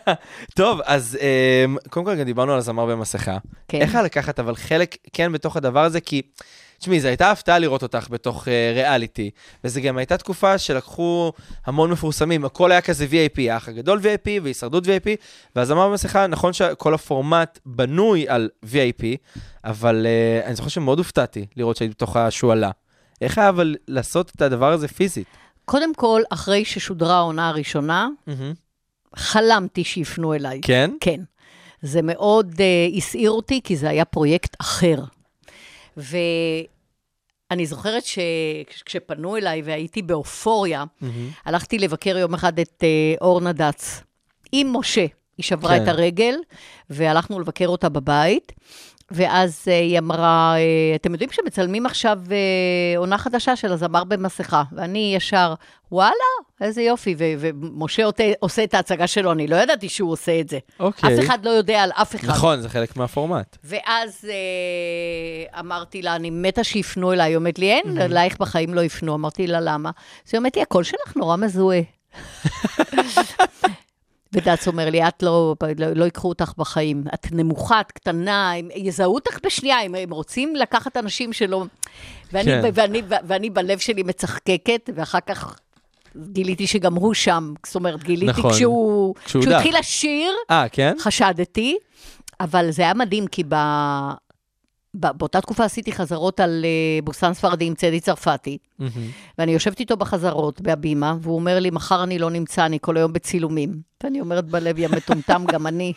טוב, 0.56 0.80
אז 0.84 1.18
אמ, 1.66 1.76
קודם 1.90 2.06
כל 2.06 2.14
גם 2.14 2.22
דיברנו 2.24 2.52
על 2.52 2.58
הזמר 2.58 2.86
במסכה. 2.86 3.38
כן. 3.68 3.80
איך 3.80 3.94
היה 3.94 4.02
לקחת 4.04 4.40
אבל 4.40 4.54
חלק 4.56 4.96
כן 5.12 5.32
בתוך 5.32 5.56
הדבר 5.56 5.84
הזה? 5.84 6.00
כי, 6.00 6.22
תשמעי, 6.78 7.00
זו 7.00 7.08
הייתה 7.08 7.30
הפתעה 7.30 7.58
לראות 7.58 7.82
אותך 7.82 8.06
בתוך 8.10 8.48
אה, 8.48 8.72
ריאליטי, 8.74 9.30
וזו 9.64 9.80
גם 9.80 9.96
הייתה 9.98 10.16
תקופה 10.16 10.58
שלקחו 10.58 11.32
המון 11.66 11.90
מפורסמים, 11.90 12.44
הכל 12.44 12.72
היה 12.72 12.80
כזה 12.80 13.06
VIP, 13.10 13.40
האח 13.50 13.68
הגדול 13.68 13.98
VIP 13.98 14.28
והישרדות 14.42 14.84
VIP, 14.86 15.08
והזמר 15.56 15.88
במסכה, 15.88 16.26
נכון 16.26 16.52
שכל 16.52 16.94
הפורמט 16.94 17.58
בנוי 17.66 18.28
על 18.28 18.48
VIP, 18.64 19.04
אבל 19.64 20.06
אה, 20.06 20.46
אני 20.46 20.54
זוכר 20.54 20.68
שמאוד 20.68 20.98
הופתעתי 20.98 21.46
לראות 21.56 21.76
שהייתי 21.76 21.94
בתוך 21.94 22.16
השועלה. 22.16 22.70
איך 23.20 23.38
היה 23.38 23.48
אבל 23.48 23.76
לעשות 23.88 24.30
את 24.36 24.42
הדבר 24.42 24.72
הזה 24.72 24.88
פיזית? 24.88 25.26
קודם 25.64 25.94
כל, 25.94 26.22
אחרי 26.30 26.64
ששודרה 26.64 27.16
העונה 27.16 27.48
הראשונה, 27.48 28.08
חלמתי 29.16 29.84
שיפנו 29.84 30.34
אליי. 30.34 30.60
כן? 30.62 30.90
כן. 31.00 31.20
זה 31.82 32.02
מאוד 32.02 32.54
uh, 32.54 32.96
הסעיר 32.96 33.30
אותי, 33.30 33.60
כי 33.64 33.76
זה 33.76 33.88
היה 33.88 34.04
פרויקט 34.04 34.56
אחר. 34.60 34.96
ואני 35.96 37.66
זוכרת 37.66 38.02
שכשפנו 38.04 39.36
אליי 39.36 39.62
והייתי 39.62 40.02
באופוריה, 40.02 40.84
הלכתי 41.44 41.78
לבקר 41.78 42.18
יום 42.18 42.34
אחד 42.34 42.58
את 42.58 42.82
uh, 42.82 43.20
אורנה 43.20 43.52
דץ 43.52 44.02
עם 44.52 44.76
משה. 44.76 45.06
היא 45.38 45.44
שברה 45.44 45.76
כן. 45.76 45.82
את 45.82 45.88
הרגל, 45.88 46.34
והלכנו 46.90 47.40
לבקר 47.40 47.66
אותה 47.66 47.88
בבית. 47.88 48.52
ואז 49.10 49.62
uh, 49.64 49.70
היא 49.70 49.98
אמרה, 49.98 50.54
uh, 50.56 50.96
אתם 51.00 51.12
יודעים 51.12 51.30
שמצלמים 51.32 51.86
עכשיו 51.86 52.18
uh, 52.26 52.98
עונה 52.98 53.18
חדשה 53.18 53.56
של 53.56 53.72
הזמר 53.72 54.04
במסכה, 54.04 54.62
ואני 54.72 55.12
ישר, 55.16 55.54
וואלה, 55.92 56.12
איזה 56.60 56.82
יופי, 56.82 57.14
ו- 57.18 57.32
ומשה 57.38 58.04
עושה, 58.04 58.32
עושה 58.40 58.64
את 58.64 58.74
ההצגה 58.74 59.06
שלו, 59.06 59.32
אני 59.32 59.46
לא 59.46 59.56
ידעתי 59.56 59.88
שהוא 59.88 60.12
עושה 60.12 60.40
את 60.40 60.48
זה. 60.48 60.58
אוקיי. 60.80 61.14
אף 61.14 61.24
אחד 61.24 61.44
לא 61.44 61.50
יודע 61.50 61.82
על 61.82 61.90
אף 61.94 62.14
אחד. 62.14 62.28
נכון, 62.28 62.60
זה 62.60 62.68
חלק 62.68 62.96
מהפורמט. 62.96 63.56
ואז 63.64 64.28
אה, 64.30 65.60
אמרתי 65.60 66.02
לה, 66.02 66.16
אני 66.16 66.30
מתה 66.30 66.64
שיפנו 66.64 67.12
אליי. 67.12 67.30
היא 67.30 67.36
אומרת 67.36 67.58
לי, 67.58 67.72
אין, 67.72 67.98
אלייך 68.00 68.38
בחיים 68.38 68.74
לא 68.74 68.80
יפנו. 68.80 69.14
אמרתי 69.14 69.46
לה, 69.46 69.60
למה? 69.60 69.90
אז 70.26 70.34
היא 70.34 70.38
אומרת 70.38 70.56
לי, 70.56 70.62
הקול 70.62 70.84
שלך 70.84 71.16
נורא 71.16 71.36
מזוהה. 71.36 71.80
ודץ 74.32 74.68
אומר 74.68 74.90
לי, 74.90 75.08
את 75.08 75.22
לא, 75.22 75.54
לא, 75.78 75.86
לא 75.92 76.04
ייקחו 76.04 76.28
אותך 76.28 76.52
בחיים. 76.58 77.04
את 77.14 77.26
נמוכה, 77.32 77.80
את 77.80 77.92
קטנה, 77.92 78.52
הם 78.52 78.68
יזהו 78.74 79.14
אותך 79.14 79.38
בשנייה, 79.44 79.80
הם, 79.80 79.94
הם 79.94 80.10
רוצים 80.10 80.56
לקחת 80.56 80.96
אנשים 80.96 81.32
שלא... 81.32 81.64
ואני, 82.32 82.44
כן. 82.44 82.62
כן. 82.62 82.70
ואני, 82.74 83.02
ואני 83.08 83.50
בלב 83.50 83.78
שלי 83.78 84.02
מצחקקת, 84.02 84.90
ואחר 84.94 85.20
כך 85.20 85.58
גיליתי 86.16 86.66
שגם 86.66 86.94
הוא 86.94 87.14
שם. 87.14 87.54
זאת 87.66 87.74
אומרת, 87.74 88.04
גיליתי 88.04 88.40
נכון. 88.40 88.52
כשהוא, 88.52 89.14
כשהוא 89.24 89.42
כשהוא. 89.42 89.54
התחיל 89.54 89.78
לשיר, 89.78 90.32
אה, 90.50 90.68
כן? 90.72 90.96
חשדתי, 91.00 91.76
אבל 92.40 92.70
זה 92.70 92.82
היה 92.82 92.94
מדהים, 92.94 93.26
כי 93.26 93.42
ב... 93.48 93.54
באותה 94.94 95.40
תקופה 95.40 95.64
עשיתי 95.64 95.92
חזרות 95.92 96.40
על 96.40 96.64
uh, 96.64 97.04
בוסן 97.04 97.34
ספרדי 97.34 97.64
עם 97.64 97.74
צדי 97.74 98.00
צרפתי, 98.00 98.58
ואני 99.38 99.52
יושבת 99.52 99.80
איתו 99.80 99.96
בחזרות 99.96 100.60
בהבימה, 100.60 101.14
והוא 101.20 101.34
אומר 101.34 101.58
לי, 101.58 101.70
מחר 101.70 102.02
אני 102.02 102.18
לא 102.18 102.30
נמצא, 102.30 102.66
אני 102.66 102.78
כל 102.80 102.96
היום 102.96 103.12
בצילומים. 103.12 103.88
ואני 104.04 104.20
אומרת 104.20 104.44
בלב, 104.44 104.78
יא 104.78 104.88
מטומטם, 104.88 105.44
גם 105.52 105.66
אני. 105.66 105.92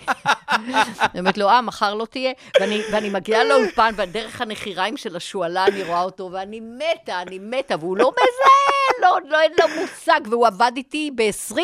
אני 0.54 1.20
אומרת 1.20 1.38
לו, 1.38 1.50
אה, 1.50 1.62
מחר 1.62 1.94
לא 1.94 2.06
תהיה? 2.06 2.32
ואני, 2.60 2.82
ואני 2.92 3.10
מגיעה 3.10 3.44
לאולפן, 3.44 3.94
ודרך 3.98 4.42
הנחיריים 4.42 4.98
של 4.98 5.16
השועלה 5.16 5.66
אני 5.66 5.84
רואה 5.84 6.02
אותו, 6.02 6.30
ואני 6.32 6.60
מתה, 6.60 7.22
אני 7.22 7.40
מתה, 7.40 7.76
והוא 7.80 7.98
לא 7.98 8.12
מזהה, 8.12 9.10
לא, 9.10 9.30
לא, 9.30 9.42
אין 9.42 9.52
לו 9.60 9.82
מושג, 9.82 10.20
והוא 10.30 10.48
עבד 10.48 10.72
איתי 10.78 11.12
ב-20 11.16 11.58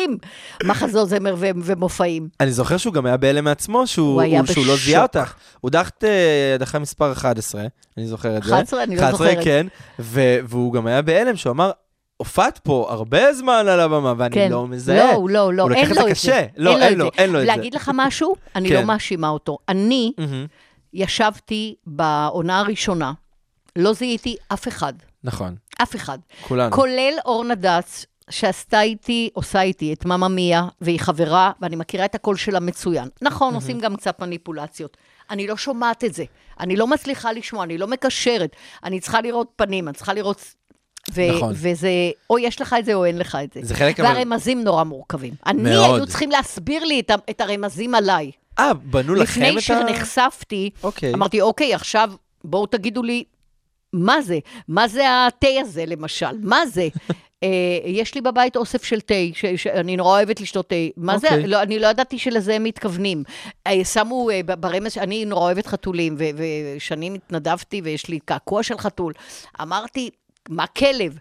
מחזות 0.64 1.08
זמר 1.08 1.34
ו- 1.38 1.46
ומופעים. 1.64 2.28
אני 2.40 2.52
זוכר 2.52 2.76
שהוא 2.76 2.94
גם 2.94 3.06
היה 3.06 3.16
בהלם 3.16 3.44
מעצמו, 3.44 3.86
שהוא, 3.86 4.22
הוא 4.22 4.46
שהוא 4.46 4.66
לא 4.66 4.76
זיהה. 4.76 5.02
אותך. 5.02 5.34
הוא 5.60 5.70
דחת 5.70 6.04
אה, 6.04 6.54
הדחה 6.54 6.78
מספר 6.78 7.12
11, 7.12 7.62
אני 7.96 8.06
זוכר 8.06 8.36
את 8.36 8.42
זה. 8.42 8.54
11? 8.54 8.82
אני 8.82 8.96
לא 8.96 9.00
11, 9.00 9.26
זוכרת. 9.26 9.44
כן, 9.44 9.66
ו- 9.98 10.38
והוא 10.44 10.72
גם 10.72 10.86
היה 10.86 11.02
בהלם, 11.02 11.36
שהוא 11.36 11.50
אמר, 11.50 11.70
הופעת 12.18 12.58
פה 12.58 12.86
הרבה 12.90 13.32
זמן 13.32 13.64
על 13.68 13.80
הבמה, 13.80 14.14
ואני 14.18 14.34
כן. 14.34 14.50
לא 14.50 14.66
מזהה. 14.66 15.12
לא, 15.12 15.28
לא, 15.30 15.54
לא, 15.54 15.70
לקח 15.70 15.78
אין 15.80 15.96
לו 15.96 16.08
את. 16.08 16.16
זה. 16.16 16.46
לא, 16.56 16.78
אין 16.78 16.98
לו, 16.98 17.10
אין 17.18 17.30
לו 17.30 17.38
את 17.38 17.46
זה. 17.46 17.46
להגיד 17.46 17.74
לך 17.74 17.90
משהו? 17.94 18.34
אני 18.56 18.68
כן. 18.68 18.74
לא 18.74 18.84
מאשימה 18.84 19.28
אותו. 19.28 19.58
אני. 19.68 20.12
ישבתי 20.92 21.74
בעונה 21.86 22.60
הראשונה, 22.60 23.12
לא 23.76 23.92
זיהיתי 23.92 24.36
אף 24.48 24.68
אחד. 24.68 24.92
נכון, 25.24 25.56
אף 25.82 25.96
אחד. 25.96 26.18
כולנו. 26.48 26.76
כולל 26.76 27.14
אורנה 27.24 27.54
דץ, 27.54 28.06
שעשתה 28.30 28.80
איתי, 28.80 29.30
עושה 29.32 29.62
איתי 29.62 29.92
את 29.92 30.04
מאמא 30.04 30.28
מיה, 30.28 30.64
והיא 30.80 31.00
חברה, 31.00 31.52
ואני 31.60 31.76
מכירה 31.76 32.04
את 32.04 32.14
הקול 32.14 32.36
שלה 32.36 32.60
מצוין. 32.60 33.08
נכון, 33.22 33.54
עושים 33.54 33.80
גם 33.80 33.96
קצת 33.96 34.20
מניפולציות. 34.20 34.96
אני 35.30 35.46
לא 35.46 35.56
שומעת 35.56 36.04
את 36.04 36.14
זה. 36.14 36.24
אני 36.60 36.76
לא 36.76 36.86
מצליחה 36.86 37.32
לשמוע, 37.32 37.64
אני 37.64 37.78
לא 37.78 37.86
מקשרת. 37.86 38.56
אני 38.84 39.00
צריכה 39.00 39.20
לראות 39.20 39.52
פנים, 39.56 39.88
אני 39.88 39.96
צריכה 39.96 40.14
לראות... 40.14 40.54
ו- 41.14 41.32
נכון. 41.36 41.52
וזה, 41.56 41.88
או 42.30 42.38
יש 42.38 42.60
לך 42.60 42.76
את 42.78 42.84
זה 42.84 42.94
או 42.94 43.04
אין 43.04 43.18
לך 43.18 43.38
את 43.44 43.52
זה. 43.52 43.60
זה 43.62 43.74
חלק, 43.74 44.00
אבל- 44.00 44.08
והרמזים 44.08 44.64
נורא 44.64 44.84
מורכבים. 44.84 45.34
אני, 45.46 45.62
מאוד. 45.62 45.96
היו 45.96 46.06
צריכים 46.06 46.30
להסביר 46.30 46.84
לי 46.84 47.00
את, 47.00 47.10
את 47.30 47.40
הרמזים 47.40 47.94
עליי. 47.94 48.30
אה, 48.58 48.74
בנו 48.74 49.14
לכם 49.14 49.40
את 49.42 49.46
ה... 49.46 49.50
לפני 49.50 49.60
שנחשפתי, 49.60 50.70
אוקיי. 50.82 51.14
אמרתי, 51.14 51.40
אוקיי, 51.40 51.74
עכשיו 51.74 52.10
בואו 52.44 52.66
תגידו 52.66 53.02
לי, 53.02 53.24
מה 53.92 54.22
זה? 54.22 54.38
מה 54.68 54.88
זה 54.88 55.04
התה 55.26 55.48
הזה, 55.60 55.84
למשל? 55.86 56.26
מה 56.42 56.66
זה? 56.66 56.88
אה, 57.42 57.48
יש 57.84 58.14
לי 58.14 58.20
בבית 58.20 58.56
אוסף 58.56 58.82
של 58.84 59.00
תה, 59.00 59.14
ש- 59.34 59.46
שאני 59.62 59.96
נורא 59.96 60.10
אוהבת 60.10 60.40
לשתות 60.40 60.68
תה. 60.68 60.74
מה 60.96 61.18
זה? 61.18 61.28
אוקיי. 61.28 61.46
לא, 61.46 61.62
אני 61.62 61.78
לא 61.78 61.86
ידעתי 61.86 62.18
שלזה 62.18 62.54
הם 62.54 62.64
מתכוונים. 62.64 63.22
אה, 63.66 63.84
שמו 63.84 64.30
אה, 64.30 64.40
ברמז, 64.60 64.98
אני 64.98 65.24
נורא 65.24 65.42
אוהבת 65.42 65.66
חתולים, 65.66 66.16
ושנים 66.76 67.14
התנדבתי 67.14 67.80
ויש 67.84 68.08
לי 68.08 68.18
קעקוע 68.24 68.62
של 68.62 68.78
חתול. 68.78 69.12
אמרתי, 69.62 70.10
מה 70.48 70.66
כלב? 70.66 71.18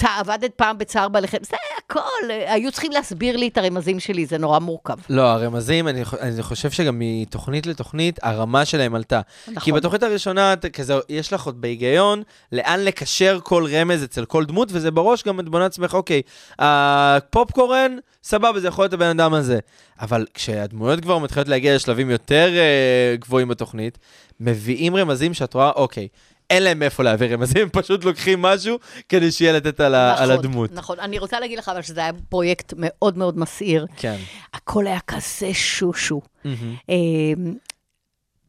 עבדת 0.00 0.50
פעם 0.56 0.78
בצער 0.78 1.08
בעלי 1.08 1.28
חיים, 1.28 1.42
זה 1.44 1.56
הכל, 1.78 2.30
היו 2.46 2.72
צריכים 2.72 2.92
להסביר 2.92 3.36
לי 3.36 3.48
את 3.48 3.58
הרמזים 3.58 4.00
שלי, 4.00 4.26
זה 4.26 4.38
נורא 4.38 4.58
מורכב. 4.58 4.96
לא, 5.10 5.22
הרמזים, 5.22 5.88
אני, 5.88 6.02
אני 6.20 6.42
חושב 6.42 6.70
שגם 6.70 6.96
מתוכנית 6.98 7.66
לתוכנית, 7.66 8.18
הרמה 8.22 8.64
שלהם 8.64 8.94
עלתה. 8.94 9.20
נכון. 9.48 9.62
כי 9.62 9.72
בתוכנית 9.72 10.02
הראשונה, 10.02 10.54
כזה, 10.72 10.94
יש 11.08 11.32
לך 11.32 11.46
עוד 11.46 11.60
בהיגיון, 11.60 12.22
לאן 12.52 12.80
לקשר 12.80 13.38
כל 13.42 13.66
רמז 13.72 14.04
אצל 14.04 14.24
כל 14.24 14.44
דמות, 14.44 14.68
וזה 14.72 14.90
בראש 14.90 15.22
גם 15.22 15.40
את 15.40 15.48
בונה 15.48 15.66
עצמך, 15.66 15.94
אוקיי, 15.94 16.22
הפופקורן, 16.58 17.96
סבבה, 18.24 18.60
זה 18.60 18.68
יכול 18.68 18.84
להיות 18.84 18.92
הבן 18.92 19.06
אדם 19.06 19.34
הזה. 19.34 19.58
אבל 20.00 20.26
כשהדמויות 20.34 21.00
כבר 21.00 21.18
מתחילות 21.18 21.48
להגיע 21.48 21.74
לשלבים 21.74 22.10
יותר 22.10 22.50
אה, 22.56 23.16
גבוהים 23.16 23.48
בתוכנית, 23.48 23.98
מביאים 24.40 24.96
רמזים 24.96 25.34
שאת 25.34 25.54
רואה, 25.54 25.70
אוקיי, 25.70 26.08
אין 26.52 26.62
להם 26.62 26.78
מאיפה 26.78 27.02
להביא 27.02 27.34
רמזים, 27.34 27.62
הם 27.62 27.68
פשוט 27.72 28.04
לוקחים 28.04 28.42
משהו 28.42 28.78
כדי 29.08 29.30
שיהיה 29.32 29.52
לתת 29.52 29.80
על, 29.80 29.94
ה- 29.94 30.14
על 30.18 30.24
נכון, 30.32 30.38
הדמות. 30.38 30.72
נכון, 30.72 31.00
אני 31.00 31.18
רוצה 31.18 31.40
להגיד 31.40 31.58
לך 31.58 31.68
אבל 31.68 31.82
שזה 31.82 32.00
היה 32.00 32.10
פרויקט 32.28 32.74
מאוד 32.76 33.18
מאוד 33.18 33.38
מסעיר. 33.38 33.86
כן. 33.96 34.16
הכל 34.54 34.86
היה 34.86 35.00
כזה 35.06 35.54
שושו. 35.54 36.20
מהמם. 36.44 37.54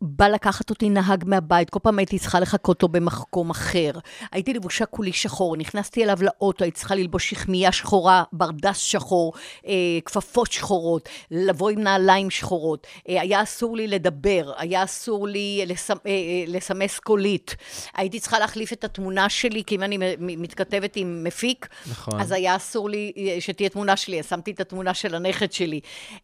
בא 0.06 0.28
לקחת 0.28 0.70
אותי 0.70 0.90
נהג 0.90 1.24
מהבית, 1.28 1.70
כל 1.70 1.80
פעם 1.80 2.00
הייתי 2.00 2.20
צריכה 2.20 2.40
לחכות 2.40 2.84
לו 2.84 2.90
במקום 2.90 3.50
אחר. 3.50 3.92
הייתי 4.32 4.54
לבושה 4.54 4.86
כולי 4.86 5.14
שחור, 5.14 5.58
נכנסתי 5.58 6.04
אליו 6.04 6.18
לאוטו, 6.22 6.64
הייתי 6.64 6.80
צריכה 6.80 6.96
ללבוש 6.96 7.30
שכמיה 7.30 7.72
שחורה, 7.72 8.24
ברדס 8.34 8.78
שחור, 8.78 9.34
אה, 9.68 9.74
כפפות 10.06 10.52
שחורות, 10.52 11.10
לבוא 11.32 11.70
עם 11.70 11.82
נעליים 11.82 12.30
שחורות. 12.30 12.88
אה, 13.10 13.22
היה 13.22 13.44
אסור 13.44 13.78
לי 13.78 13.88
לדבר, 13.88 14.52
היה 14.58 14.84
אסור 14.84 15.28
לי 15.28 15.64
לסמ, 15.68 15.94
אה, 15.94 16.12
אה, 16.12 16.44
לסמס 16.48 17.00
קולית. 17.00 17.56
הייתי 17.96 18.20
צריכה 18.20 18.40
להחליף 18.40 18.74
את 18.74 18.84
התמונה 18.84 19.30
שלי, 19.30 19.64
כי 19.64 19.76
אם 19.76 19.84
אני 19.84 19.98
מתכתבת 20.20 20.96
עם 20.96 21.24
מפיק, 21.24 21.68
נכון. 21.92 22.22
אז 22.22 22.32
היה 22.32 22.56
אסור 22.56 22.90
לי 22.90 23.12
אה, 23.18 23.38
שתהיה 23.40 23.70
תמונה 23.70 23.98
שלי, 23.98 24.20
אז 24.20 24.30
שמתי 24.30 24.52
את 24.52 24.60
התמונה 24.60 24.94
של 24.94 25.16
הנכד 25.16 25.52
שלי. 25.52 25.80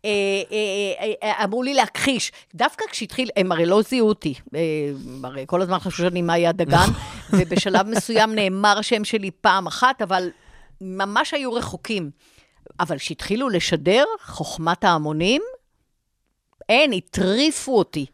אה, 0.06 0.10
אה, 0.52 1.06
אה, 1.06 1.30
אה, 1.30 1.44
אמרו 1.44 1.64
לי 1.64 1.74
להכחיש. 1.74 2.32
דווקא 2.56 2.86
כשהתחיל, 2.92 3.30
הם 3.36 3.52
הרי 3.52 3.69
לא 3.70 3.82
זיהו 3.82 4.08
אותי. 4.08 4.34
אה, 4.56 4.60
הרי 5.24 5.44
כל 5.48 5.62
הזמן 5.62 5.80
חשבו 5.80 6.04
שאני 6.04 6.22
מאיה 6.22 6.52
דגן, 6.52 6.88
ובשלב 7.32 7.88
מסוים 7.88 8.36
נאמר 8.36 8.78
השם 8.80 9.04
שלי 9.04 9.32
פעם 9.32 9.68
אחת, 9.68 10.02
אבל 10.02 10.30
ממש 10.82 11.34
היו 11.34 11.54
רחוקים. 11.54 12.12
אבל 12.80 12.98
כשהתחילו 12.98 13.50
לשדר, 13.50 14.04
חוכמת 14.26 14.84
ההמונים, 14.84 15.42
אין, 16.70 16.94
הטריפו 16.94 17.78
אותי. 17.78 18.06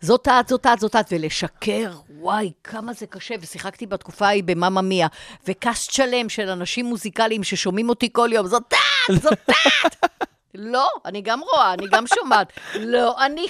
זאת 0.00 0.28
את, 0.28 0.48
זאת 0.48 0.66
את, 0.66 0.80
זאת 0.80 0.96
את, 0.96 1.06
ולשקר, 1.10 1.92
וואי, 2.10 2.52
כמה 2.64 2.92
זה 2.92 3.06
קשה. 3.06 3.34
ושיחקתי 3.40 3.86
בתקופה 3.86 4.26
ההיא 4.26 4.44
במאמא 4.44 4.80
מיה, 4.80 5.08
וקאסט 5.48 5.90
שלם 5.90 6.28
של 6.28 6.48
אנשים 6.48 6.86
מוזיקליים 6.86 7.44
ששומעים 7.44 7.88
אותי 7.88 8.08
כל 8.12 8.30
יום, 8.32 8.46
זאת 8.46 8.62
את, 9.10 9.22
זאת 9.22 9.38
את. 9.50 10.04
לא, 10.54 10.88
אני 11.04 11.20
גם 11.20 11.40
רואה, 11.40 11.74
אני 11.74 11.86
גם 11.90 12.04
שומעת. 12.14 12.52
לא, 12.94 13.24
אני... 13.26 13.46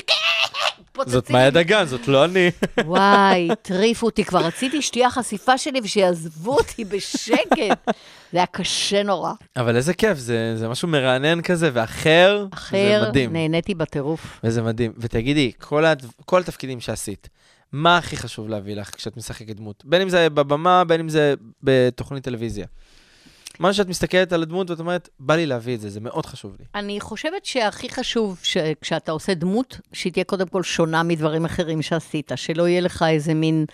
פוצצים 0.92 1.12
זאת. 1.20 1.30
מאיה 1.30 1.50
דגן, 1.50 1.84
זאת 1.84 2.08
לא 2.08 2.24
אני. 2.24 2.50
וואי, 2.84 3.48
הטריפו 3.52 4.06
אותי, 4.06 4.24
כבר 4.24 4.38
רציתי 4.38 4.82
שתהיה 4.82 5.10
חשיפה 5.10 5.58
שלי 5.58 5.80
ושיעזבו 5.84 6.56
אותי 6.56 6.84
בשקט. 6.84 7.78
זה 8.32 8.38
היה 8.38 8.46
קשה 8.46 9.02
נורא. 9.02 9.32
אבל 9.56 9.76
איזה 9.76 9.94
כיף, 9.94 10.18
זה, 10.18 10.56
זה 10.56 10.68
משהו 10.68 10.88
מרענן 10.88 11.42
כזה, 11.42 11.70
ואחר, 11.72 12.46
אחר, 12.52 13.00
זה 13.02 13.08
מדהים. 13.08 13.32
נהניתי 13.32 13.74
בטירוף. 13.74 14.40
וזה 14.44 14.62
מדהים. 14.62 14.92
ותגידי, 14.98 15.52
כל, 15.58 15.84
הד... 15.84 16.06
כל 16.24 16.40
התפקידים 16.40 16.80
שעשית, 16.80 17.28
מה 17.72 17.98
הכי 17.98 18.16
חשוב 18.16 18.48
להביא 18.48 18.76
לך 18.76 18.96
כשאת 18.96 19.16
משחקת 19.16 19.56
דמות? 19.56 19.82
בין 19.84 20.02
אם 20.02 20.08
זה 20.08 20.30
בבמה, 20.30 20.84
בין 20.84 21.00
אם 21.00 21.08
זה 21.08 21.34
בתוכנית 21.62 22.24
טלוויזיה. 22.24 22.66
מה 23.60 23.72
שאת 23.72 23.88
מסתכלת 23.88 24.32
על 24.32 24.42
הדמות 24.42 24.70
ואת 24.70 24.80
אומרת, 24.80 25.08
בא 25.18 25.36
לי 25.36 25.46
להביא 25.46 25.74
את 25.74 25.80
זה, 25.80 25.90
זה 25.90 26.00
מאוד 26.00 26.26
חשוב 26.26 26.56
לי. 26.58 26.64
אני 26.74 27.00
חושבת 27.00 27.44
שהכי 27.44 27.88
חשוב 27.88 28.38
שכשאתה 28.42 29.12
עושה 29.12 29.34
דמות, 29.34 29.80
שהיא 29.92 30.12
תהיה 30.12 30.24
קודם 30.24 30.48
כל 30.48 30.62
שונה 30.62 31.02
מדברים 31.02 31.44
אחרים 31.44 31.82
שעשית, 31.82 32.32
שלא 32.36 32.68
יהיה 32.68 32.80
לך 32.80 33.04
איזה 33.08 33.34
מין, 33.34 33.64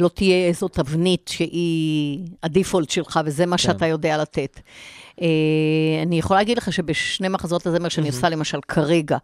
לא 0.00 0.08
תהיה 0.08 0.46
איזו 0.46 0.68
תבנית 0.68 1.28
שהיא 1.28 2.26
הדיפולט 2.42 2.90
שלך, 2.90 3.20
וזה 3.24 3.46
מה 3.46 3.58
שאתה 3.58 3.86
יודע 3.86 4.16
לתת. 4.16 4.60
אה, 5.20 5.26
אני 6.02 6.18
יכולה 6.18 6.40
להגיד 6.40 6.58
לך 6.58 6.72
שבשני 6.72 7.28
מחזות 7.28 7.66
הזמר 7.66 7.88
שאני 7.88 8.08
עושה, 8.08 8.28
למשל 8.28 8.58
כרגע, 8.68 9.16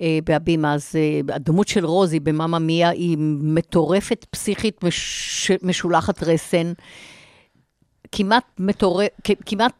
אה, 0.00 0.18
בהבימה, 0.24 0.74
אז 0.74 0.90
אה, 0.94 1.34
הדמות 1.34 1.68
של 1.68 1.86
רוזי 1.86 2.20
במאמא 2.20 2.58
מיה 2.58 2.88
היא 2.88 3.16
מטורפת, 3.40 4.26
פסיכית, 4.30 4.84
מש, 4.84 5.50
משולחת 5.62 6.22
רסן. 6.22 6.72
כמעט 8.12 8.44
מטורף, 8.58 9.08
כמעט 9.46 9.72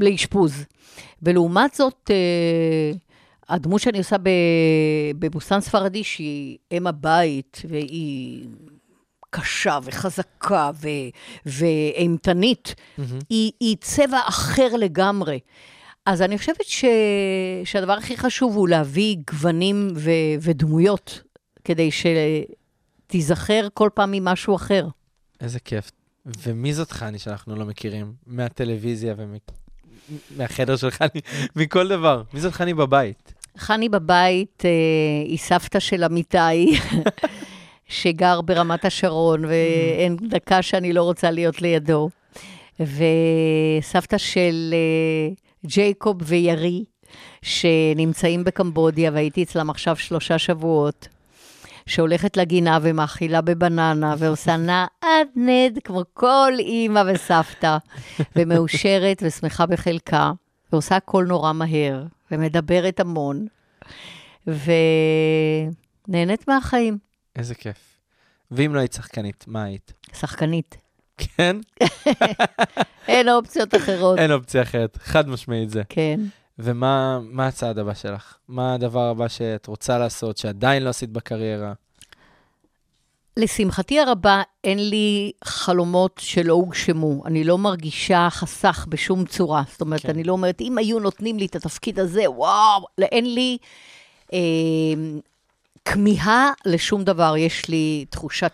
לאשפוז. 0.00 0.64
ולעומת 1.22 1.74
זאת, 1.74 2.10
אה, 2.10 2.92
הדמות 3.48 3.80
שאני 3.80 3.98
עושה 3.98 4.18
ב- 4.18 4.30
בבוסתן 5.18 5.60
ספרדי, 5.60 6.04
שהיא 6.04 6.58
אם 6.72 6.86
הבית, 6.86 7.62
והיא 7.68 8.46
קשה 9.30 9.78
וחזקה 9.82 10.70
ו- 10.74 10.88
ואימתנית, 11.46 12.74
היא, 13.30 13.52
היא 13.60 13.76
צבע 13.80 14.20
אחר 14.28 14.76
לגמרי. 14.78 15.38
אז 16.06 16.22
אני 16.22 16.38
חושבת 16.38 16.64
ש... 16.64 16.84
שהדבר 17.64 17.92
הכי 17.92 18.16
חשוב 18.16 18.56
הוא 18.56 18.68
להביא 18.68 19.16
גוונים 19.30 19.88
ו... 19.96 20.10
ודמויות, 20.40 21.22
כדי 21.64 21.90
שתיזכר 23.06 23.68
כל 23.74 23.90
פעם 23.94 24.10
ממשהו 24.12 24.56
אחר. 24.56 24.86
איזה 25.40 25.60
כיף. 25.60 25.90
ומי 26.26 26.74
זאת 26.74 26.92
חני 26.92 27.18
שאנחנו 27.18 27.56
לא 27.56 27.64
מכירים? 27.64 28.12
מהטלוויזיה 28.26 29.14
ומהחדר 30.30 30.76
של 30.76 30.90
חני, 30.90 31.20
מכל 31.56 31.88
דבר. 31.88 32.22
מי 32.32 32.40
זאת 32.40 32.52
חני 32.52 32.74
בבית? 32.74 33.34
חני 33.58 33.88
בבית 33.88 34.62
אה, 34.64 34.70
היא 35.24 35.38
סבתא 35.38 35.78
של 35.80 36.04
אמיתי, 36.04 36.78
שגר 37.88 38.40
ברמת 38.40 38.84
השרון, 38.84 39.44
ואין 39.44 40.16
דקה 40.28 40.62
שאני 40.62 40.92
לא 40.92 41.02
רוצה 41.02 41.30
להיות 41.30 41.62
לידו. 41.62 42.08
וסבתא 42.80 44.18
של 44.18 44.74
אה, 44.74 45.34
ג'ייקוב 45.66 46.16
וירי, 46.22 46.84
שנמצאים 47.42 48.44
בקמבודיה, 48.44 49.10
והייתי 49.14 49.42
אצלם 49.42 49.70
עכשיו 49.70 49.96
שלושה 49.96 50.38
שבועות. 50.38 51.08
שהולכת 51.86 52.36
לגינה 52.36 52.78
ומאכילה 52.82 53.40
בבננה 53.40 54.14
ועושה 54.18 54.56
נעדנד 54.56 55.78
כמו 55.84 56.02
כל 56.14 56.52
אימא 56.58 57.02
וסבתא, 57.06 57.76
ומאושרת 58.36 59.22
ושמחה 59.26 59.66
בחלקה, 59.66 60.32
ועושה 60.72 60.96
הכל 60.96 61.24
נורא 61.28 61.52
מהר, 61.52 62.04
ומדברת 62.30 63.00
המון. 63.00 63.46
ונהנית 66.08 66.48
מהחיים. 66.48 66.98
איזה 67.36 67.54
כיף. 67.54 67.98
ואם 68.50 68.74
לא 68.74 68.80
היית 68.80 68.92
שחקנית, 68.92 69.44
מה 69.46 69.62
היית? 69.62 69.92
שחקנית. 70.12 70.76
כן? 71.18 71.56
אין 73.08 73.28
אופציות 73.28 73.74
אחרות. 73.74 74.18
אין 74.18 74.32
אופציה 74.32 74.62
אחרת, 74.62 74.98
חד 75.02 75.28
משמעית 75.28 75.70
זה. 75.70 75.82
כן. 75.88 76.20
ומה 76.58 77.20
מה 77.22 77.46
הצעד 77.46 77.78
הבא 77.78 77.94
שלך? 77.94 78.36
מה 78.48 78.74
הדבר 78.74 79.08
הבא 79.10 79.28
שאת 79.28 79.66
רוצה 79.66 79.98
לעשות, 79.98 80.36
שעדיין 80.36 80.82
לא 80.82 80.88
עשית 80.88 81.10
בקריירה? 81.10 81.72
לשמחתי 83.36 84.00
הרבה, 84.00 84.42
אין 84.64 84.90
לי 84.90 85.32
חלומות 85.44 86.20
שלא 86.22 86.52
הוגשמו. 86.52 87.22
אני 87.26 87.44
לא 87.44 87.58
מרגישה 87.58 88.28
חסך 88.30 88.86
בשום 88.88 89.24
צורה. 89.24 89.62
זאת 89.70 89.80
אומרת, 89.80 90.00
כן. 90.00 90.08
אני 90.08 90.24
לא 90.24 90.32
אומרת, 90.32 90.60
אם 90.60 90.78
היו 90.78 90.98
נותנים 90.98 91.38
לי 91.38 91.46
את 91.46 91.56
התפקיד 91.56 91.98
הזה, 91.98 92.30
וואו, 92.30 92.86
לא, 92.98 93.06
אין 93.12 93.34
לי 93.34 93.58
אה, 94.32 94.38
כמיהה 95.84 96.52
לשום 96.66 97.04
דבר. 97.04 97.36
יש 97.36 97.68
לי 97.68 98.04
תחושת 98.10 98.52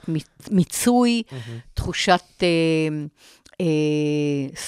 מיצוי, 0.50 1.22
תחושת 1.74 2.22
אה, 2.42 2.48
אה, 3.60 3.66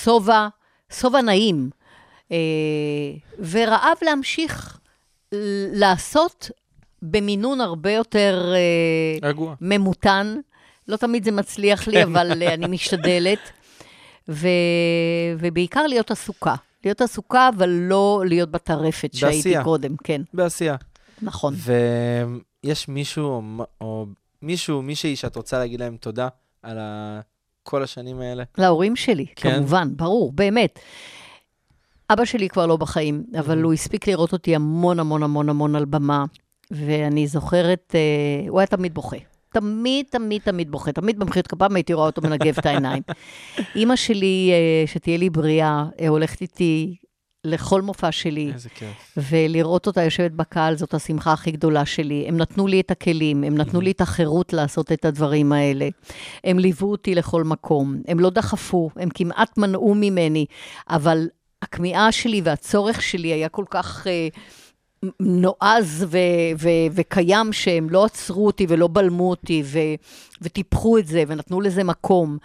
שובע, 0.02 0.48
שובע 0.92 1.22
נעים, 1.22 1.70
ורעב 3.50 3.96
להמשיך 4.02 4.78
לעשות 5.72 6.50
במינון 7.02 7.60
הרבה 7.60 7.90
יותר... 7.90 8.52
אה, 8.54 9.28
רגוע. 9.28 9.54
ממותן. 9.60 10.36
לא 10.88 10.96
תמיד 10.96 11.24
זה 11.24 11.32
מצליח 11.32 11.88
לי, 11.88 12.02
אבל 12.02 12.42
אה, 12.42 12.54
אני 12.54 12.66
משתדלת. 12.66 13.38
ו... 14.28 14.48
ובעיקר 15.38 15.86
להיות 15.86 16.10
עסוקה. 16.10 16.54
להיות 16.84 17.00
עסוקה, 17.00 17.50
אבל 17.56 17.68
לא 17.68 18.22
להיות 18.26 18.50
בטרפת 18.50 19.14
שהייתי 19.14 19.36
בעשייה. 19.36 19.64
קודם, 19.64 19.96
כן, 19.96 20.22
בעשייה. 20.34 20.76
נכון. 21.22 21.54
ויש 22.64 22.88
מישהו 22.88 23.24
או, 23.24 23.42
או 23.80 24.06
מישהו, 24.42 24.82
מישהי 24.82 25.16
שאת 25.16 25.36
רוצה 25.36 25.58
להגיד 25.58 25.80
להם 25.80 25.96
תודה 25.96 26.28
על 26.62 26.78
ה... 26.78 27.20
כל 27.62 27.82
השנים 27.82 28.20
האלה? 28.20 28.44
להורים 28.58 28.96
שלי, 28.96 29.26
כן? 29.36 29.56
כמובן, 29.56 29.88
ברור, 29.96 30.32
באמת. 30.32 30.78
אבא 32.10 32.24
שלי 32.24 32.48
כבר 32.48 32.66
לא 32.66 32.76
בחיים, 32.76 33.24
אבל 33.38 33.62
הוא 33.62 33.72
הספיק 33.72 34.08
לראות 34.08 34.32
אותי 34.32 34.54
המון 34.54 35.00
המון 35.00 35.22
המון 35.22 35.48
המון 35.48 35.76
על 35.76 35.84
במה, 35.84 36.24
ואני 36.70 37.26
זוכרת, 37.26 37.94
אה, 37.94 38.48
הוא 38.48 38.60
היה 38.60 38.66
תמיד 38.66 38.94
בוכה. 38.94 39.16
תמיד, 39.52 40.06
תמיד, 40.10 40.42
תמיד 40.44 40.70
בוכה. 40.70 40.92
תמיד 40.92 41.18
במחיאות 41.18 41.46
כפיים 41.46 41.76
הייתי 41.76 41.92
רואה 41.94 42.06
אותו 42.06 42.22
מנגב 42.22 42.58
את 42.58 42.66
העיניים. 42.66 43.02
אימא 43.76 43.96
שלי, 43.96 44.50
אה, 44.52 44.86
שתהיה 44.86 45.16
לי 45.16 45.30
בריאה, 45.30 45.84
אה, 46.00 46.08
הולכת 46.08 46.40
איתי 46.40 46.96
לכל 47.44 47.82
מופע 47.82 48.12
שלי. 48.12 48.50
איזה 48.54 48.68
כיף. 48.68 49.18
ולראות 49.30 49.86
אותה 49.86 50.02
יושבת 50.02 50.30
בקהל, 50.30 50.76
זאת 50.76 50.94
השמחה 50.94 51.32
הכי 51.32 51.50
גדולה 51.50 51.86
שלי. 51.86 52.24
הם 52.28 52.36
נתנו 52.36 52.66
לי 52.66 52.80
את 52.80 52.90
הכלים, 52.90 53.44
הם 53.44 53.58
נתנו 53.58 53.80
לי 53.80 53.90
את 53.90 54.00
החירות 54.00 54.52
לעשות 54.52 54.92
את 54.92 55.04
הדברים 55.04 55.52
האלה. 55.52 55.88
הם 56.44 56.58
ליוו 56.58 56.90
אותי 56.90 57.14
לכל 57.14 57.44
מקום, 57.44 57.96
הם 58.08 58.20
לא 58.20 58.30
דחפו, 58.30 58.90
הם 58.96 59.08
כמעט 59.14 59.58
מנעו 59.58 59.94
ממני, 59.94 60.46
אבל 60.90 61.26
הכמיהה 61.64 62.12
שלי 62.12 62.40
והצורך 62.44 63.02
שלי 63.02 63.28
היה 63.28 63.48
כל 63.48 63.64
כך... 63.70 64.06
אה, 64.06 64.28
נועז 65.20 66.06
ו- 66.08 66.18
ו- 66.58 66.86
וקיים 66.92 67.52
שהם 67.52 67.90
לא 67.90 68.04
עצרו 68.04 68.46
אותי 68.46 68.66
ולא 68.68 68.88
בלמו 68.92 69.30
אותי 69.30 69.62
ו- 69.64 69.78
וטיפחו 70.42 70.98
את 70.98 71.06
זה 71.06 71.24
ונתנו 71.28 71.60
לזה 71.60 71.84
מקום. 71.84 72.38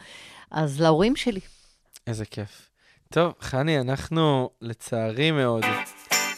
אז 0.52 0.82
להורים 0.82 1.16
שלי. 1.16 1.40
איזה 2.08 2.26
כיף. 2.26 2.70
טוב, 3.14 3.34
חני, 3.42 3.80
אנחנו 3.80 4.50
לצערי 4.62 5.32
מאוד 5.32 5.66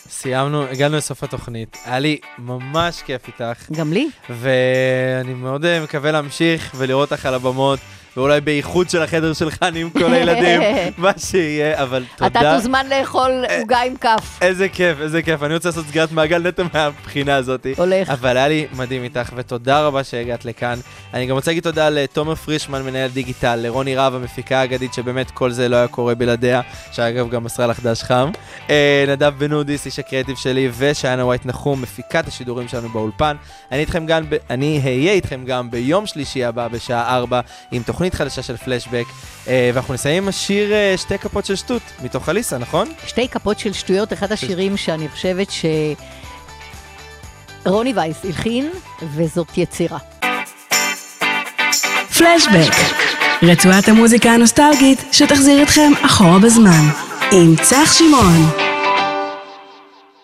סיימנו, 0.09 0.63
הגענו 0.63 0.97
לסוף 0.97 1.23
התוכנית. 1.23 1.77
היה 1.85 1.99
לי 1.99 2.19
ממש 2.37 3.01
כיף 3.01 3.27
איתך, 3.27 3.71
גם 3.71 3.93
לי. 3.93 4.09
ואני 4.29 5.33
מאוד 5.33 5.65
אה, 5.65 5.83
מקווה 5.83 6.11
להמשיך 6.11 6.71
ולראות 6.77 7.11
אותך 7.11 7.25
על 7.25 7.33
הבמות, 7.33 7.79
ואולי 8.17 8.41
באיחוד 8.41 8.89
של 8.89 9.01
החדר 9.01 9.33
של 9.33 9.51
חני 9.51 9.81
עם 9.81 9.89
כל 9.89 10.13
הילדים, 10.13 10.61
מה 10.97 11.11
שיהיה, 11.17 11.83
אבל 11.83 12.03
תודה. 12.15 12.39
אתה 12.39 12.55
תוזמן 12.55 12.85
לאכול 12.89 13.45
עוגה 13.59 13.81
עם 13.81 13.95
כף. 13.95 14.37
איזה 14.41 14.69
כיף, 14.69 14.97
איזה 15.01 15.21
כיף. 15.21 15.43
אני 15.43 15.53
רוצה 15.53 15.69
לעשות 15.69 15.85
סגירת 15.87 16.11
מעגל 16.11 16.47
נטו 16.47 16.63
מהבחינה 16.73 17.35
הזאת. 17.35 17.67
הולך. 17.77 18.09
אבל 18.09 18.37
היה 18.37 18.47
לי 18.47 18.67
מדהים 18.77 19.03
איתך, 19.03 19.31
ותודה 19.35 19.81
רבה 19.81 20.03
שהגעת 20.03 20.45
לכאן. 20.45 20.79
אני 21.13 21.25
גם 21.25 21.35
רוצה 21.35 21.51
להגיד 21.51 21.63
תודה 21.63 21.89
לתומר 21.89 22.35
פרישמן, 22.35 22.81
מנהל 22.81 23.09
דיגיטל, 23.09 23.55
לרוני 23.55 23.95
רהב, 23.95 24.15
המפיקה 24.15 24.59
האגדית, 24.59 24.93
שבאמת 24.93 25.31
כל 25.31 25.51
זה 25.51 25.69
לא 25.69 25.75
היה 25.75 25.87
קורה 25.87 26.15
בלעדיה, 26.15 26.61
שאגב 26.91 27.29
גם 27.29 27.43
מסרה 27.43 27.67
לך 27.67 27.79
דש 27.83 28.03
חם. 28.03 28.29
אה, 28.69 29.05
נדב 29.07 29.33
בן 29.37 29.53
אודיס, 29.53 29.85
איש 29.85 29.99
הקריאטיב 29.99 30.37
שלי, 30.37 30.69
ושיינה 30.77 31.25
ווייט 31.25 31.45
נחום, 31.45 31.81
מפיקת 31.81 32.27
השידורים 32.27 32.67
שלנו 32.67 32.89
באולפן. 32.89 33.35
אני. 33.71 33.85
אני 34.49 34.81
אהיה 34.83 35.11
איתכם 35.11 35.45
גם 35.45 35.71
ביום 35.71 36.05
שלישי 36.05 36.43
הבא 36.43 36.67
בשעה 36.67 37.17
4, 37.17 37.39
עם 37.71 37.83
תוכנית 37.83 38.00
חדשה 38.09 38.41
של 38.41 38.57
פלשבק, 38.57 39.05
אה, 39.47 39.71
ואנחנו 39.73 39.93
נסיים 39.93 40.23
עם 40.23 40.29
השיר 40.29 40.73
אה, 40.73 40.93
שתי 40.97 41.17
כפות 41.17 41.45
של 41.45 41.55
שטות, 41.55 41.81
מתוך 42.03 42.29
אליסה, 42.29 42.57
נכון? 42.57 42.87
שתי 43.07 43.27
כפות 43.27 43.59
של 43.59 43.73
שטויות, 43.73 44.13
אחד 44.13 44.31
השירים 44.31 44.77
שאני 44.77 45.09
חושבת 45.09 45.47
שרוני 47.65 47.93
וייס 47.95 48.25
הלחין, 48.25 48.69
וזאת 49.15 49.57
יצירה. 49.57 49.97
פלשבק, 52.17 52.73
רצועת 53.43 53.87
המוזיקה 53.87 54.31
הנוסטלגית 54.31 54.99
שתחזיר 55.11 55.63
אתכם 55.63 55.91
אחורה 56.05 56.39
בזמן, 56.39 56.89
עם 57.31 57.55
צח 57.55 57.93
שמעון. 57.93 58.70